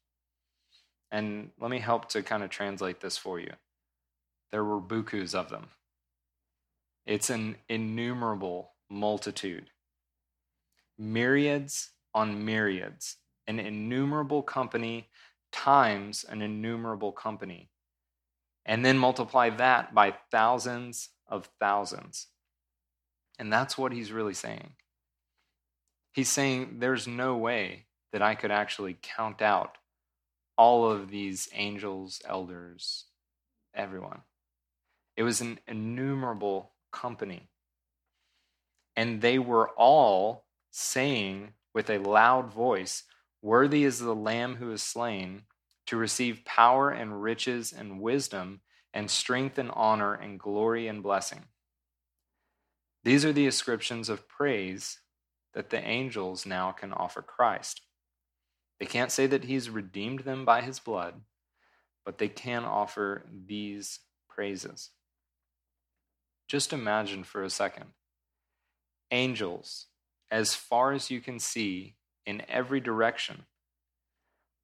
And 1.12 1.50
let 1.60 1.70
me 1.70 1.78
help 1.78 2.08
to 2.10 2.22
kind 2.22 2.42
of 2.42 2.50
translate 2.50 3.00
this 3.00 3.16
for 3.16 3.38
you. 3.38 3.52
There 4.52 4.64
were 4.64 4.80
bukus 4.80 5.34
of 5.34 5.50
them. 5.50 5.68
It's 7.06 7.30
an 7.30 7.56
innumerable 7.68 8.72
multitude. 8.88 9.70
Myriads 10.98 11.90
on 12.14 12.44
myriads, 12.44 13.16
an 13.46 13.58
innumerable 13.58 14.42
company 14.42 15.08
times 15.52 16.24
an 16.28 16.42
innumerable 16.42 17.12
company. 17.12 17.70
And 18.66 18.84
then 18.84 18.98
multiply 18.98 19.50
that 19.50 19.94
by 19.94 20.14
thousands 20.30 21.08
of 21.30 21.48
thousands. 21.58 22.26
And 23.38 23.52
that's 23.52 23.78
what 23.78 23.92
he's 23.92 24.12
really 24.12 24.34
saying. 24.34 24.72
He's 26.12 26.28
saying 26.28 26.76
there's 26.78 27.06
no 27.06 27.36
way 27.36 27.86
that 28.12 28.22
I 28.22 28.34
could 28.34 28.50
actually 28.50 28.98
count 29.00 29.40
out 29.40 29.78
all 30.58 30.90
of 30.90 31.10
these 31.10 31.48
angels, 31.54 32.20
elders, 32.26 33.06
everyone. 33.74 34.22
It 35.16 35.22
was 35.22 35.40
an 35.40 35.60
innumerable 35.66 36.72
company. 36.92 37.48
And 38.96 39.20
they 39.20 39.38
were 39.38 39.70
all 39.70 40.44
saying 40.70 41.52
with 41.72 41.88
a 41.88 41.98
loud 41.98 42.52
voice, 42.52 43.04
Worthy 43.42 43.84
is 43.84 44.00
the 44.00 44.14
Lamb 44.14 44.56
who 44.56 44.70
is 44.72 44.82
slain 44.82 45.42
to 45.86 45.96
receive 45.96 46.44
power 46.44 46.90
and 46.90 47.22
riches 47.22 47.72
and 47.72 48.00
wisdom 48.00 48.60
and 48.92 49.10
strength 49.10 49.58
and 49.58 49.70
honor 49.72 50.14
and 50.14 50.38
glory 50.38 50.88
and 50.88 51.02
blessing. 51.02 51.44
These 53.04 53.24
are 53.24 53.32
the 53.32 53.46
ascriptions 53.46 54.08
of 54.08 54.28
praise 54.28 54.98
that 55.54 55.70
the 55.70 55.82
angels 55.82 56.46
now 56.46 56.72
can 56.72 56.92
offer 56.92 57.22
Christ. 57.22 57.82
They 58.78 58.86
can't 58.86 59.12
say 59.12 59.26
that 59.26 59.44
he's 59.44 59.70
redeemed 59.70 60.20
them 60.20 60.44
by 60.44 60.62
his 60.62 60.78
blood, 60.78 61.22
but 62.04 62.18
they 62.18 62.28
can 62.28 62.64
offer 62.64 63.26
these 63.46 64.00
praises. 64.28 64.90
Just 66.48 66.72
imagine 66.72 67.24
for 67.24 67.42
a 67.42 67.50
second 67.50 67.86
angels 69.10 69.86
as 70.30 70.54
far 70.54 70.92
as 70.92 71.10
you 71.10 71.20
can 71.20 71.38
see 71.38 71.96
in 72.24 72.42
every 72.48 72.80
direction, 72.80 73.44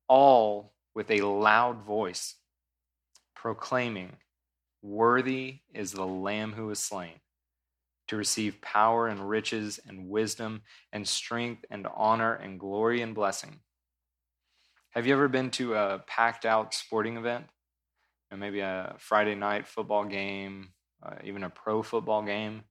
all 0.08 0.72
with 0.94 1.10
a 1.10 1.20
loud 1.20 1.82
voice, 1.82 2.36
proclaiming, 3.36 4.16
Worthy 4.82 5.60
is 5.72 5.92
the 5.92 6.06
Lamb 6.06 6.52
who 6.52 6.66
was 6.66 6.78
slain 6.78 7.20
to 8.08 8.16
receive 8.16 8.60
power 8.60 9.08
and 9.08 9.28
riches 9.28 9.80
and 9.86 10.08
wisdom 10.08 10.62
and 10.92 11.06
strength 11.06 11.64
and 11.70 11.86
honor 11.94 12.34
and 12.34 12.60
glory 12.60 13.02
and 13.02 13.14
blessing. 13.14 13.60
Have 14.90 15.06
you 15.06 15.12
ever 15.12 15.28
been 15.28 15.50
to 15.52 15.74
a 15.74 16.02
packed 16.06 16.46
out 16.46 16.72
sporting 16.72 17.16
event? 17.16 17.46
You 18.30 18.36
know, 18.36 18.40
maybe 18.40 18.60
a 18.60 18.94
Friday 18.98 19.34
night 19.34 19.66
football 19.66 20.04
game, 20.04 20.68
uh, 21.02 21.16
even 21.24 21.42
a 21.42 21.50
pro 21.50 21.82
football 21.82 22.22
game, 22.22 22.62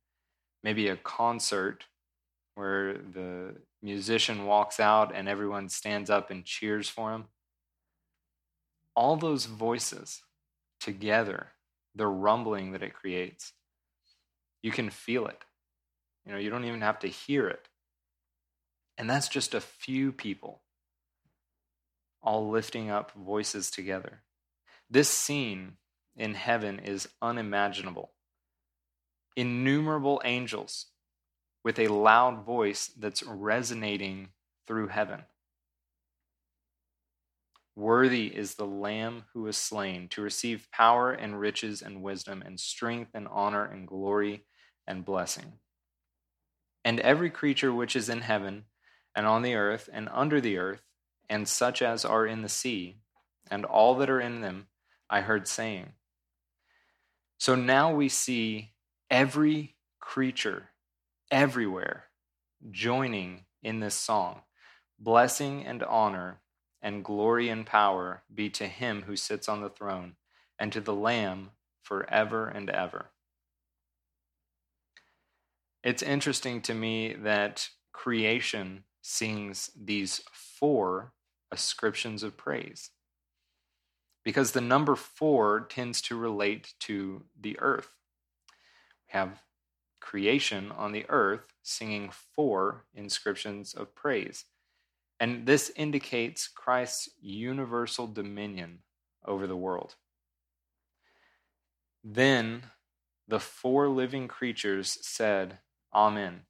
maybe 0.63 0.87
a 0.87 0.95
concert 0.95 1.83
where 2.55 2.93
the 2.93 3.55
musician 3.81 4.45
walks 4.45 4.79
out 4.79 5.13
and 5.13 5.27
everyone 5.27 5.69
stands 5.69 6.09
up 6.09 6.31
and 6.31 6.45
cheers 6.45 6.87
for 6.89 7.11
him. 7.11 7.25
All 8.95 9.17
those 9.17 9.45
voices 9.45 10.21
together, 10.79 11.47
the 11.95 12.07
rumbling 12.07 12.71
that 12.71 12.83
it 12.83 12.93
creates, 12.93 13.53
you 14.61 14.71
can 14.71 14.89
feel 14.89 15.27
it. 15.27 15.43
You 16.25 16.33
know, 16.33 16.37
you 16.39 16.49
don't 16.49 16.65
even 16.65 16.81
have 16.81 16.99
to 16.99 17.07
hear 17.07 17.47
it. 17.47 17.67
And 18.97 19.09
that's 19.09 19.27
just 19.27 19.53
a 19.53 19.61
few 19.61 20.11
people 20.11 20.61
all 22.25 22.49
lifting 22.49 22.89
up 22.89 23.11
voices 23.11 23.69
together. 23.69 24.21
This 24.89 25.09
scene 25.09 25.73
in 26.17 26.33
heaven 26.33 26.79
is 26.79 27.07
unimaginable. 27.21 28.11
Innumerable 29.35 30.21
angels 30.25 30.87
with 31.63 31.77
a 31.77 31.87
loud 31.87 32.43
voice 32.43 32.87
that's 32.97 33.21
resonating 33.23 34.29
through 34.65 34.87
heaven. 34.87 35.21
Worthy 37.75 38.27
is 38.27 38.55
the 38.55 38.65
Lamb 38.65 39.25
who 39.33 39.41
was 39.41 39.57
slain 39.57 40.07
to 40.09 40.21
receive 40.21 40.69
power 40.71 41.11
and 41.11 41.39
riches 41.39 41.81
and 41.81 42.01
wisdom 42.01 42.41
and 42.45 42.57
strength 42.57 43.11
and 43.13 43.27
honor 43.29 43.65
and 43.65 43.85
glory 43.85 44.45
and 44.87 45.03
blessing. 45.03 45.59
And 46.85 47.01
every 47.01 47.29
creature 47.29 47.73
which 47.73 47.95
is 47.95 48.07
in 48.07 48.21
heaven 48.21 48.65
and 49.13 49.25
on 49.25 49.41
the 49.41 49.55
earth 49.55 49.89
and 49.91 50.07
under 50.11 50.39
the 50.39 50.57
earth, 50.57 50.81
and 51.29 51.47
such 51.47 51.81
as 51.81 52.05
are 52.05 52.25
in 52.25 52.43
the 52.43 52.49
sea, 52.49 52.97
and 53.49 53.65
all 53.65 53.95
that 53.95 54.09
are 54.09 54.21
in 54.21 54.41
them, 54.41 54.67
I 55.09 55.21
heard 55.21 55.47
saying. 55.47 55.93
So 57.39 57.55
now 57.55 57.93
we 57.93 58.09
see 58.09 58.71
every 59.09 59.75
creature 59.99 60.69
everywhere 61.31 62.05
joining 62.71 63.45
in 63.63 63.79
this 63.79 63.95
song. 63.95 64.41
Blessing 64.99 65.65
and 65.65 65.83
honor 65.83 66.39
and 66.81 67.03
glory 67.03 67.49
and 67.49 67.65
power 67.65 68.23
be 68.33 68.49
to 68.51 68.67
him 68.67 69.03
who 69.03 69.15
sits 69.15 69.49
on 69.49 69.61
the 69.61 69.69
throne 69.69 70.15
and 70.59 70.71
to 70.71 70.81
the 70.81 70.93
Lamb 70.93 71.51
forever 71.81 72.47
and 72.47 72.69
ever. 72.69 73.11
It's 75.83 76.01
interesting 76.01 76.61
to 76.61 76.73
me 76.73 77.13
that 77.13 77.69
creation 77.93 78.83
sings 79.01 79.69
these 79.79 80.21
four 80.31 81.13
ascriptions 81.51 82.23
of 82.23 82.35
praise 82.35 82.89
because 84.23 84.51
the 84.51 84.61
number 84.61 84.95
four 84.95 85.61
tends 85.69 86.01
to 86.01 86.17
relate 86.17 86.73
to 86.79 87.23
the 87.39 87.57
earth. 87.59 87.91
We 89.07 89.19
have 89.19 89.43
creation 90.01 90.71
on 90.71 90.91
the 90.91 91.05
earth 91.09 91.53
singing 91.61 92.09
four 92.09 92.85
inscriptions 92.95 93.73
of 93.73 93.93
praise. 93.95 94.45
And 95.19 95.45
this 95.45 95.71
indicates 95.75 96.47
Christ's 96.47 97.09
universal 97.21 98.07
dominion 98.07 98.79
over 99.25 99.47
the 99.47 99.55
world. 99.55 99.95
Then 102.03 102.63
the 103.27 103.39
four 103.39 103.87
living 103.87 104.27
creatures 104.27 104.97
said, 105.01 105.59
Amen. 105.93 106.41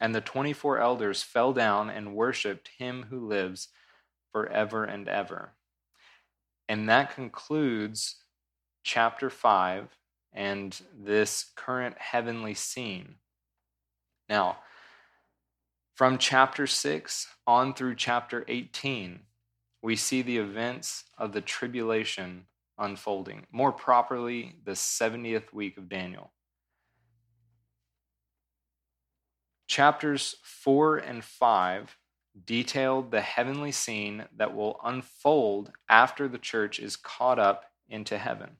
And 0.00 0.14
the 0.14 0.20
24 0.20 0.78
elders 0.78 1.22
fell 1.22 1.52
down 1.52 1.90
and 1.90 2.14
worshiped 2.14 2.70
him 2.78 3.06
who 3.10 3.26
lives 3.26 3.68
forever 4.32 4.84
and 4.84 5.08
ever. 5.08 5.52
And 6.68 6.88
that 6.88 7.14
concludes 7.14 8.16
chapter 8.82 9.30
5 9.30 9.88
and 10.32 10.80
this 10.98 11.52
current 11.56 11.98
heavenly 11.98 12.54
scene. 12.54 13.16
Now, 14.28 14.58
from 15.94 16.16
chapter 16.16 16.66
6 16.66 17.26
on 17.46 17.74
through 17.74 17.96
chapter 17.96 18.44
18, 18.48 19.20
we 19.82 19.94
see 19.94 20.22
the 20.22 20.38
events 20.38 21.04
of 21.18 21.32
the 21.32 21.40
tribulation 21.40 22.46
unfolding, 22.78 23.46
more 23.52 23.72
properly, 23.72 24.56
the 24.64 24.72
70th 24.72 25.52
week 25.52 25.76
of 25.76 25.88
Daniel. 25.88 26.32
Chapters 29.68 30.36
4 30.42 30.96
and 30.98 31.22
5 31.22 31.96
detailed 32.46 33.10
the 33.10 33.20
heavenly 33.20 33.72
scene 33.72 34.24
that 34.36 34.54
will 34.54 34.80
unfold 34.82 35.72
after 35.88 36.26
the 36.26 36.38
church 36.38 36.78
is 36.78 36.96
caught 36.96 37.38
up 37.38 37.66
into 37.88 38.16
heaven. 38.16 38.56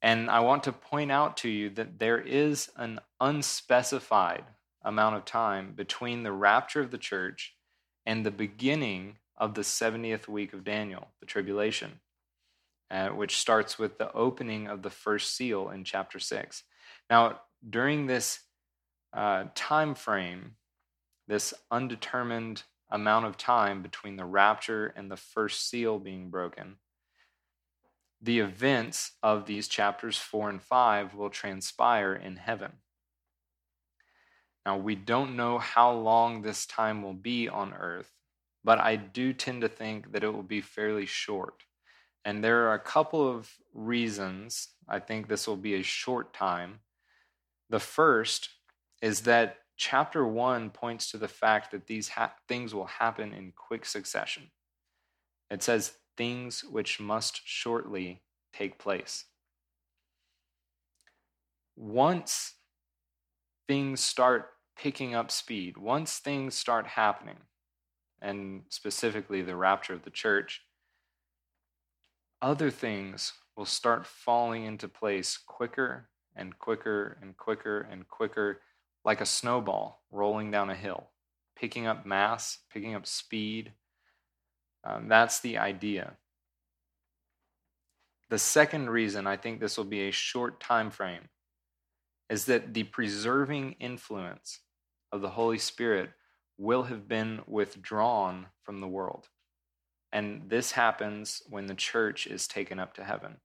And 0.00 0.30
I 0.30 0.40
want 0.40 0.62
to 0.64 0.72
point 0.72 1.10
out 1.10 1.36
to 1.38 1.48
you 1.48 1.70
that 1.70 1.98
there 1.98 2.20
is 2.20 2.70
an 2.76 3.00
unspecified 3.20 4.44
amount 4.82 5.16
of 5.16 5.24
time 5.24 5.72
between 5.74 6.22
the 6.22 6.32
rapture 6.32 6.80
of 6.80 6.90
the 6.90 6.98
church 6.98 7.54
and 8.04 8.24
the 8.24 8.30
beginning 8.30 9.16
of 9.36 9.54
the 9.54 9.62
70th 9.62 10.28
week 10.28 10.52
of 10.52 10.64
Daniel, 10.64 11.08
the 11.20 11.26
tribulation, 11.26 12.00
uh, 12.90 13.08
which 13.08 13.36
starts 13.36 13.78
with 13.78 13.98
the 13.98 14.12
opening 14.12 14.68
of 14.68 14.82
the 14.82 14.90
first 14.90 15.34
seal 15.34 15.68
in 15.68 15.84
chapter 15.84 16.18
6. 16.18 16.62
Now, 17.10 17.40
during 17.68 18.06
this 18.06 18.40
uh, 19.12 19.44
time 19.54 19.94
frame, 19.94 20.56
this 21.26 21.52
undetermined 21.70 22.62
amount 22.90 23.26
of 23.26 23.36
time 23.36 23.82
between 23.82 24.16
the 24.16 24.24
rapture 24.24 24.86
and 24.96 25.10
the 25.10 25.16
first 25.16 25.68
seal 25.68 25.98
being 25.98 26.30
broken, 26.30 26.76
the 28.22 28.38
events 28.38 29.12
of 29.22 29.46
these 29.46 29.68
chapters 29.68 30.16
4 30.16 30.50
and 30.50 30.62
5 30.62 31.14
will 31.14 31.30
transpire 31.30 32.14
in 32.14 32.36
heaven. 32.36 32.72
Now, 34.66 34.76
we 34.76 34.96
don't 34.96 35.36
know 35.36 35.58
how 35.58 35.92
long 35.92 36.42
this 36.42 36.66
time 36.66 37.00
will 37.00 37.14
be 37.14 37.48
on 37.48 37.72
earth, 37.72 38.10
but 38.64 38.80
I 38.80 38.96
do 38.96 39.32
tend 39.32 39.60
to 39.60 39.68
think 39.68 40.10
that 40.10 40.24
it 40.24 40.34
will 40.34 40.42
be 40.42 40.60
fairly 40.60 41.06
short. 41.06 41.62
And 42.24 42.42
there 42.42 42.66
are 42.66 42.74
a 42.74 42.80
couple 42.80 43.26
of 43.26 43.48
reasons 43.72 44.70
I 44.88 44.98
think 44.98 45.28
this 45.28 45.46
will 45.46 45.56
be 45.56 45.74
a 45.74 45.84
short 45.84 46.34
time. 46.34 46.80
The 47.70 47.78
first 47.78 48.48
is 49.00 49.20
that 49.20 49.58
chapter 49.76 50.26
1 50.26 50.70
points 50.70 51.12
to 51.12 51.18
the 51.18 51.28
fact 51.28 51.70
that 51.70 51.86
these 51.86 52.08
ha- 52.08 52.34
things 52.48 52.74
will 52.74 52.86
happen 52.86 53.32
in 53.32 53.52
quick 53.54 53.86
succession. 53.86 54.50
It 55.48 55.62
says, 55.62 55.92
things 56.16 56.64
which 56.64 56.98
must 56.98 57.40
shortly 57.44 58.22
take 58.52 58.80
place. 58.80 59.26
Once 61.76 62.54
things 63.68 64.00
start 64.00 64.55
picking 64.76 65.14
up 65.14 65.30
speed, 65.30 65.76
once 65.76 66.18
things 66.18 66.54
start 66.54 66.86
happening, 66.86 67.38
and 68.20 68.62
specifically 68.68 69.42
the 69.42 69.56
rapture 69.56 69.94
of 69.94 70.02
the 70.02 70.10
church, 70.10 70.62
other 72.42 72.70
things 72.70 73.32
will 73.56 73.64
start 73.64 74.06
falling 74.06 74.64
into 74.64 74.88
place 74.88 75.38
quicker 75.38 76.08
and 76.34 76.58
quicker 76.58 77.16
and 77.22 77.36
quicker 77.36 77.88
and 77.90 78.06
quicker 78.08 78.60
like 79.04 79.20
a 79.20 79.26
snowball 79.26 80.02
rolling 80.10 80.50
down 80.50 80.68
a 80.68 80.74
hill, 80.74 81.08
picking 81.56 81.86
up 81.86 82.04
mass, 82.04 82.58
picking 82.70 82.94
up 82.94 83.06
speed. 83.06 83.72
Um, 84.84 85.08
that's 85.08 85.40
the 85.40 85.58
idea. 85.58 86.14
The 88.28 88.38
second 88.38 88.90
reason 88.90 89.26
I 89.26 89.36
think 89.36 89.60
this 89.60 89.78
will 89.78 89.84
be 89.84 90.08
a 90.08 90.12
short 90.12 90.60
time 90.60 90.90
frame 90.90 91.28
is 92.28 92.46
that 92.46 92.74
the 92.74 92.82
preserving 92.82 93.76
influence 93.78 94.60
of 95.16 95.22
the 95.22 95.30
Holy 95.30 95.58
Spirit 95.58 96.10
will 96.58 96.84
have 96.84 97.08
been 97.08 97.40
withdrawn 97.46 98.46
from 98.62 98.80
the 98.80 98.86
world. 98.86 99.28
And 100.12 100.48
this 100.48 100.72
happens 100.72 101.42
when 101.48 101.66
the 101.66 101.74
church 101.74 102.26
is 102.26 102.46
taken 102.46 102.78
up 102.78 102.94
to 102.94 103.04
heaven. 103.04 103.38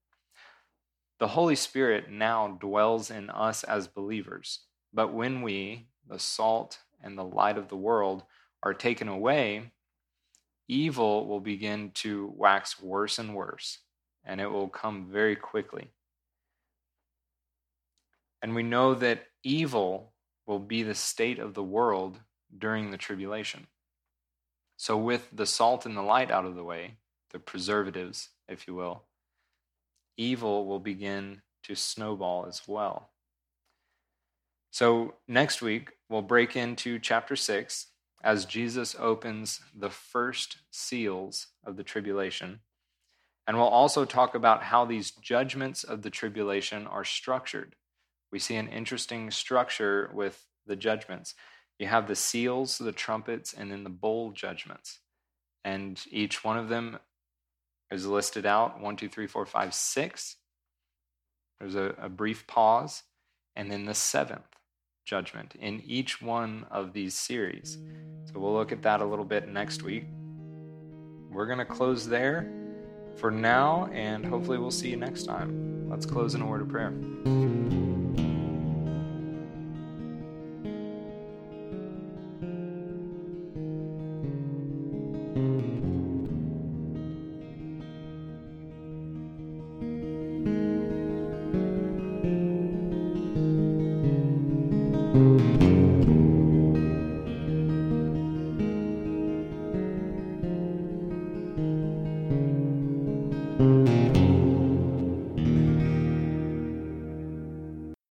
The 1.19 1.29
Holy 1.29 1.55
Spirit 1.55 2.11
now 2.11 2.57
dwells 2.59 3.09
in 3.09 3.29
us 3.29 3.63
as 3.63 3.87
believers. 3.87 4.59
But 4.93 5.13
when 5.13 5.41
we, 5.41 5.87
the 6.07 6.19
salt 6.19 6.79
and 7.03 7.17
the 7.17 7.23
light 7.23 7.57
of 7.57 7.69
the 7.69 7.77
world, 7.77 8.23
are 8.63 8.73
taken 8.73 9.07
away, 9.07 9.71
evil 10.67 11.27
will 11.27 11.39
begin 11.39 11.91
to 11.95 12.33
wax 12.35 12.81
worse 12.81 13.17
and 13.17 13.33
worse, 13.33 13.79
and 14.25 14.39
it 14.41 14.47
will 14.47 14.67
come 14.67 15.07
very 15.11 15.35
quickly. 15.35 15.91
And 18.41 18.55
we 18.55 18.63
know 18.63 18.93
that 18.95 19.27
evil 19.43 20.10
will 20.51 20.59
be 20.59 20.83
the 20.83 20.93
state 20.93 21.39
of 21.39 21.53
the 21.53 21.63
world 21.63 22.19
during 22.55 22.91
the 22.91 22.97
tribulation. 22.97 23.67
So, 24.75 24.97
with 24.97 25.29
the 25.31 25.45
salt 25.45 25.85
and 25.85 25.95
the 25.95 26.01
light 26.01 26.29
out 26.29 26.43
of 26.43 26.55
the 26.55 26.63
way, 26.63 26.97
the 27.29 27.39
preservatives, 27.39 28.27
if 28.49 28.67
you 28.67 28.75
will, 28.75 29.03
evil 30.17 30.65
will 30.65 30.81
begin 30.81 31.41
to 31.63 31.73
snowball 31.73 32.47
as 32.47 32.63
well. 32.67 33.11
So, 34.71 35.13
next 35.25 35.61
week, 35.61 35.91
we'll 36.09 36.21
break 36.21 36.57
into 36.57 36.99
chapter 36.99 37.37
6 37.37 37.87
as 38.21 38.43
Jesus 38.43 38.93
opens 38.99 39.61
the 39.73 39.89
first 39.89 40.57
seals 40.69 41.47
of 41.63 41.77
the 41.77 41.83
tribulation. 41.83 42.59
And 43.47 43.55
we'll 43.55 43.67
also 43.67 44.03
talk 44.03 44.35
about 44.35 44.63
how 44.63 44.83
these 44.83 45.11
judgments 45.11 45.85
of 45.85 46.01
the 46.01 46.09
tribulation 46.09 46.87
are 46.87 47.05
structured. 47.05 47.77
We 48.31 48.39
see 48.39 48.55
an 48.55 48.67
interesting 48.67 49.31
structure 49.31 50.09
with 50.13 50.45
the 50.65 50.75
judgments. 50.75 51.35
You 51.79 51.87
have 51.87 52.07
the 52.07 52.15
seals, 52.15 52.77
the 52.77 52.91
trumpets, 52.91 53.53
and 53.53 53.71
then 53.71 53.83
the 53.83 53.89
bowl 53.89 54.31
judgments. 54.31 54.99
And 55.63 56.01
each 56.09 56.43
one 56.43 56.57
of 56.57 56.69
them 56.69 56.99
is 57.91 58.05
listed 58.05 58.45
out 58.45 58.79
one, 58.79 58.95
two, 58.95 59.09
three, 59.09 59.27
four, 59.27 59.45
five, 59.45 59.73
six. 59.73 60.37
There's 61.59 61.75
a, 61.75 61.93
a 61.99 62.09
brief 62.09 62.47
pause, 62.47 63.03
and 63.55 63.71
then 63.71 63.85
the 63.85 63.93
seventh 63.93 64.45
judgment 65.05 65.55
in 65.59 65.81
each 65.85 66.21
one 66.21 66.65
of 66.71 66.93
these 66.93 67.13
series. 67.13 67.77
So 68.25 68.39
we'll 68.39 68.53
look 68.53 68.71
at 68.71 68.81
that 68.83 69.01
a 69.01 69.05
little 69.05 69.25
bit 69.25 69.47
next 69.47 69.83
week. 69.83 70.05
We're 71.29 71.47
going 71.47 71.59
to 71.59 71.65
close 71.65 72.07
there 72.07 72.51
for 73.17 73.31
now, 73.31 73.89
and 73.93 74.25
hopefully, 74.25 74.57
we'll 74.57 74.71
see 74.71 74.89
you 74.89 74.97
next 74.97 75.23
time. 75.23 75.89
Let's 75.89 76.05
close 76.05 76.35
in 76.35 76.41
a 76.41 76.45
word 76.45 76.61
of 76.61 76.69
prayer. 76.69 76.93